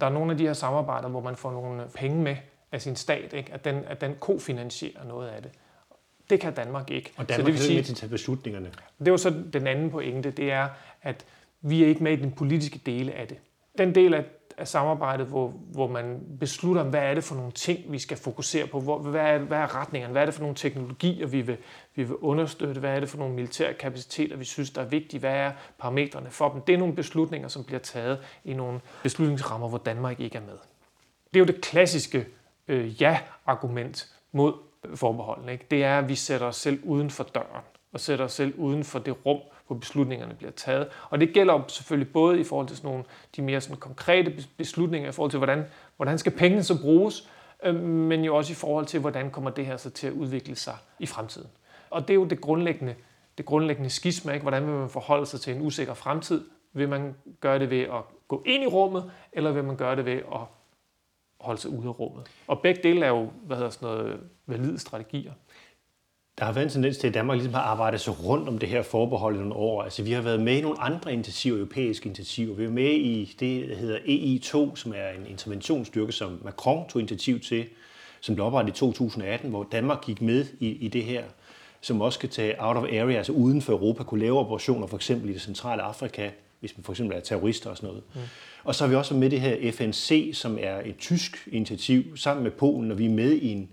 Der 0.00 0.06
er 0.06 0.10
nogle 0.10 0.32
af 0.32 0.38
de 0.38 0.46
her 0.46 0.52
samarbejder, 0.52 1.08
hvor 1.08 1.20
man 1.20 1.36
får 1.36 1.52
nogle 1.52 1.82
penge 1.94 2.22
med 2.22 2.36
af 2.72 2.82
sin 2.82 2.96
stat, 2.96 3.32
ikke? 3.32 3.52
At, 3.52 3.64
den, 3.64 3.84
at 3.84 4.00
den 4.00 4.14
kofinansierer 4.20 5.04
noget 5.04 5.28
af 5.28 5.42
det. 5.42 5.50
Det 6.30 6.40
kan 6.40 6.54
Danmark 6.54 6.90
ikke. 6.90 7.12
Og 7.16 7.28
Danmark 7.28 7.40
så 7.40 7.46
det 7.46 7.52
vil 7.52 7.58
sige, 7.58 7.76
med 7.76 7.84
til 7.84 7.92
at 7.92 7.96
tage 7.96 8.10
beslutningerne. 8.10 8.70
Det 8.98 9.08
er 9.08 9.12
jo 9.12 9.16
så 9.16 9.42
den 9.52 9.66
anden 9.66 9.90
pointe, 9.90 10.30
det 10.30 10.52
er, 10.52 10.68
at 11.02 11.24
vi 11.60 11.84
er 11.84 11.88
ikke 11.88 12.02
med 12.02 12.12
i 12.12 12.16
den 12.16 12.32
politiske 12.32 12.80
dele 12.86 13.12
af 13.12 13.28
det. 13.28 13.38
Den 13.78 13.94
del 13.94 14.14
af 14.14 14.24
af 14.58 14.68
samarbejdet, 14.68 15.26
hvor, 15.26 15.48
hvor 15.48 15.88
man 15.88 16.20
beslutter, 16.40 16.82
hvad 16.82 17.00
er 17.00 17.14
det 17.14 17.24
for 17.24 17.34
nogle 17.34 17.52
ting, 17.52 17.92
vi 17.92 17.98
skal 17.98 18.16
fokusere 18.16 18.66
på, 18.66 18.80
hvor, 18.80 18.98
hvad, 18.98 19.20
er, 19.20 19.38
hvad 19.38 19.58
er 19.58 19.80
retningerne, 19.80 20.12
hvad 20.12 20.22
er 20.22 20.26
det 20.26 20.34
for 20.34 20.42
nogle 20.42 20.56
teknologier, 20.56 21.26
vi 21.26 21.40
vil, 21.40 21.56
vi 21.94 22.02
vil 22.02 22.16
understøtte, 22.16 22.80
hvad 22.80 22.96
er 22.96 23.00
det 23.00 23.08
for 23.08 23.18
nogle 23.18 23.34
militære 23.34 23.74
kapaciteter, 23.74 24.36
vi 24.36 24.44
synes, 24.44 24.70
der 24.70 24.80
er 24.80 24.86
vigtige, 24.86 25.20
hvad 25.20 25.34
er 25.34 25.52
parametrene 25.78 26.30
for 26.30 26.48
dem. 26.48 26.60
Det 26.60 26.72
er 26.72 26.78
nogle 26.78 26.94
beslutninger, 26.94 27.48
som 27.48 27.64
bliver 27.64 27.80
taget 27.80 28.18
i 28.44 28.54
nogle 28.54 28.80
beslutningsrammer, 29.02 29.68
hvor 29.68 29.78
Danmark 29.78 30.20
ikke 30.20 30.36
er 30.36 30.42
med. 30.42 30.58
Det 31.34 31.40
er 31.40 31.44
jo 31.44 31.46
det 31.46 31.60
klassiske 31.60 32.26
øh, 32.68 33.02
ja-argument 33.02 34.08
mod 34.32 34.52
forbeholdene. 34.94 35.52
Ikke? 35.52 35.66
Det 35.70 35.84
er, 35.84 35.98
at 35.98 36.08
vi 36.08 36.14
sætter 36.14 36.46
os 36.46 36.56
selv 36.56 36.80
uden 36.84 37.10
for 37.10 37.24
døren 37.24 37.64
og 37.92 38.00
sætter 38.00 38.24
os 38.24 38.32
selv 38.32 38.54
uden 38.58 38.84
for 38.84 38.98
det 38.98 39.26
rum, 39.26 39.40
hvor 39.66 39.76
beslutningerne 39.76 40.34
bliver 40.34 40.52
taget. 40.52 40.88
Og 41.10 41.20
det 41.20 41.32
gælder 41.32 41.64
selvfølgelig 41.68 42.12
både 42.12 42.40
i 42.40 42.44
forhold 42.44 42.66
til 42.66 42.76
sådan 42.76 42.90
nogle, 42.90 43.04
de 43.36 43.42
mere 43.42 43.60
sådan 43.60 43.76
konkrete 43.76 44.46
beslutninger, 44.56 45.08
i 45.08 45.12
forhold 45.12 45.30
til, 45.30 45.38
hvordan, 45.38 45.64
hvordan 45.96 46.18
skal 46.18 46.32
pengene 46.32 46.62
så 46.62 46.82
bruges, 46.82 47.28
øh, 47.64 47.74
men 47.82 48.24
jo 48.24 48.36
også 48.36 48.52
i 48.52 48.54
forhold 48.54 48.86
til, 48.86 49.00
hvordan 49.00 49.30
kommer 49.30 49.50
det 49.50 49.66
her 49.66 49.76
så 49.76 49.90
til 49.90 50.06
at 50.06 50.12
udvikle 50.12 50.56
sig 50.56 50.76
i 50.98 51.06
fremtiden. 51.06 51.48
Og 51.90 52.02
det 52.02 52.10
er 52.10 52.14
jo 52.14 52.24
det 52.24 52.40
grundlæggende, 52.40 52.94
det 53.38 53.46
grundlæggende 53.46 53.90
skisma, 53.90 54.32
ikke? 54.32 54.42
hvordan 54.42 54.66
vil 54.66 54.74
man 54.74 54.88
forholde 54.88 55.26
sig 55.26 55.40
til 55.40 55.56
en 55.56 55.66
usikker 55.66 55.94
fremtid? 55.94 56.44
Vil 56.72 56.88
man 56.88 57.14
gøre 57.40 57.58
det 57.58 57.70
ved 57.70 57.80
at 57.80 58.02
gå 58.28 58.42
ind 58.46 58.62
i 58.62 58.66
rummet, 58.66 59.10
eller 59.32 59.52
vil 59.52 59.64
man 59.64 59.76
gøre 59.76 59.96
det 59.96 60.04
ved 60.04 60.12
at 60.12 60.40
holde 61.40 61.60
sig 61.60 61.70
ude 61.70 61.88
af 61.88 61.98
rummet? 62.00 62.26
Og 62.46 62.60
begge 62.60 62.82
dele 62.82 63.06
er 63.06 63.08
jo 63.08 63.30
hvad 63.42 63.56
hedder 63.56 63.70
sådan 63.70 63.88
noget, 63.88 64.20
valide 64.46 64.78
strategier. 64.78 65.32
Der 66.38 66.44
har 66.44 66.52
været 66.52 66.64
en 66.64 66.70
tendens 66.70 66.96
til, 66.96 67.08
at 67.08 67.14
Danmark 67.14 67.36
ligesom 67.36 67.54
har 67.54 67.60
arbejdet 67.60 68.00
sig 68.00 68.24
rundt 68.24 68.48
om 68.48 68.58
det 68.58 68.68
her 68.68 68.82
forbehold 68.82 69.36
i 69.36 69.38
nogle 69.38 69.54
år. 69.54 69.82
Altså, 69.82 70.02
vi 70.02 70.12
har 70.12 70.22
været 70.22 70.40
med 70.40 70.56
i 70.56 70.60
nogle 70.60 70.80
andre 70.80 71.12
initiativer, 71.12 71.56
europæiske 71.56 72.06
initiativer. 72.06 72.54
Vi 72.54 72.64
er 72.64 72.70
med 72.70 72.90
i 72.90 73.36
det, 73.40 73.68
der 73.68 73.76
hedder 73.76 73.98
EI2, 73.98 74.76
som 74.76 74.92
er 74.96 75.08
en 75.08 75.26
interventionsstyrke, 75.26 76.12
som 76.12 76.40
Macron 76.44 76.88
tog 76.88 77.00
initiativ 77.00 77.40
til, 77.40 77.66
som 78.20 78.34
blev 78.34 78.46
oprettet 78.46 78.76
i 78.76 78.78
2018, 78.78 79.50
hvor 79.50 79.66
Danmark 79.72 80.04
gik 80.04 80.22
med 80.22 80.46
i, 80.60 80.68
i 80.68 80.88
det 80.88 81.04
her, 81.04 81.22
som 81.80 82.00
også 82.00 82.18
kan 82.18 82.28
tage 82.28 82.54
out 82.58 82.76
of 82.76 82.82
area, 82.82 83.16
altså 83.16 83.32
uden 83.32 83.62
for 83.62 83.72
Europa, 83.72 84.02
kunne 84.02 84.20
lave 84.20 84.38
operationer, 84.38 84.86
for 84.86 84.96
eksempel 84.96 85.30
i 85.30 85.32
det 85.32 85.42
centrale 85.42 85.82
Afrika, 85.82 86.30
hvis 86.60 86.76
man 86.76 86.84
for 86.84 86.92
eksempel 86.92 87.16
er 87.16 87.20
terrorister 87.20 87.70
og 87.70 87.76
sådan 87.76 87.86
noget. 87.86 88.02
Mm. 88.14 88.20
Og 88.64 88.74
så 88.74 88.84
har 88.84 88.88
vi 88.88 88.96
også 88.96 89.14
med 89.14 89.30
det 89.30 89.40
her 89.40 89.72
FNC, 89.72 90.30
som 90.32 90.58
er 90.60 90.80
et 90.84 90.96
tysk 90.98 91.48
initiativ, 91.52 92.16
sammen 92.16 92.44
med 92.44 92.50
Polen, 92.50 92.90
og 92.90 92.98
vi 92.98 93.04
er 93.04 93.10
med 93.10 93.32
i 93.32 93.52
en 93.52 93.68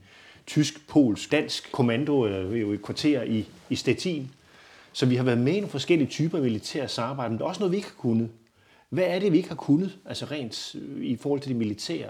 tysk, 0.47 0.87
polsk, 0.87 1.31
dansk 1.31 1.71
kommando, 1.71 2.23
eller 2.23 2.55
jo 2.55 2.71
et 2.71 2.81
kvarter 2.81 3.23
i, 3.23 3.47
i 3.69 3.75
Stettin. 3.75 4.31
Så 4.93 5.05
vi 5.05 5.15
har 5.15 5.23
været 5.23 5.37
med 5.37 5.53
i 5.53 5.59
nogle 5.59 5.71
forskellige 5.71 6.09
typer 6.09 6.41
militære 6.41 6.87
samarbejde, 6.87 7.29
men 7.29 7.39
der 7.39 7.45
er 7.45 7.49
også 7.49 7.59
noget, 7.59 7.71
vi 7.71 7.77
ikke 7.77 7.89
har 7.89 8.01
kunnet. 8.01 8.29
Hvad 8.89 9.03
er 9.03 9.19
det, 9.19 9.31
vi 9.31 9.37
ikke 9.37 9.49
har 9.49 9.55
kunnet, 9.55 9.97
altså 10.05 10.25
rent 10.25 10.75
øh, 10.75 11.05
i 11.05 11.15
forhold 11.15 11.41
til 11.41 11.49
det 11.49 11.57
militære, 11.57 12.09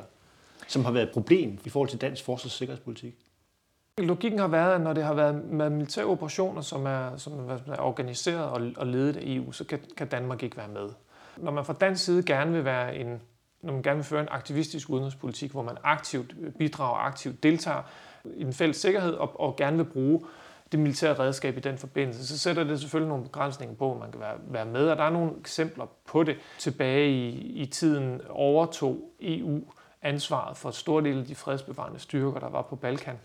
som 0.67 0.85
har 0.85 0.91
været 0.91 1.07
et 1.07 1.13
problem 1.13 1.59
i 1.65 1.69
forhold 1.69 1.89
til 1.89 2.01
dansk 2.01 2.23
forsvars- 2.23 2.45
og 2.45 2.51
sikkerhedspolitik? 2.51 3.15
Logikken 3.97 4.39
har 4.39 4.47
været, 4.47 4.75
at 4.75 4.81
når 4.81 4.93
det 4.93 5.03
har 5.03 5.13
været 5.13 5.45
med 5.45 5.69
militære 5.69 6.05
operationer, 6.05 6.61
som 6.61 6.85
er, 6.85 7.17
som 7.17 7.49
er 7.49 7.79
organiseret 7.79 8.43
og, 8.43 8.61
og 8.77 8.87
ledet 8.87 9.17
af 9.17 9.21
EU, 9.23 9.51
så 9.51 9.63
kan, 9.63 9.79
kan 9.97 10.07
Danmark 10.07 10.43
ikke 10.43 10.57
være 10.57 10.67
med. 10.67 10.89
Når 11.37 11.51
man 11.51 11.65
fra 11.65 11.73
dansk 11.73 12.05
side 12.05 12.23
gerne 12.23 12.51
vil 12.51 12.65
være 12.65 12.95
en, 12.95 13.21
når 13.61 13.73
man 13.73 13.81
gerne 13.81 13.97
vil 13.97 14.05
føre 14.05 14.21
en 14.21 14.27
aktivistisk 14.31 14.89
udenrigspolitik, 14.89 15.51
hvor 15.51 15.63
man 15.63 15.77
aktivt 15.83 16.35
øh, 16.41 16.51
bidrager, 16.51 16.97
aktivt 16.97 17.43
deltager, 17.43 17.81
i 18.35 18.43
den 18.43 18.53
fælles 18.53 18.77
sikkerhed 18.77 19.13
og, 19.13 19.39
og 19.39 19.55
gerne 19.55 19.77
vil 19.77 19.83
bruge 19.83 20.21
det 20.71 20.79
militære 20.79 21.19
redskab 21.19 21.57
i 21.57 21.59
den 21.59 21.77
forbindelse, 21.77 22.27
så 22.27 22.37
sætter 22.37 22.63
det 22.63 22.79
selvfølgelig 22.79 23.09
nogle 23.09 23.23
begrænsninger 23.23 23.75
på, 23.75 23.93
at 23.93 23.99
man 23.99 24.11
kan 24.11 24.19
være, 24.19 24.35
være 24.47 24.65
med. 24.65 24.89
Og 24.89 24.97
der 24.97 25.03
er 25.03 25.09
nogle 25.09 25.31
eksempler 25.39 25.85
på 26.05 26.23
det. 26.23 26.35
Tilbage 26.57 27.09
i, 27.09 27.29
i 27.61 27.65
tiden 27.65 28.21
overtog 28.29 29.11
EU 29.21 29.61
ansvaret 30.01 30.57
for 30.57 30.71
stor 30.71 31.01
del 31.01 31.19
af 31.19 31.25
de 31.25 31.35
fredsbevarende 31.35 31.99
styrker, 31.99 32.39
der 32.39 32.49
var 32.49 32.61
på 32.61 32.75
Balkan. 32.75 33.19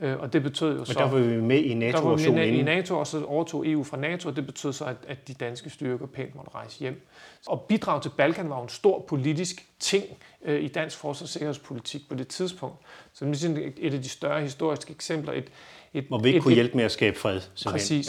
Øh, 0.00 0.18
og 0.18 0.32
det 0.32 0.42
betød 0.42 0.78
jo 0.78 0.84
så... 0.84 0.92
Men 0.92 0.98
der 0.98 1.10
var 1.10 1.18
vi 1.18 1.40
med 1.40 1.62
i 1.62 1.74
NATO. 1.74 1.98
Der 1.98 2.04
var 2.04 2.16
vi 2.16 2.30
med 2.30 2.46
i 2.46 2.62
NATO, 2.62 2.98
og 2.98 3.06
så 3.06 3.24
overtog 3.24 3.68
EU 3.68 3.84
fra 3.84 3.96
NATO, 3.96 4.28
og 4.28 4.36
det 4.36 4.46
betød 4.46 4.72
så, 4.72 4.84
at, 4.84 4.96
at 5.08 5.28
de 5.28 5.34
danske 5.34 5.70
styrker 5.70 6.06
pænt 6.06 6.34
måtte 6.34 6.50
rejse 6.54 6.78
hjem. 6.80 7.06
Og 7.46 7.60
bidrag 7.68 8.02
til 8.02 8.10
Balkan 8.16 8.50
var 8.50 8.62
en 8.62 8.68
stor 8.68 9.04
politisk 9.08 9.66
ting 9.80 10.04
øh, 10.44 10.62
i 10.62 10.68
dansk 10.68 10.98
forsvars- 10.98 11.22
og 11.22 11.28
sikkerhedspolitik 11.28 12.08
på 12.08 12.14
det 12.14 12.28
tidspunkt. 12.28 12.76
Så 13.12 13.24
det 13.24 13.44
er 13.44 13.70
et 13.78 13.94
af 13.94 14.02
de 14.02 14.08
større 14.08 14.40
historiske 14.40 14.90
eksempler. 14.90 15.32
Et, 15.32 15.50
et, 15.94 16.04
Hvor 16.04 16.18
vi 16.18 16.28
ikke 16.28 16.36
et, 16.36 16.42
kunne 16.42 16.54
hjælpe 16.54 16.76
med 16.76 16.84
at 16.84 16.92
skabe 16.92 17.18
fred. 17.18 17.40
Simpelthen. 17.40 17.72
Præcis. 17.72 18.08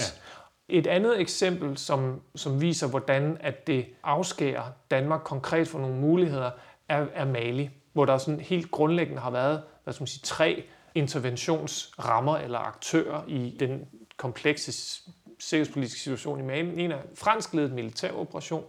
Ja. 0.69 0.78
Et 0.78 0.88
andet 0.88 1.21
eksempel, 1.21 1.78
som, 1.78 2.21
som 2.36 2.62
viser, 2.62 2.88
hvordan 2.88 3.38
at 3.39 3.67
det 3.67 3.86
afskærer 4.04 4.63
Danmark 4.91 5.21
konkret 5.23 5.67
for 5.67 5.80
nogle 5.80 5.95
muligheder, 5.95 6.52
er, 6.89 7.06
er 7.13 7.25
Mali, 7.25 7.69
hvor 7.93 8.06
der 8.06 8.17
sådan 8.17 8.39
helt 8.39 8.71
grundlæggende 8.71 9.21
har 9.21 9.32
været 9.32 9.62
hvad 9.84 9.93
skal 9.93 10.02
man 10.02 10.08
sige, 10.08 10.21
tre 10.23 10.63
interventionsrammer 10.95 12.38
eller 12.38 12.60
aktører 12.60 13.23
i 13.28 13.58
den 13.60 13.88
komplekse 14.17 14.71
sikkerhedspolitiske 15.39 15.99
situation 15.99 16.39
i 16.39 16.43
Mali. 16.43 16.84
En 16.84 16.91
er 16.91 17.02
fransk 17.15 17.54
ledet 17.54 17.71
militær 17.71 18.12
operation, 18.12 18.63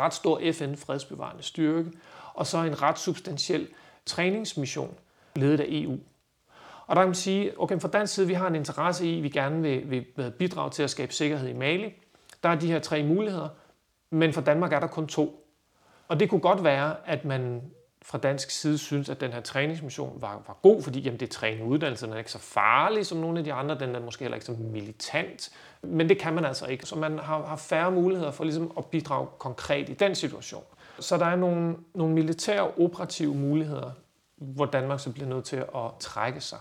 ret 0.00 0.14
stor 0.14 0.40
FN-fredsbevarende 0.52 1.42
styrke, 1.42 1.90
og 2.34 2.46
så 2.46 2.58
en 2.58 2.82
ret 2.82 2.98
substantiel 2.98 3.68
træningsmission 4.06 4.94
ledet 5.36 5.60
af 5.60 5.66
EU. 5.68 5.98
Og 6.86 6.96
der 6.96 7.02
kan 7.02 7.08
man 7.08 7.14
sige, 7.14 7.60
okay, 7.60 7.80
fra 7.80 7.88
dansk 7.88 8.14
side, 8.14 8.26
vi 8.26 8.34
har 8.34 8.46
en 8.46 8.54
interesse 8.54 9.06
i, 9.06 9.16
at 9.16 9.22
vi 9.22 9.28
gerne 9.28 9.62
vil, 9.62 10.06
vil 10.16 10.30
bidrage 10.30 10.70
til 10.70 10.82
at 10.82 10.90
skabe 10.90 11.12
sikkerhed 11.12 11.48
i 11.48 11.52
Mali. 11.52 11.94
Der 12.42 12.48
er 12.48 12.54
de 12.54 12.66
her 12.66 12.78
tre 12.78 13.02
muligheder, 13.02 13.48
men 14.10 14.32
for 14.32 14.40
Danmark 14.40 14.72
er 14.72 14.80
der 14.80 14.86
kun 14.86 15.06
to. 15.06 15.46
Og 16.08 16.20
det 16.20 16.30
kunne 16.30 16.40
godt 16.40 16.64
være, 16.64 16.96
at 17.06 17.24
man 17.24 17.62
fra 18.06 18.18
dansk 18.18 18.50
side 18.50 18.78
synes, 18.78 19.08
at 19.08 19.20
den 19.20 19.32
her 19.32 19.40
træningsmission 19.40 20.18
var, 20.20 20.42
var 20.46 20.58
god, 20.62 20.82
fordi 20.82 21.00
jamen, 21.00 21.20
det 21.20 21.26
er 21.26 21.32
træning 21.32 21.68
uddannelse, 21.68 22.06
den 22.06 22.14
er 22.14 22.18
ikke 22.18 22.30
så 22.30 22.38
farlig 22.38 23.06
som 23.06 23.18
nogle 23.18 23.38
af 23.38 23.44
de 23.44 23.52
andre, 23.52 23.78
den 23.78 23.94
er 23.94 24.00
måske 24.00 24.24
heller 24.24 24.36
ikke 24.36 24.46
så 24.46 24.52
militant, 24.52 25.50
men 25.82 26.08
det 26.08 26.18
kan 26.18 26.34
man 26.34 26.44
altså 26.44 26.66
ikke. 26.66 26.86
Så 26.86 26.96
man 26.96 27.18
har, 27.18 27.46
har 27.46 27.56
færre 27.56 27.90
muligheder 27.90 28.30
for 28.30 28.44
ligesom 28.44 28.72
at 28.78 28.84
bidrage 28.84 29.26
konkret 29.38 29.88
i 29.88 29.94
den 29.94 30.14
situation. 30.14 30.62
Så 30.98 31.16
der 31.16 31.26
er 31.26 31.36
nogle, 31.36 31.76
nogle 31.94 32.14
militære 32.14 32.70
operative 32.70 33.34
muligheder, 33.34 33.90
hvor 34.36 34.64
Danmark 34.66 35.00
så 35.00 35.12
bliver 35.12 35.28
nødt 35.28 35.44
til 35.44 35.56
at 35.56 35.90
trække 36.00 36.40
sig. 36.40 36.58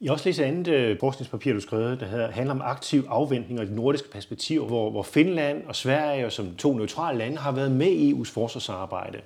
Jeg 0.00 0.10
har 0.10 0.12
også 0.12 0.28
læst 0.28 0.38
et 0.38 0.44
andet 0.44 0.68
øh, 0.68 0.96
forskningspapir, 1.00 1.52
du 1.52 1.60
skrev, 1.60 1.80
der 2.00 2.06
hedder, 2.06 2.30
handler 2.30 2.54
om 2.54 2.60
aktiv 2.64 3.04
afventning 3.08 3.60
og 3.60 3.66
det 3.66 3.74
nordiske 3.74 4.10
perspektiv, 4.10 4.66
hvor, 4.66 4.90
hvor 4.90 5.02
Finland 5.02 5.66
og 5.66 5.76
Sverige 5.76 6.26
og 6.26 6.32
som 6.32 6.54
to 6.54 6.72
neutrale 6.72 7.18
lande 7.18 7.36
har 7.36 7.52
været 7.52 7.70
med 7.70 7.86
i 7.86 8.12
EU's 8.12 8.32
forsvarsarbejde. 8.32 9.20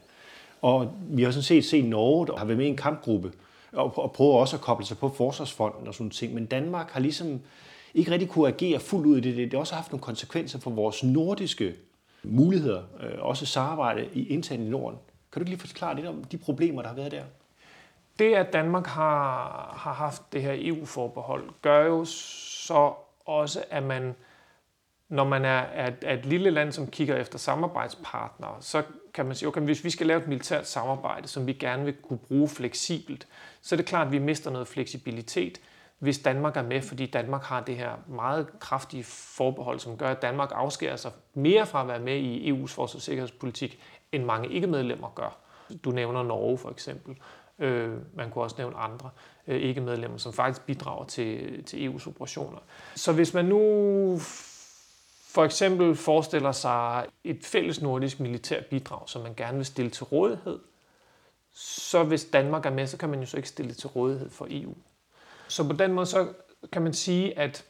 Og 0.63 0.93
vi 1.09 1.23
har 1.23 1.31
sådan 1.31 1.43
set 1.43 1.65
set 1.65 1.85
Norge, 1.85 2.27
der 2.27 2.37
har 2.37 2.45
været 2.45 2.59
med 2.59 2.67
i 2.67 2.69
en 2.69 2.77
kampgruppe, 2.77 3.33
og, 3.73 3.99
og 3.99 4.13
prøver 4.13 4.39
også 4.39 4.57
at 4.57 4.63
koble 4.63 4.87
sig 4.87 4.99
på 4.99 5.09
forsvarsfonden 5.09 5.89
og 5.89 5.95
sådan 5.95 6.11
ting. 6.11 6.35
Men 6.35 6.47
Danmark 6.47 6.91
har 6.91 7.01
ligesom 7.01 7.41
ikke 7.95 8.11
rigtig 8.11 8.29
kunne 8.29 8.49
agere 8.49 8.81
fuldt 8.81 9.07
ud 9.07 9.19
i 9.19 9.21
det. 9.21 9.37
Det 9.37 9.53
har 9.53 9.59
også 9.59 9.75
haft 9.75 9.93
nogle 9.93 10.03
konsekvenser 10.03 10.59
for 10.59 10.71
vores 10.71 11.05
nordiske 11.05 11.75
muligheder, 12.23 12.83
øh, 13.01 13.19
også 13.19 13.47
samarbejde 13.47 14.09
i 14.13 14.29
internt 14.29 14.63
i 14.63 14.69
Norden. 14.69 14.99
Kan 15.33 15.41
du 15.41 15.43
ikke 15.43 15.51
lige 15.51 15.69
forklare 15.69 15.97
lidt 15.97 16.07
om 16.07 16.25
de 16.25 16.39
problemer, 16.39 16.83
der 16.83 16.89
har 16.89 16.97
været 16.97 17.13
der? 17.13 17.25
Det, 18.19 18.35
at 18.35 18.53
Danmark 18.53 18.87
har, 18.87 19.75
har 19.77 19.93
haft 19.93 20.23
det 20.33 20.43
her 20.43 20.55
EU-forbehold, 20.57 21.45
gør 21.63 21.87
jo 21.87 22.05
så 22.05 22.93
også, 23.27 23.65
at 23.71 23.83
man 23.83 24.15
når 25.13 25.25
man 25.25 25.45
er, 25.45 25.59
er, 25.59 25.91
er 26.03 26.15
et 26.15 26.27
lille 26.27 26.51
land, 26.51 26.73
som 26.73 26.87
kigger 26.87 27.17
efter 27.17 27.39
samarbejdspartnere, 27.39 28.57
så 28.61 28.83
kan 29.15 29.27
man 29.27 29.35
sige, 29.35 29.49
okay, 29.49 29.61
hvis 29.61 29.85
vi 29.85 29.91
skal 29.91 30.07
lave 30.07 30.21
et 30.21 30.29
militært 30.29 30.69
samarbejde, 30.69 31.29
som 31.29 31.47
vi 31.47 31.53
gerne 31.53 31.85
vil 31.85 31.95
kunne 32.03 32.19
bruge 32.19 32.49
fleksibelt, 32.49 33.27
så 33.63 33.75
er 33.75 33.77
det 33.77 33.87
klart, 33.87 34.07
at 34.07 34.13
vi 34.13 34.19
mister 34.19 34.51
noget 34.51 34.69
fleksibilitet, 34.69 35.61
hvis 35.99 36.19
Danmark 36.19 36.57
er 36.57 36.63
med, 36.63 36.83
fordi 36.83 37.07
Danmark 37.07 37.43
har 37.43 37.61
det 37.61 37.77
her 37.77 37.91
meget 38.09 38.47
kraftige 38.61 39.05
forbehold, 39.05 39.79
som 39.79 39.97
gør, 39.97 40.09
at 40.09 40.23
Danmark 40.23 40.51
afskærer 40.55 40.97
sig 40.97 41.13
mere 41.35 41.67
fra 41.67 41.81
at 41.81 41.89
være 41.89 42.01
med 42.01 42.17
i 42.17 42.53
EU's 42.53 42.57
forsvars- 42.57 42.95
og 42.95 43.01
sikkerhedspolitik, 43.01 43.79
end 44.13 44.25
mange 44.25 44.49
ikke-medlemmer 44.49 45.13
gør. 45.15 45.39
Du 45.85 45.91
nævner 45.91 46.23
Norge 46.23 46.59
for 46.59 46.71
eksempel. 46.71 47.17
Øh, 47.59 47.91
man 48.15 48.31
kunne 48.31 48.45
også 48.45 48.57
nævne 48.59 48.77
andre 48.77 49.11
øh, 49.47 49.61
ikke-medlemmer, 49.61 50.19
som 50.19 50.33
faktisk 50.33 50.67
bidrager 50.67 51.05
til, 51.05 51.63
til 51.65 51.89
EU's 51.89 52.09
operationer. 52.09 52.59
Så 52.95 53.13
hvis 53.13 53.35
man 53.35 53.45
nu 53.45 54.19
for 55.35 55.45
eksempel 55.45 55.97
forestiller 55.97 56.53
sig 56.53 57.07
et 57.25 57.39
fælles 57.43 57.83
nordisk 57.83 58.21
militært 58.21 58.67
bidrag, 58.67 59.09
som 59.09 59.23
man 59.23 59.35
gerne 59.37 59.57
vil 59.57 59.67
stille 59.67 59.91
til 59.91 60.05
rådighed, 60.05 60.59
så 61.55 62.05
hvis 62.05 62.25
Danmark 62.25 62.67
er 62.67 62.71
med, 62.71 62.87
så 62.87 62.97
kan 62.97 63.09
man 63.09 63.21
jo 63.21 63.27
så 63.27 63.37
ikke 63.37 63.49
stille 63.49 63.69
det 63.69 63.79
til 63.79 63.89
rådighed 63.89 64.31
for 64.31 64.47
EU. 64.51 64.75
Så 65.49 65.65
på 65.69 65.73
den 65.73 65.93
måde 65.93 66.07
så 66.07 66.29
kan 66.73 66.83
man 66.83 66.93
sige, 66.93 67.39
at 67.39 67.65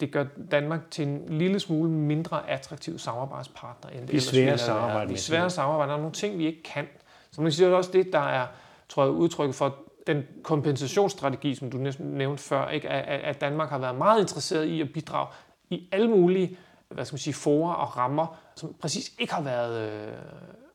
det 0.00 0.12
gør 0.12 0.24
Danmark 0.50 0.90
til 0.90 1.06
en 1.06 1.38
lille 1.38 1.60
smule 1.60 1.90
mindre 1.90 2.50
attraktiv 2.50 2.98
samarbejdspartner, 2.98 3.90
end 3.90 4.00
det 4.00 4.12
Vi 4.12 4.20
svære 4.20 4.52
at 4.52 4.60
samarbejde. 4.60 5.08
Vi 5.08 5.14
er 5.14 5.18
svære 5.18 5.44
at 5.44 5.52
samarbejde. 5.52 5.88
Der 5.88 5.96
er 5.96 6.00
nogle 6.00 6.14
ting, 6.14 6.38
vi 6.38 6.46
ikke 6.46 6.62
kan. 6.62 6.88
Så 7.30 7.40
man 7.40 7.46
kan 7.46 7.52
sige, 7.52 7.66
at 7.66 7.68
det 7.68 7.74
er 7.74 7.78
også 7.78 7.92
det, 7.92 8.12
der 8.12 8.18
er 8.18 8.46
tror 8.88 9.04
jeg, 9.04 9.12
udtryk 9.12 9.54
for 9.54 9.76
den 10.06 10.26
kompensationsstrategi, 10.42 11.54
som 11.54 11.70
du 11.70 11.78
nævnte 11.98 12.42
før, 12.42 12.68
ikke? 12.68 12.88
At, 12.88 13.40
Danmark 13.40 13.68
har 13.68 13.78
været 13.78 13.94
meget 13.94 14.20
interesseret 14.20 14.64
i 14.64 14.80
at 14.80 14.92
bidrage 14.92 15.28
i 15.70 15.88
alle 15.92 16.08
mulige 16.08 16.58
hvad 16.88 17.04
skal 17.04 17.14
man 17.14 17.18
sige, 17.18 17.34
fora 17.34 17.74
og 17.74 17.96
rammer, 17.96 18.38
som 18.56 18.74
præcis 18.80 19.12
ikke 19.18 19.34
har 19.34 19.42
været, 19.42 19.90
øh, 19.90 20.12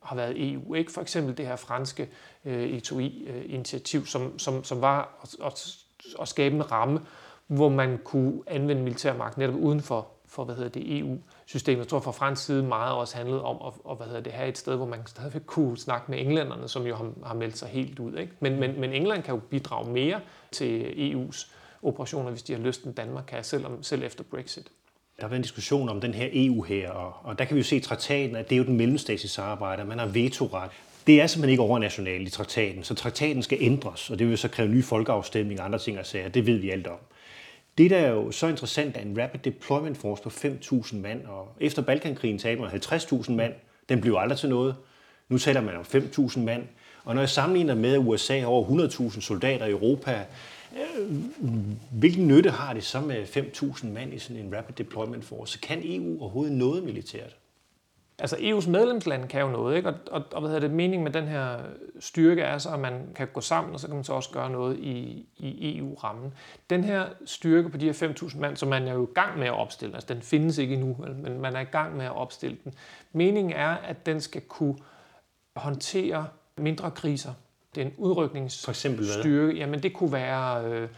har 0.04 0.16
været 0.16 0.52
EU. 0.52 0.74
Ikke? 0.74 0.92
For 0.92 1.02
eksempel 1.02 1.38
det 1.38 1.48
her 1.48 1.56
franske 1.56 2.10
øh, 2.46 2.70
ETOI-initiativ, 2.70 4.00
e, 4.00 4.04
øh, 4.04 4.08
som, 4.08 4.40
som, 4.40 4.64
som 4.64 4.82
var 4.82 5.20
at, 5.24 5.36
at, 5.46 5.76
at 6.22 6.28
skabe 6.28 6.56
en 6.56 6.72
ramme, 6.72 7.02
hvor 7.48 7.70
man 7.70 8.00
kunne 8.04 8.42
anvende 8.48 8.84
militærmagt 8.84 9.38
netop 9.38 9.56
uden 9.56 9.82
for, 9.82 10.08
for 10.26 10.44
hvad 10.44 10.56
hedder 10.56 10.70
det, 10.70 11.00
EU-systemet. 11.00 11.80
Jeg 11.80 11.88
tror 11.88 12.00
fra 12.00 12.12
fransk 12.12 12.46
side 12.46 12.64
meget 12.64 12.94
også 12.94 13.18
handlede 13.18 13.44
om 13.44 13.58
at, 13.68 13.92
at 13.92 13.98
hvad 13.98 14.08
hedder 14.08 14.22
det, 14.22 14.34
have 14.34 14.50
et 14.50 14.58
sted, 14.58 14.76
hvor 14.76 14.86
man 14.86 15.00
stadigvæk 15.06 15.42
kunne 15.46 15.78
snakke 15.78 16.12
med 16.12 16.20
englænderne, 16.20 16.68
som 16.68 16.84
jo 16.88 16.96
har, 16.96 17.12
har 17.26 17.34
meldt 17.34 17.58
sig 17.58 17.70
helt 17.70 18.00
ud. 18.00 18.18
Ikke? 18.18 18.34
Men, 18.40 18.60
men, 18.60 18.80
men 18.80 18.94
England 18.94 19.24
kan 19.24 19.36
jo 19.36 19.42
bidrage 19.50 19.92
mere 19.92 20.22
til 20.52 20.84
EU's 21.12 21.52
operationer, 21.82 22.30
hvis 22.30 22.44
de 22.44 22.54
har 22.54 22.60
lyst, 22.60 22.84
end 22.84 22.96
Danmark 22.96 23.24
kan, 23.28 23.44
selv, 23.44 23.66
om, 23.66 23.84
selv 23.84 24.04
efter 24.04 24.24
Brexit. 24.24 24.72
Der 25.22 25.28
har 25.28 25.30
været 25.30 25.40
en 25.40 25.44
diskussion 25.44 25.90
om 25.90 26.02
den 26.02 26.14
her 26.14 26.30
EU 26.34 26.62
her, 26.62 26.90
og, 26.90 27.14
og 27.24 27.40
der 27.40 27.46
kan 27.46 27.56
vi 27.56 27.60
jo 27.60 27.64
se 27.64 27.76
i 27.76 27.80
traktaten, 27.80 28.36
at 28.36 28.50
det 28.50 28.56
er 28.56 28.58
jo 28.58 28.64
den 28.64 28.78
mellemstatslige 28.78 29.30
samarbejde, 29.30 29.86
man 29.86 30.00
har 30.00 30.06
vetoret. 30.06 30.70
Det 31.08 31.22
er 31.22 31.28
simpelthen 31.28 31.50
ikke 31.50 31.64
overnationalt 31.64 32.28
i 32.28 32.32
traktaten, 32.32 32.84
så 32.84 32.96
traktaten 32.96 33.44
skal 33.44 33.58
ændres, 33.62 34.10
og 34.10 34.20
det 34.20 34.30
vil 34.30 34.38
så 34.38 34.48
kræve 34.48 34.70
nye 34.70 34.84
folkeafstemninger 34.84 35.62
og 35.62 35.66
andre 35.66 35.80
ting 35.80 36.00
og 36.00 36.06
sager. 36.06 36.30
Det 36.30 36.46
ved 36.46 36.58
vi 36.58 36.70
alt 36.70 36.88
om. 36.88 36.98
Det, 37.78 37.90
der 37.90 37.98
er 37.98 38.10
jo 38.10 38.32
så 38.32 38.48
interessant, 38.48 38.98
er 38.98 39.02
en 39.02 39.22
Rapid 39.22 39.40
Deployment 39.40 39.98
Force 39.98 40.24
på 40.24 40.30
5.000 40.30 40.96
mand, 40.96 41.26
og 41.26 41.56
efter 41.60 41.82
Balkankrigen 41.82 42.38
talte 42.38 42.62
man 42.62 42.72
50.000 42.72 43.32
mand. 43.32 43.54
Den 43.90 44.02
blev 44.02 44.16
aldrig 44.20 44.38
til 44.38 44.50
noget. 44.50 44.76
Nu 45.30 45.38
taler 45.38 45.62
man 45.62 45.76
om 45.76 45.82
5.000 45.82 46.40
mand. 46.40 46.64
Og 47.04 47.16
når 47.16 47.22
jeg 47.22 47.30
sammenligner 47.30 47.76
med, 47.76 47.94
at 47.94 48.00
USA 48.00 48.40
har 48.40 48.48
over 48.48 48.88
100.000 48.88 49.22
soldater 49.22 49.66
i 49.66 49.72
Europa, 49.72 50.26
hvilken 51.92 52.28
nytte 52.28 52.50
har 52.50 52.74
det 52.74 52.84
så 52.84 53.02
med 53.02 53.24
5.000 53.24 53.88
mand 53.88 54.14
i 54.14 54.20
sådan 54.20 54.46
en 54.46 54.56
Rapid 54.56 54.76
Deployment 54.76 55.26
Force? 55.26 55.60
Kan 55.60 55.82
EU 55.84 56.22
overhovedet 56.22 56.54
noget 56.54 56.84
militært? 56.84 57.36
Altså 58.20 58.36
EU's 58.36 58.70
medlemslande 58.70 59.28
kan 59.28 59.42
jo 59.42 59.50
noget, 59.50 59.78
ikke? 59.78 59.90
Og, 59.90 59.96
og, 60.12 60.24
og 60.32 60.42
hvad 60.42 60.50
hedder 60.50 60.68
det, 60.68 60.76
meningen 60.76 61.04
med 61.04 61.12
den 61.12 61.28
her 61.28 61.60
styrke 62.00 62.42
er 62.42 62.58
så, 62.58 62.70
at 62.70 62.80
man 62.80 63.08
kan 63.16 63.28
gå 63.34 63.42
sammen, 63.42 63.74
og 63.74 63.80
så 63.80 63.88
kan 63.88 63.96
man 63.96 64.04
så 64.04 64.14
også 64.14 64.30
gøre 64.30 64.50
noget 64.50 64.80
i, 64.80 65.26
i 65.38 65.78
EU-rammen. 65.78 66.34
Den 66.70 66.84
her 66.84 67.06
styrke 67.26 67.70
på 67.70 67.78
de 67.78 67.86
her 67.86 68.14
5.000 68.24 68.40
mand, 68.40 68.58
som 68.58 68.70
man 68.70 68.88
er 68.88 68.94
jo 68.94 69.04
i 69.04 69.14
gang 69.14 69.40
med 69.40 69.48
at 69.48 69.54
opstille, 69.54 69.96
altså 69.96 70.14
den 70.14 70.22
findes 70.22 70.58
ikke 70.58 70.74
endnu, 70.74 70.96
men 71.24 71.42
man 71.42 71.56
er 71.56 71.60
i 71.60 71.64
gang 71.64 71.98
med 71.98 72.06
at 72.06 72.16
opstille 72.16 72.58
den. 72.64 72.74
Meningen 73.14 73.54
er, 73.54 73.70
at 73.70 74.06
den 74.06 74.22
skal 74.22 74.42
kunne 74.42 74.76
håndtere 75.56 76.28
mindre 76.58 76.92
kriser. 76.92 77.34
Det 77.76 77.82
er 77.82 77.86
en 77.86 77.94
udrykningsstyrke. 77.98 79.58
Jamen 79.58 79.84
det 79.84 79.94
kunne 79.94 80.12
være 80.12 80.66
øh, 80.66 80.90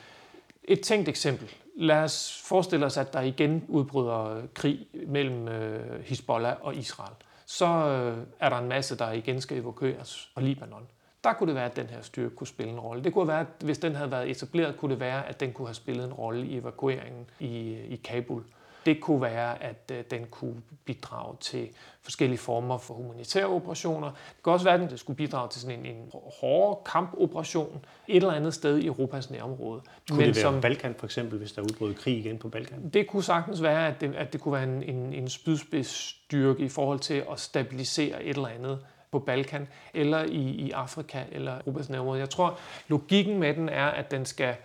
et 0.63 0.81
tænkt 0.81 1.09
eksempel. 1.09 1.49
Lad 1.75 2.03
os 2.03 2.43
forestille 2.45 2.85
os, 2.85 2.97
at 2.97 3.13
der 3.13 3.21
igen 3.21 3.65
udbryder 3.67 4.41
krig 4.53 4.87
mellem 5.07 5.47
øh, 5.47 5.99
Hezbollah 6.03 6.55
og 6.61 6.75
Israel. 6.75 7.13
Så 7.45 7.65
øh, 7.65 8.17
er 8.39 8.49
der 8.49 8.57
en 8.57 8.69
masse, 8.69 8.97
der 8.97 9.11
igen 9.11 9.41
skal 9.41 9.57
evakueres 9.57 10.29
fra 10.33 10.41
Libanon. 10.41 10.87
Der 11.23 11.33
kunne 11.33 11.47
det 11.47 11.55
være, 11.55 11.65
at 11.65 11.75
den 11.75 11.87
her 11.87 12.01
styrke 12.01 12.35
kunne 12.35 12.47
spille 12.47 12.71
en 12.71 12.79
rolle. 12.79 13.03
Det 13.03 13.13
kunne 13.13 13.27
være, 13.27 13.39
at 13.39 13.47
hvis 13.63 13.77
den 13.77 13.95
havde 13.95 14.11
været 14.11 14.29
etableret, 14.29 14.77
kunne 14.77 14.91
det 14.91 14.99
være, 14.99 15.29
at 15.29 15.39
den 15.39 15.53
kunne 15.53 15.67
have 15.67 15.75
spillet 15.75 16.05
en 16.05 16.13
rolle 16.13 16.47
i 16.47 16.57
evakueringen 16.57 17.25
i, 17.39 17.77
i 17.89 17.95
Kabul. 18.03 18.43
Det 18.85 19.01
kunne 19.01 19.21
være, 19.21 19.63
at 19.63 19.91
øh, 19.91 20.03
den 20.11 20.25
kunne 20.31 20.61
bidrage 20.85 21.35
til 21.41 21.69
forskellige 22.01 22.37
former 22.37 22.77
for 22.77 22.93
humanitære 22.93 23.45
operationer. 23.45 24.07
Det 24.07 24.43
kunne 24.43 24.53
også 24.53 24.65
være, 24.65 24.83
at 24.83 24.89
den 24.89 24.97
skulle 24.97 25.17
bidrage 25.17 25.49
til 25.49 25.61
sådan 25.61 25.79
en, 25.79 25.85
en 25.85 26.11
hård 26.41 26.83
kampoperation 26.91 27.85
et 28.07 28.15
eller 28.15 28.31
andet 28.31 28.53
sted 28.53 28.77
i 28.77 28.85
Europas 28.85 29.31
nærområde. 29.31 29.81
Kunne 30.09 30.17
Men 30.17 30.27
det 30.27 30.35
være 30.35 30.41
som, 30.41 30.61
Balkan 30.61 30.95
for 30.97 31.05
eksempel, 31.05 31.37
hvis 31.39 31.51
der 31.51 31.61
udbrød 31.61 31.93
krig 31.93 32.17
igen 32.17 32.37
på 32.37 32.49
Balkan? 32.49 32.89
Det 32.89 33.07
kunne 33.07 33.23
sagtens 33.23 33.61
være, 33.61 33.87
at 33.87 34.01
det, 34.01 34.15
at 34.15 34.33
det 34.33 34.41
kunne 34.41 34.53
være 34.53 34.63
en, 34.63 34.83
en, 34.83 35.13
en 35.13 35.29
spydspidsstyrke 35.29 36.63
i 36.63 36.69
forhold 36.69 36.99
til 36.99 37.23
at 37.31 37.39
stabilisere 37.39 38.23
et 38.23 38.35
eller 38.35 38.47
andet 38.47 38.79
på 39.11 39.19
Balkan, 39.19 39.67
eller 39.93 40.23
i, 40.23 40.41
i 40.41 40.71
Afrika, 40.71 41.23
eller 41.31 41.55
Europas 41.55 41.89
nærområde. 41.89 42.19
Jeg 42.19 42.29
tror, 42.29 42.59
logikken 42.87 43.39
med 43.39 43.53
den 43.53 43.69
er, 43.69 43.85
at 43.85 44.11
den 44.11 44.25
skal 44.25 44.55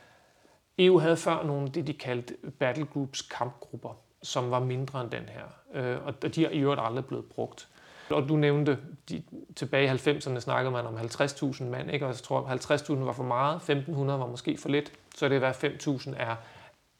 EU 0.79 0.99
havde 0.99 1.17
før 1.17 1.43
nogle 1.43 1.69
det, 1.69 1.87
de 1.87 1.93
kaldte 1.93 2.35
battlegroups, 2.59 3.23
kampgrupper 3.23 3.97
som 4.23 4.51
var 4.51 4.61
mindre 4.61 5.01
end 5.01 5.11
den 5.11 5.25
her. 5.29 5.45
Øh, 5.75 5.97
og 6.05 6.35
de 6.35 6.45
er 6.45 6.51
i 6.51 6.59
øvrigt 6.59 6.81
aldrig 6.85 7.05
blevet 7.05 7.25
brugt. 7.25 7.69
Og 8.11 8.29
du 8.29 8.37
nævnte, 8.37 8.79
de, 9.09 9.23
tilbage 9.57 9.85
i 9.85 9.89
90'erne 9.89 10.41
snakkede 10.41 10.73
man 10.73 10.87
om 10.87 10.97
50.000 10.97 11.65
mand, 11.65 11.91
ikke? 11.91 12.07
og 12.07 12.13
jeg 12.13 12.17
tror, 12.17 12.47
at 12.47 12.71
50.000 12.71 12.95
var 12.95 13.13
for 13.13 13.23
meget, 13.23 13.61
1.500 13.61 13.95
var 13.95 14.27
måske 14.27 14.57
for 14.57 14.69
lidt, 14.69 14.93
så 15.17 15.29
det 15.29 15.35
er, 15.35 15.39
hvad 15.39 15.71
5.000 15.71 16.15
er 16.17 16.37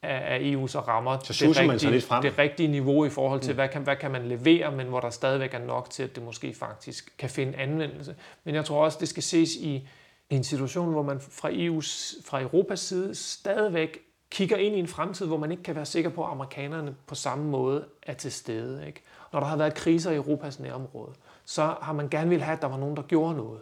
af 0.03 0.39
EU's 0.39 0.79
og 0.79 0.89
rammer 0.89 1.19
så 1.23 1.47
det, 1.47 1.57
rigtige, 1.57 1.91
lidt 1.91 2.05
frem. 2.05 2.23
det 2.23 2.39
rigtige 2.39 2.69
niveau 2.69 3.05
i 3.05 3.11
forhold 3.11 3.41
til, 3.41 3.51
mm. 3.53 3.55
hvad, 3.55 3.69
kan, 3.69 3.83
hvad 3.83 3.97
kan 3.97 4.11
man 4.11 4.29
levere, 4.29 4.73
men 4.73 4.87
hvor 4.87 5.01
der 5.01 5.11
stadigvæk 5.11 5.55
er 5.55 5.59
nok 5.59 5.91
til, 5.91 6.03
at 6.03 6.15
det 6.15 6.25
måske 6.25 6.55
faktisk 6.55 7.13
kan 7.19 7.31
finde 7.31 7.59
anvendelse. 7.59 8.17
Men 8.45 8.55
jeg 8.55 8.65
tror 8.65 8.85
også, 8.85 8.99
det 9.01 9.09
skal 9.09 9.23
ses 9.23 9.55
i 9.57 9.89
en 10.31 10.45
situation, 10.45 10.93
hvor 10.93 11.03
man 11.03 11.21
fra, 11.21 11.51
EU's, 11.51 12.23
fra 12.29 12.41
Europas 12.43 12.81
side 12.81 13.15
stadigvæk 13.15 13.99
kigger 14.31 14.57
ind 14.57 14.77
i 14.77 14.79
en 14.79 14.89
fremtid, 14.89 15.27
hvor 15.27 15.37
man 15.37 15.51
ikke 15.51 15.63
kan 15.63 15.75
være 15.75 15.87
sikker 15.87 16.11
på, 16.11 16.25
at 16.25 16.31
amerikanerne 16.31 16.95
på 17.07 17.15
samme 17.15 17.45
måde 17.45 17.85
er 18.03 18.15
til 18.15 18.33
stede. 18.33 18.87
Ikke? 18.87 19.03
Når 19.33 19.41
der 19.41 19.47
har 19.47 19.57
været 19.57 19.75
kriser 19.75 20.11
i 20.11 20.17
Europas 20.17 20.61
nærområde, 20.61 21.13
så 21.45 21.75
har 21.81 21.93
man 21.93 22.09
gerne 22.09 22.31
vil 22.31 22.43
have, 22.43 22.57
at 22.57 22.63
der 22.63 22.69
var 22.69 22.77
nogen, 22.77 22.97
der 22.97 23.03
gjorde 23.03 23.37
noget. 23.37 23.61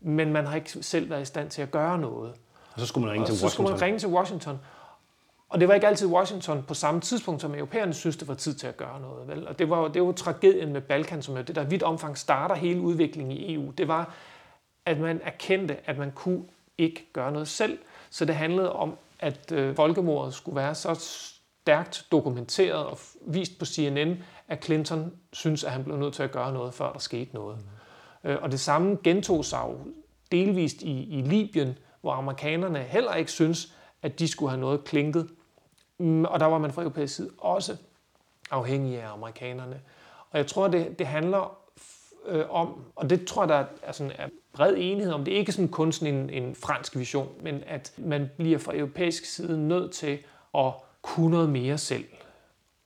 Men 0.00 0.32
man 0.32 0.46
har 0.46 0.56
ikke 0.56 0.70
selv 0.70 1.10
været 1.10 1.22
i 1.22 1.24
stand 1.24 1.50
til 1.50 1.62
at 1.62 1.70
gøre 1.70 1.98
noget. 1.98 2.32
Og 2.74 2.80
så 2.80 2.86
skulle 2.86 3.06
man 3.06 3.12
ringe 3.12 3.26
til 3.26 3.32
Washington. 3.32 3.50
så 3.50 3.54
skulle 3.54 3.70
man 3.70 3.82
ringe 3.82 3.98
til 3.98 4.08
Washington. 4.08 4.58
Og 5.48 5.60
det 5.60 5.68
var 5.68 5.74
ikke 5.74 5.86
altid 5.86 6.06
Washington 6.06 6.62
på 6.62 6.74
samme 6.74 7.00
tidspunkt, 7.00 7.40
som 7.40 7.54
europæerne 7.54 7.94
synes, 7.94 8.16
det 8.16 8.28
var 8.28 8.34
tid 8.34 8.54
til 8.54 8.66
at 8.66 8.76
gøre 8.76 9.00
noget. 9.00 9.28
Vel? 9.28 9.48
Og 9.48 9.58
det 9.58 9.70
var, 9.70 9.88
det 9.88 10.02
var 10.02 10.06
jo 10.06 10.12
tragedien 10.12 10.72
med 10.72 10.80
Balkan, 10.80 11.22
som 11.22 11.36
jo 11.36 11.42
det 11.42 11.54
der 11.54 11.64
vidt 11.64 11.82
omfang 11.82 12.18
starter 12.18 12.54
hele 12.54 12.80
udviklingen 12.80 13.36
i 13.36 13.54
EU. 13.54 13.70
Det 13.70 13.88
var, 13.88 14.14
at 14.86 15.00
man 15.00 15.20
erkendte, 15.24 15.76
at 15.84 15.98
man 15.98 16.12
kunne 16.12 16.42
ikke 16.78 17.06
gøre 17.12 17.32
noget 17.32 17.48
selv. 17.48 17.78
Så 18.10 18.24
det 18.24 18.34
handlede 18.34 18.72
om 18.72 18.96
at 19.22 19.52
øh, 19.52 19.76
folkemordet 19.76 20.34
skulle 20.34 20.56
være 20.56 20.74
så 20.74 20.94
stærkt 20.94 22.06
dokumenteret 22.12 22.86
og 22.86 22.98
vist 23.26 23.58
på 23.58 23.64
CNN, 23.64 24.22
at 24.48 24.64
Clinton 24.64 25.12
synes, 25.32 25.64
at 25.64 25.72
han 25.72 25.84
blev 25.84 25.96
nødt 25.96 26.14
til 26.14 26.22
at 26.22 26.30
gøre 26.30 26.52
noget, 26.52 26.74
før 26.74 26.92
der 26.92 26.98
skete 26.98 27.34
noget. 27.34 27.58
Mm. 28.24 28.30
Øh, 28.30 28.42
og 28.42 28.50
det 28.50 28.60
samme 28.60 28.98
gentog 29.04 29.44
sig 29.44 29.60
jo 29.68 29.78
delvist 30.32 30.82
i, 30.82 31.18
i 31.18 31.22
Libyen, 31.22 31.78
hvor 32.00 32.12
amerikanerne 32.12 32.78
heller 32.78 33.14
ikke 33.14 33.30
synes, 33.30 33.76
at 34.02 34.18
de 34.18 34.28
skulle 34.28 34.50
have 34.50 34.60
noget 34.60 34.84
klinket. 34.84 35.28
Mm, 35.98 36.24
og 36.24 36.40
der 36.40 36.46
var 36.46 36.58
man 36.58 36.72
fra 36.72 36.82
europæisk 36.82 37.14
side 37.14 37.30
også 37.38 37.76
afhængig 38.50 39.02
af 39.02 39.12
amerikanerne. 39.12 39.80
Og 40.30 40.38
jeg 40.38 40.46
tror, 40.46 40.68
det, 40.68 40.98
det 40.98 41.06
handler 41.06 41.58
øh, 42.26 42.50
om, 42.50 42.84
og 42.96 43.10
det 43.10 43.24
tror 43.24 43.42
jeg, 43.42 43.48
der 43.48 43.64
er, 43.82 43.92
sådan, 43.92 44.12
er 44.18 44.28
bred 44.52 44.74
enighed 44.78 45.12
om, 45.12 45.24
det 45.24 45.34
er 45.34 45.38
ikke 45.38 45.52
sådan 45.52 45.68
kun 45.68 45.92
sådan 45.92 46.14
en, 46.14 46.30
en 46.30 46.54
fransk 46.54 46.96
vision, 46.96 47.28
men 47.42 47.62
at 47.66 47.92
man 47.98 48.30
bliver 48.36 48.58
fra 48.58 48.76
europæisk 48.76 49.24
side 49.24 49.68
nødt 49.68 49.92
til 49.92 50.18
at 50.58 50.72
kunne 51.02 51.30
noget 51.30 51.48
mere 51.48 51.78
selv. 51.78 52.04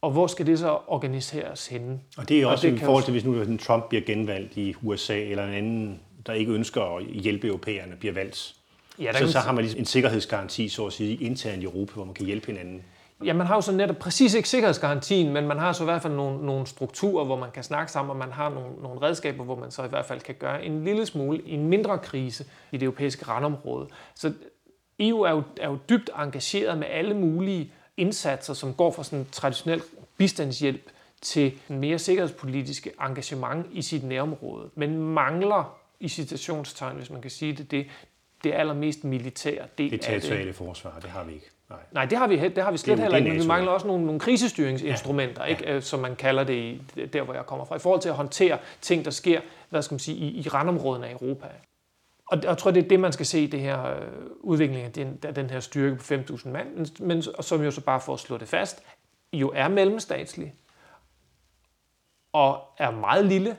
Og 0.01 0.11
hvor 0.11 0.27
skal 0.27 0.47
det 0.47 0.59
så 0.59 0.79
organiseres 0.87 1.67
henne? 1.67 2.01
Og 2.17 2.29
det 2.29 2.43
er 2.43 2.47
også 2.47 2.67
og 2.67 2.73
det 2.73 2.83
i 2.83 2.85
forhold 2.85 3.05
til, 3.05 3.13
hvis 3.13 3.25
nu 3.25 3.57
Trump 3.57 3.89
bliver 3.89 4.05
genvalgt 4.05 4.57
i 4.57 4.75
USA, 4.83 5.21
eller 5.21 5.45
en 5.45 5.55
anden, 5.55 6.01
der 6.27 6.33
ikke 6.33 6.53
ønsker 6.53 6.97
at 6.97 7.05
hjælpe 7.05 7.47
europæerne, 7.47 7.97
bliver 7.97 8.15
valgt. 8.15 8.55
Ja, 8.99 9.13
så, 9.13 9.33
så 9.33 9.39
har 9.39 9.53
man 9.53 9.65
ligesom 9.65 9.79
en 9.79 9.85
sikkerhedsgaranti, 9.85 10.69
så 10.69 10.87
at 10.87 10.93
sige, 10.93 11.17
internt 11.17 11.63
i 11.63 11.65
Europa, 11.65 11.93
hvor 11.93 12.05
man 12.05 12.15
kan 12.15 12.27
hjælpe 12.27 12.47
hinanden. 12.47 12.83
Ja, 13.25 13.33
man 13.33 13.47
har 13.47 13.55
jo 13.55 13.61
så 13.61 13.73
netop 13.73 13.97
præcis 13.97 14.35
ikke 14.35 14.49
sikkerhedsgarantien, 14.49 15.33
men 15.33 15.47
man 15.47 15.59
har 15.59 15.73
så 15.73 15.83
i 15.83 15.85
hvert 15.85 16.03
fald 16.03 16.13
nogle, 16.13 16.47
nogle 16.47 16.67
strukturer, 16.67 17.25
hvor 17.25 17.37
man 17.37 17.51
kan 17.51 17.63
snakke 17.63 17.93
sammen, 17.93 18.11
og 18.11 18.17
man 18.17 18.33
har 18.33 18.51
nogle, 18.51 18.83
nogle 18.83 19.03
redskaber, 19.03 19.45
hvor 19.45 19.57
man 19.57 19.71
så 19.71 19.85
i 19.85 19.89
hvert 19.89 20.07
fald 20.07 20.21
kan 20.21 20.35
gøre 20.35 20.65
en 20.65 20.85
lille 20.85 21.07
smule 21.07 21.43
i 21.43 21.53
en 21.53 21.69
mindre 21.69 21.99
krise 21.99 22.45
i 22.73 22.77
det 22.77 22.83
europæiske 22.83 23.29
randområde. 23.29 23.89
Så 24.15 24.33
EU 25.01 25.23
er 25.23 25.31
jo, 25.31 25.43
er 25.61 25.69
jo 25.69 25.79
dybt 25.89 26.11
engageret 26.19 26.79
med 26.79 26.87
alle 26.91 27.15
mulige 27.15 27.73
indsatser, 27.97 28.55
som 28.55 28.75
går 28.75 28.91
fra 28.93 29.05
sådan 29.05 29.27
traditionel 29.33 29.83
bistandshjælp 30.17 30.91
til 31.23 31.59
mere 31.69 31.99
sikkerhedspolitiske 31.99 32.91
engagement 33.01 33.67
i 33.73 33.83
sit 33.83 34.05
nærområde, 34.05 34.71
men 34.75 34.99
mangler 34.99 35.79
i 36.01 36.09
citationstegn, 36.09 36.97
hvis 36.97 37.11
man 37.11 37.23
kan 37.23 37.31
sige 37.31 37.53
det, 37.53 37.71
det, 37.71 37.87
det 38.45 38.53
allermest 38.53 39.05
militære 39.05 39.67
del 39.79 39.91
det 39.91 40.09
af 40.09 40.21
det. 40.21 40.47
Det 40.47 40.55
forsvar, 40.55 40.99
det 41.03 41.11
har 41.11 41.25
vi 41.25 41.33
ikke. 41.33 41.51
Nej, 41.69 41.79
Nej 41.93 42.05
det, 42.05 42.19
har 42.19 42.27
vi, 42.27 42.49
det 42.49 42.65
har 42.65 42.71
vi 42.71 42.79
slet 42.79 42.97
det, 42.97 43.03
heller 43.03 43.19
ikke, 43.19 43.31
men 43.31 43.41
vi 43.41 43.47
mangler 43.47 43.73
også 43.73 43.87
nogle, 43.87 44.05
nogle 44.05 44.21
krisestyringsinstrumenter, 44.21 45.45
ja. 45.45 45.51
Ikke? 45.51 45.73
Ja. 45.73 45.81
som 45.81 46.01
man 46.01 46.17
kalder 46.17 46.45
det 46.45 46.55
i, 46.55 46.83
der, 47.13 47.23
hvor 47.23 47.35
jeg 47.35 47.47
kommer 47.47 47.65
fra, 47.65 47.77
i 47.77 47.79
forhold 47.79 48.01
til 48.01 48.09
at 48.09 48.15
håndtere 48.15 48.59
ting, 48.81 49.05
der 49.05 49.11
sker 49.11 49.41
hvad 49.71 49.83
skal 49.83 49.95
man 49.95 49.99
sige, 49.99 50.17
i, 50.17 50.41
i 50.41 50.49
randområdene 50.49 51.07
af 51.07 51.13
Europa. 51.13 51.47
Og 52.27 52.43
jeg 52.43 52.59
tror, 52.59 52.71
det 52.71 52.85
er 52.85 52.89
det, 52.89 53.01
man 53.01 53.13
skal 53.13 53.27
se 53.27 53.41
i 53.41 53.47
det 53.47 53.61
her 53.61 53.97
øh, 53.97 54.07
udvikling 54.41 54.85
af 54.85 54.93
den, 54.93 55.19
af 55.23 55.35
den 55.35 55.51
her 55.51 55.61
styrke 55.61 55.97
på 55.97 56.15
5.000 56.15 56.49
mand, 56.49 57.01
men 57.01 57.23
som 57.41 57.63
jo 57.63 57.71
så 57.71 57.81
bare 57.81 58.01
for 58.01 58.15
at 58.15 58.21
slå 58.21 58.39
det 58.39 58.49
fast, 58.49 58.83
jo 59.33 59.53
er 59.55 59.69
mellemstatslig 59.69 60.55
og 62.33 62.63
er 62.79 62.91
meget 62.91 63.25
lille, 63.25 63.57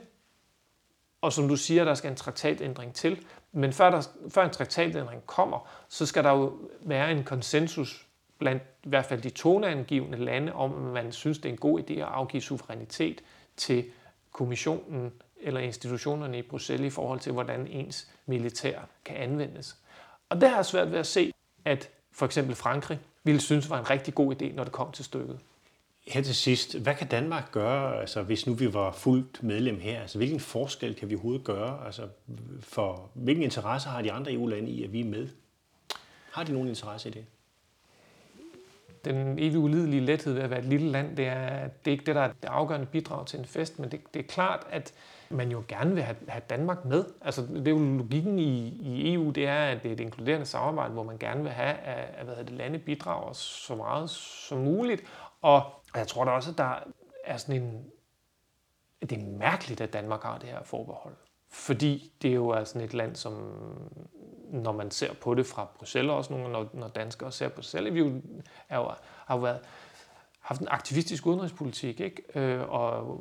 og 1.20 1.32
som 1.32 1.48
du 1.48 1.56
siger, 1.56 1.84
der 1.84 1.94
skal 1.94 2.10
en 2.10 2.16
traktatændring 2.16 2.94
til. 2.94 3.26
Men 3.58 3.72
før, 3.72 3.90
der, 3.90 4.08
før 4.28 4.44
en 4.44 4.50
traktatændring 4.50 5.26
kommer, 5.26 5.68
så 5.88 6.06
skal 6.06 6.24
der 6.24 6.30
jo 6.30 6.52
være 6.80 7.12
en 7.12 7.24
konsensus 7.24 8.06
blandt 8.38 8.62
i 8.84 8.88
hvert 8.88 9.06
fald 9.06 9.22
de 9.22 9.30
toneangivende 9.30 10.18
lande 10.18 10.52
om, 10.52 10.86
at 10.86 10.92
man 11.04 11.12
synes, 11.12 11.38
det 11.38 11.48
er 11.48 11.52
en 11.52 11.58
god 11.58 11.80
idé 11.80 11.92
at 11.92 12.02
afgive 12.02 12.42
suverænitet 12.42 13.20
til 13.56 13.84
kommissionen 14.32 15.12
eller 15.40 15.60
institutionerne 15.60 16.38
i 16.38 16.42
Bruxelles 16.42 16.92
i 16.92 16.94
forhold 16.94 17.20
til, 17.20 17.32
hvordan 17.32 17.66
ens 17.66 18.08
militær 18.26 18.78
kan 19.04 19.16
anvendes. 19.16 19.76
Og 20.28 20.40
det 20.40 20.48
har 20.48 20.56
jeg 20.56 20.66
svært 20.66 20.92
ved 20.92 20.98
at 20.98 21.06
se, 21.06 21.32
at 21.64 21.90
for 22.12 22.26
eksempel 22.26 22.54
Frankrig 22.54 23.00
ville 23.24 23.40
synes 23.40 23.70
var 23.70 23.78
en 23.78 23.90
rigtig 23.90 24.14
god 24.14 24.42
idé, 24.42 24.54
når 24.54 24.64
det 24.64 24.72
kom 24.72 24.92
til 24.92 25.04
stykket. 25.04 25.38
Her 26.08 26.22
til 26.22 26.34
sidst, 26.34 26.78
hvad 26.78 26.94
kan 26.94 27.06
Danmark 27.06 27.52
gøre, 27.52 28.00
altså, 28.00 28.22
hvis 28.22 28.46
nu 28.46 28.54
vi 28.54 28.74
var 28.74 28.92
fuldt 28.92 29.42
medlem 29.42 29.80
her? 29.80 30.00
Altså, 30.00 30.18
hvilken 30.18 30.40
forskel 30.40 30.94
kan 30.94 31.10
vi 31.10 31.14
overhovedet 31.14 31.44
gøre? 31.44 31.86
Altså, 31.86 32.02
for, 32.60 33.10
hvilken 33.14 33.42
interesse 33.42 33.88
har 33.88 34.02
de 34.02 34.12
andre 34.12 34.32
EU-lande 34.32 34.70
i, 34.70 34.84
at 34.84 34.92
vi 34.92 35.00
er 35.00 35.04
med? 35.04 35.28
Har 36.32 36.44
de 36.44 36.52
nogen 36.52 36.68
interesse 36.68 37.08
i 37.08 37.12
det? 37.12 37.24
Den 39.04 39.38
evige 39.38 39.58
ulidelige 39.58 40.00
lethed 40.00 40.32
ved 40.32 40.42
at 40.42 40.50
være 40.50 40.58
et 40.58 40.64
lille 40.64 40.90
land, 40.90 41.16
det 41.16 41.26
er, 41.26 41.68
det 41.68 41.86
er 41.86 41.90
ikke 41.90 42.04
det, 42.06 42.14
der 42.14 42.20
er 42.20 42.32
det 42.42 42.48
afgørende 42.48 42.86
bidrag 42.86 43.26
til 43.26 43.38
en 43.38 43.44
fest, 43.44 43.78
men 43.78 43.90
det, 43.90 44.00
det 44.14 44.20
er 44.20 44.26
klart, 44.26 44.66
at 44.70 44.94
man 45.30 45.50
jo 45.50 45.62
gerne 45.68 45.94
vil 45.94 46.02
have, 46.02 46.16
have 46.28 46.42
Danmark 46.50 46.84
med. 46.84 47.04
Altså, 47.20 47.42
det 47.42 47.68
er 47.68 47.72
jo 47.72 47.96
logikken 47.96 48.38
i, 48.38 48.68
i 48.68 49.14
EU, 49.14 49.30
det 49.30 49.46
er, 49.46 49.64
at 49.64 49.82
det 49.82 49.88
er 49.88 49.92
et 49.92 50.00
inkluderende 50.00 50.46
samarbejde, 50.46 50.92
hvor 50.92 51.02
man 51.02 51.18
gerne 51.18 51.42
vil 51.42 51.52
have, 51.52 51.74
at, 51.74 52.14
at 52.14 52.24
hvad 52.24 52.44
det, 52.44 52.50
lande 52.50 52.78
bidrager 52.78 53.32
så 53.32 53.74
meget 53.74 54.10
som 54.10 54.58
muligt. 54.58 55.02
Og 55.42 55.62
jeg 55.94 56.08
tror 56.08 56.24
da 56.24 56.30
også, 56.30 56.50
at 56.50 56.58
der 56.58 56.78
er 57.24 57.36
sådan 57.36 57.62
en... 57.62 57.90
Det 59.00 59.12
er 59.12 59.26
mærkeligt, 59.38 59.80
at 59.80 59.92
Danmark 59.92 60.22
har 60.22 60.38
det 60.38 60.48
her 60.48 60.62
forbehold. 60.62 61.16
Fordi 61.50 62.12
det 62.22 62.34
jo 62.34 62.48
er 62.48 62.64
sådan 62.64 62.82
et 62.82 62.94
land, 62.94 63.16
som 63.16 63.32
når 64.50 64.72
man 64.72 64.90
ser 64.90 65.14
på 65.14 65.34
det 65.34 65.46
fra 65.46 65.66
Bruxelles, 65.78 66.10
også 66.10 66.32
nogle, 66.32 66.52
når, 66.52 66.68
når 66.72 66.88
danskere 66.88 67.32
ser 67.32 67.48
på 67.48 67.54
Bruxelles, 67.54 67.94
vi 67.94 67.98
jo, 67.98 68.22
er 68.68 68.78
jo, 68.78 68.90
har 69.26 69.34
jo 69.36 69.40
været 69.40 69.60
haft 70.48 70.60
en 70.60 70.68
aktivistisk 70.70 71.26
udenrigspolitik, 71.26 72.00
ikke? 72.00 72.22
Øh, 72.34 72.68
og 72.68 73.16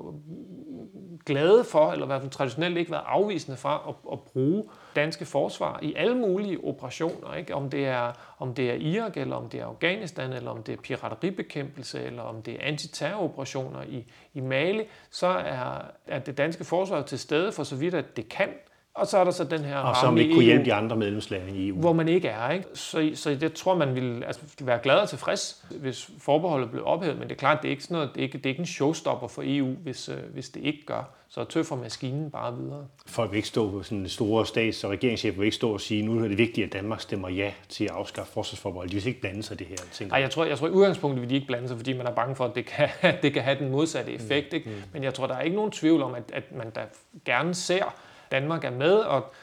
glade 1.26 1.64
for, 1.64 1.92
eller 1.92 2.06
i 2.06 2.08
hvert 2.08 2.22
fald 2.22 2.32
traditionelt 2.32 2.78
ikke 2.78 2.92
været 2.92 3.04
afvisende 3.06 3.58
fra 3.58 3.84
at, 3.90 3.96
at 4.12 4.20
bruge 4.22 4.64
danske 4.96 5.26
forsvar 5.26 5.80
i 5.82 5.94
alle 5.94 6.16
mulige 6.16 6.64
operationer. 6.64 7.34
Ikke? 7.34 7.56
Om, 7.56 7.70
det 7.70 7.86
er, 7.86 8.12
om 8.40 8.54
det 8.54 8.70
er 8.70 8.74
Irak, 8.74 9.18
eller 9.18 9.36
om 9.36 9.50
det 9.50 9.60
er 9.60 9.66
Afghanistan, 9.66 10.34
eller 10.34 10.52
om 10.52 10.64
det 10.64 10.74
er 10.74 10.82
pirateribekæmpelse, 10.82 12.04
eller 12.04 12.22
om 12.22 12.42
det 12.42 12.54
er 12.54 12.60
antiterroroperationer 12.62 13.84
i, 13.84 14.12
i 14.34 14.40
Mali, 14.40 14.84
så 15.12 15.28
er, 15.28 15.82
er 16.08 16.20
det 16.20 16.38
danske 16.38 16.64
forsvar 16.64 17.02
til 17.02 17.20
stede 17.20 17.52
for 17.52 17.64
så 17.64 17.76
vidt, 17.76 17.94
at 17.94 18.18
det 18.18 18.30
kan 18.30 18.50
og 18.98 19.08
så 19.08 19.18
er 19.18 19.24
der 19.24 19.32
så 19.32 19.44
den 19.44 19.60
her 19.60 19.78
Og 19.78 19.96
som 19.96 20.18
ikke 20.18 20.34
kunne 20.34 20.44
hjælpe 20.44 20.66
de 20.66 20.74
andre 20.74 20.96
medlemslande 20.96 21.52
i 21.52 21.68
EU. 21.68 21.80
Hvor 21.80 21.94
man 21.94 22.08
ikke 22.08 22.28
er. 22.28 22.50
Ikke? 22.50 22.66
Så, 22.74 23.12
så 23.14 23.36
det 23.36 23.54
tror 23.54 23.76
man 23.76 23.96
vil 23.96 24.24
altså, 24.24 24.42
være 24.62 24.80
glad 24.84 24.96
og 24.96 25.10
tilfreds, 25.10 25.66
hvis 25.80 26.10
forbeholdet 26.20 26.72
blev 26.72 26.84
ophævet. 26.86 27.18
Men 27.18 27.24
det 27.24 27.32
er 27.32 27.40
klart, 27.40 27.62
det 27.62 27.68
er 27.68 27.72
ikke, 27.72 27.84
sådan 27.84 27.96
noget, 27.96 28.10
det 28.14 28.20
er 28.20 28.24
ikke, 28.24 28.38
det 28.38 28.46
er 28.46 28.50
ikke 28.50 28.60
en 28.60 28.66
showstopper 28.66 29.28
for 29.28 29.44
EU, 29.46 29.68
hvis, 29.68 30.10
øh, 30.10 30.16
hvis 30.34 30.50
det 30.50 30.64
ikke 30.64 30.86
gør. 30.86 31.04
Så 31.30 31.44
tøffer 31.44 31.76
maskinen 31.76 32.32
bare 32.32 32.58
videre. 32.58 32.88
Folk 33.06 33.32
vil 33.32 33.38
ikke 33.38 33.48
stå 33.48 33.72
på 33.72 33.84
sådan 33.84 34.10
store 34.10 34.46
stats- 34.46 34.84
og 34.84 34.92
regeringschefer 34.92 35.38
vil 35.38 35.46
ikke 35.46 35.56
stå 35.56 35.74
og 35.74 35.82
sige, 35.82 36.02
nu 36.02 36.24
er 36.24 36.28
det 36.28 36.38
vigtigt, 36.38 36.66
at 36.66 36.74
Danmark 36.74 37.02
stemmer 37.02 37.30
ja 37.30 37.52
til 37.70 37.84
at 37.84 37.92
afskaffe 37.92 38.34
forsvarsforbeholdet. 38.34 38.92
De 38.92 38.96
vil 38.96 39.08
ikke 39.08 39.22
blande 39.22 39.44
sig 39.44 39.60
det 39.60 39.68
her. 39.68 39.76
Tænker 39.92 40.16
Ej, 40.16 40.22
jeg 40.22 40.32
tror, 40.32 40.46
jeg 40.46 40.58
tror 40.58 40.68
i 40.68 40.72
udgangspunktet 40.72 41.22
vil 41.22 41.30
de 41.30 41.36
ikke 41.36 41.48
blande 41.48 41.68
sig, 41.68 41.78
fordi 41.78 41.94
man 41.94 42.08
er 42.08 42.12
bange 42.12 42.36
for, 42.36 42.46
at 42.46 42.56
det 42.56 42.66
kan, 42.66 42.90
det 43.24 43.34
kan 43.34 43.44
have 43.44 43.60
den 43.60 43.72
modsatte 43.72 44.12
effekt. 44.12 44.54
Ikke? 44.54 44.70
Mm. 44.70 44.76
Men 44.94 45.04
jeg 45.04 45.14
tror, 45.14 45.28
der 45.28 45.36
er 45.36 45.42
ikke 45.42 45.56
nogen 45.56 45.72
tvivl 45.72 46.02
om, 46.02 46.16
at, 46.16 46.24
at 46.34 46.44
man 46.52 46.70
da 46.70 46.82
gerne 47.26 47.54
ser, 47.54 47.96
Danmark 48.32 48.64
er 48.64 48.72
med, 48.72 48.94
og 48.94 49.34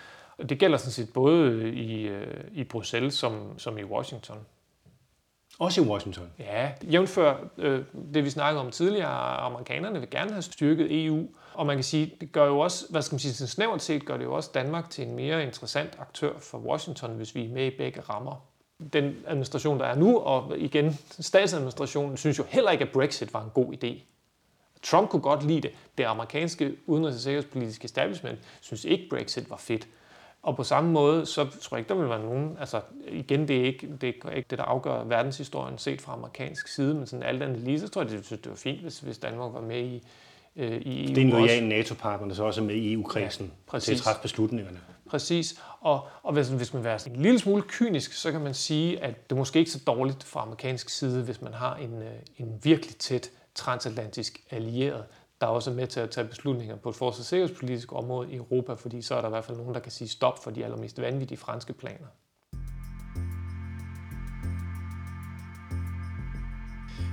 det 0.49 0.59
gælder 0.59 0.79
sådan 0.79 0.93
set 0.93 1.13
både 1.13 1.73
i, 1.73 2.09
øh, 2.09 2.45
i 2.53 2.65
Bruxelles 2.65 3.15
som, 3.15 3.59
som 3.59 3.79
i 3.79 3.85
Washington. 3.85 4.39
Også 5.59 5.83
i 5.83 5.85
Washington? 5.85 6.31
Ja, 6.39 6.73
jævnfør 6.83 7.37
øh, 7.59 7.85
det 8.15 8.25
vi 8.25 8.31
snakkede 8.31 8.65
om 8.65 8.71
tidligere, 8.71 9.37
amerikanerne 9.37 10.01
vil 10.01 10.11
gerne 10.11 10.31
have 10.31 10.43
styrket 10.43 11.05
EU, 11.05 11.29
og 11.55 11.67
man 11.67 11.77
kan 11.77 11.85
sige, 11.85 12.13
det 12.21 12.33
gør 12.33 12.47
jo 12.47 12.59
også, 12.59 12.87
hvad 12.91 13.03
skal 13.03 13.15
man 13.15 13.21
sige, 13.21 13.47
snævert 13.47 13.83
set 13.83 14.05
gør 14.05 14.17
det 14.17 14.25
jo 14.25 14.35
også 14.35 14.51
Danmark 14.55 14.91
til 14.91 15.07
en 15.07 15.17
mere 15.17 15.43
interessant 15.43 15.91
aktør 15.99 16.33
for 16.39 16.59
Washington, 16.59 17.11
hvis 17.11 17.35
vi 17.35 17.45
er 17.45 17.49
med 17.49 17.67
i 17.67 17.77
begge 17.77 18.01
rammer. 18.01 18.47
Den 18.93 19.17
administration, 19.27 19.81
der 19.81 19.87
er 19.87 19.95
nu, 19.95 20.19
og 20.19 20.59
igen 20.59 20.99
statsadministrationen, 21.11 22.17
synes 22.17 22.39
jo 22.39 22.45
heller 22.49 22.71
ikke, 22.71 22.85
at 22.85 22.93
Brexit 22.93 23.35
var 23.35 23.45
en 23.45 23.51
god 23.55 23.75
idé. 23.75 24.14
Trump 24.85 25.09
kunne 25.09 25.23
godt 25.23 25.47
lide 25.47 25.61
det. 25.61 25.71
Det 25.99 26.05
amerikanske 26.05 26.73
udenrigs- 26.87 27.15
og 27.15 27.21
sikkerhedspolitiske 27.21 27.85
establishment 27.85 28.39
synes 28.61 28.85
ikke, 28.85 29.07
Brexit 29.11 29.51
var 29.51 29.57
fedt. 29.57 29.89
Og 30.43 30.57
på 30.57 30.63
samme 30.65 30.91
måde, 30.91 31.27
så 31.27 31.45
tror 31.45 31.77
jeg 31.77 31.81
ikke, 31.81 31.89
der 31.89 31.95
vil 31.95 32.09
være 32.09 32.23
nogen... 32.23 32.57
Altså, 32.61 32.81
igen, 33.09 33.49
det 33.49 33.61
er 33.61 33.65
ikke 33.65 33.89
det, 34.01 34.15
er 34.25 34.31
ikke 34.31 34.47
det 34.51 34.59
der 34.59 34.65
afgør 34.65 35.05
verdenshistorien 35.05 35.79
set 35.79 36.01
fra 36.01 36.13
amerikansk 36.13 36.69
side, 36.69 36.95
men 36.95 37.07
sådan 37.07 37.23
alt 37.23 37.43
andet 37.43 37.61
lige, 37.61 37.81
så 37.81 37.89
tror 37.89 38.03
jeg, 38.03 38.11
det, 38.11 38.27
synes, 38.27 38.41
det 38.43 38.51
var 38.51 38.57
fint, 38.57 38.81
hvis, 38.81 38.99
hvis 38.99 39.19
Danmark 39.19 39.55
var 39.55 39.61
med 39.61 39.81
i, 39.81 40.03
øh, 40.57 40.73
i 40.81 41.05
EU. 41.05 41.09
Det 41.09 41.19
er 41.19 41.23
en 41.23 41.31
lojal 41.31 41.65
NATO-partner, 41.65 42.29
der 42.29 42.35
så 42.35 42.45
også 42.45 42.61
er 42.61 42.65
med 42.65 42.75
i 42.75 42.93
EU-kredsen 42.93 43.53
ja, 43.73 43.79
til 43.79 43.93
at 43.93 43.99
træffe 43.99 44.23
beslutningerne. 44.23 44.79
Præcis. 45.09 45.61
Og, 45.81 46.09
og 46.23 46.33
hvis, 46.33 46.49
hvis 46.49 46.75
man 46.75 46.85
vil 46.85 46.93
en 47.07 47.23
lille 47.23 47.39
smule 47.39 47.63
kynisk, 47.69 48.13
så 48.13 48.33
kan 48.33 48.41
man 48.41 48.55
sige, 48.55 49.03
at 49.03 49.31
det 49.31 49.39
måske 49.39 49.59
ikke 49.59 49.69
er 49.69 49.73
så 49.73 49.85
dårligt 49.87 50.25
fra 50.25 50.43
amerikansk 50.43 50.89
side, 50.89 51.23
hvis 51.23 51.43
man 51.43 51.55
har 51.55 51.77
en, 51.77 52.03
øh, 52.03 52.13
en 52.39 52.61
virkelig 52.63 52.97
tæt 52.97 53.31
transatlantisk 53.55 54.41
allieret, 54.51 55.05
der 55.41 55.47
er 55.47 55.51
også 55.51 55.71
med 55.71 55.87
til 55.87 56.01
at 56.01 56.11
tage 56.11 56.29
beslutninger 56.29 56.77
på 56.77 56.89
et 56.89 56.97
forsvars- 56.97 57.19
og 57.19 57.25
sikkerhedspolitisk 57.25 57.93
område 57.93 58.33
i 58.33 58.37
Europa, 58.37 58.75
fordi 58.75 59.03
så 59.03 59.15
er 59.15 59.21
der 59.21 59.29
i 59.29 59.31
hvert 59.31 59.45
fald 59.45 59.57
nogen, 59.57 59.75
der 59.75 59.81
kan 59.81 59.93
sige 59.93 60.09
stop 60.09 60.45
for 60.45 60.51
de 60.51 60.65
allermest 60.65 61.01
vanvittige 61.01 61.39
franske 61.39 61.73
planer. 61.73 62.07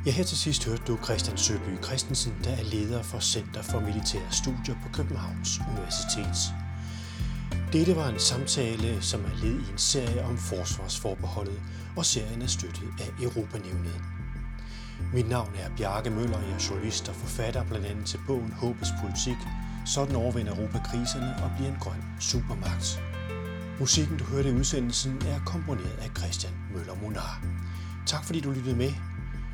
Ja, 0.05 0.11
her 0.11 0.23
til 0.23 0.37
sidst 0.37 0.65
hørte 0.65 0.83
du 0.87 0.97
Christian 1.03 1.37
Søby 1.37 1.83
Christensen, 1.83 2.33
der 2.43 2.51
er 2.51 2.63
leder 2.63 3.03
for 3.03 3.19
Center 3.19 3.61
for 3.61 3.79
Militære 3.79 4.31
Studier 4.31 4.75
på 4.83 4.89
Københavns 4.93 5.49
Universitet. 5.71 6.37
Dette 7.73 7.95
var 7.95 8.07
en 8.09 8.19
samtale, 8.19 9.01
som 9.01 9.25
er 9.25 9.35
led 9.43 9.59
i 9.67 9.71
en 9.71 9.77
serie 9.77 10.23
om 10.23 10.37
forsvarsforbeholdet, 10.37 11.61
og 11.97 12.05
serien 12.05 12.41
er 12.41 12.47
støttet 12.47 12.89
af 12.99 13.23
Europanævnet. 13.23 14.20
Mit 15.13 15.29
navn 15.29 15.49
er 15.55 15.69
Bjarke 15.77 16.09
Møller, 16.09 16.39
jeg 16.39 16.51
er 16.51 16.65
journalist 16.69 17.09
og 17.09 17.15
forfatter 17.15 17.63
blandt 17.63 17.85
andet 17.85 18.05
til 18.05 18.19
bogen 18.27 18.51
Håbets 18.51 18.89
Politik. 19.01 19.37
Sådan 19.85 20.15
overvinder 20.15 20.55
Europa 20.55 20.79
kriserne 20.79 21.35
og 21.43 21.51
bliver 21.55 21.71
en 21.71 21.77
grøn 21.79 22.03
supermagt. 22.19 23.01
Musikken, 23.79 24.17
du 24.17 24.23
hørte 24.23 24.49
i 24.49 24.53
udsendelsen, 24.53 25.21
er 25.27 25.39
komponeret 25.45 25.97
af 26.01 26.09
Christian 26.17 26.53
Møller 26.73 26.95
Monar. 27.01 27.43
Tak 28.05 28.23
fordi 28.23 28.39
du 28.39 28.51
lyttede 28.51 28.75
med. 28.75 28.91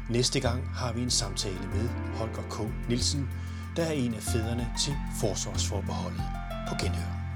Næste 0.09 0.39
gang 0.39 0.69
har 0.75 0.93
vi 0.93 1.01
en 1.01 1.09
samtale 1.09 1.67
med 1.75 1.89
Holger 2.15 2.43
K. 2.49 2.89
Nielsen, 2.89 3.29
der 3.75 3.83
er 3.83 3.91
en 3.91 4.13
af 4.13 4.21
fædrene 4.21 4.67
til 4.79 4.93
forsvarsforbeholdet. 5.19 6.23
På 6.69 6.75
genhør. 6.81 7.26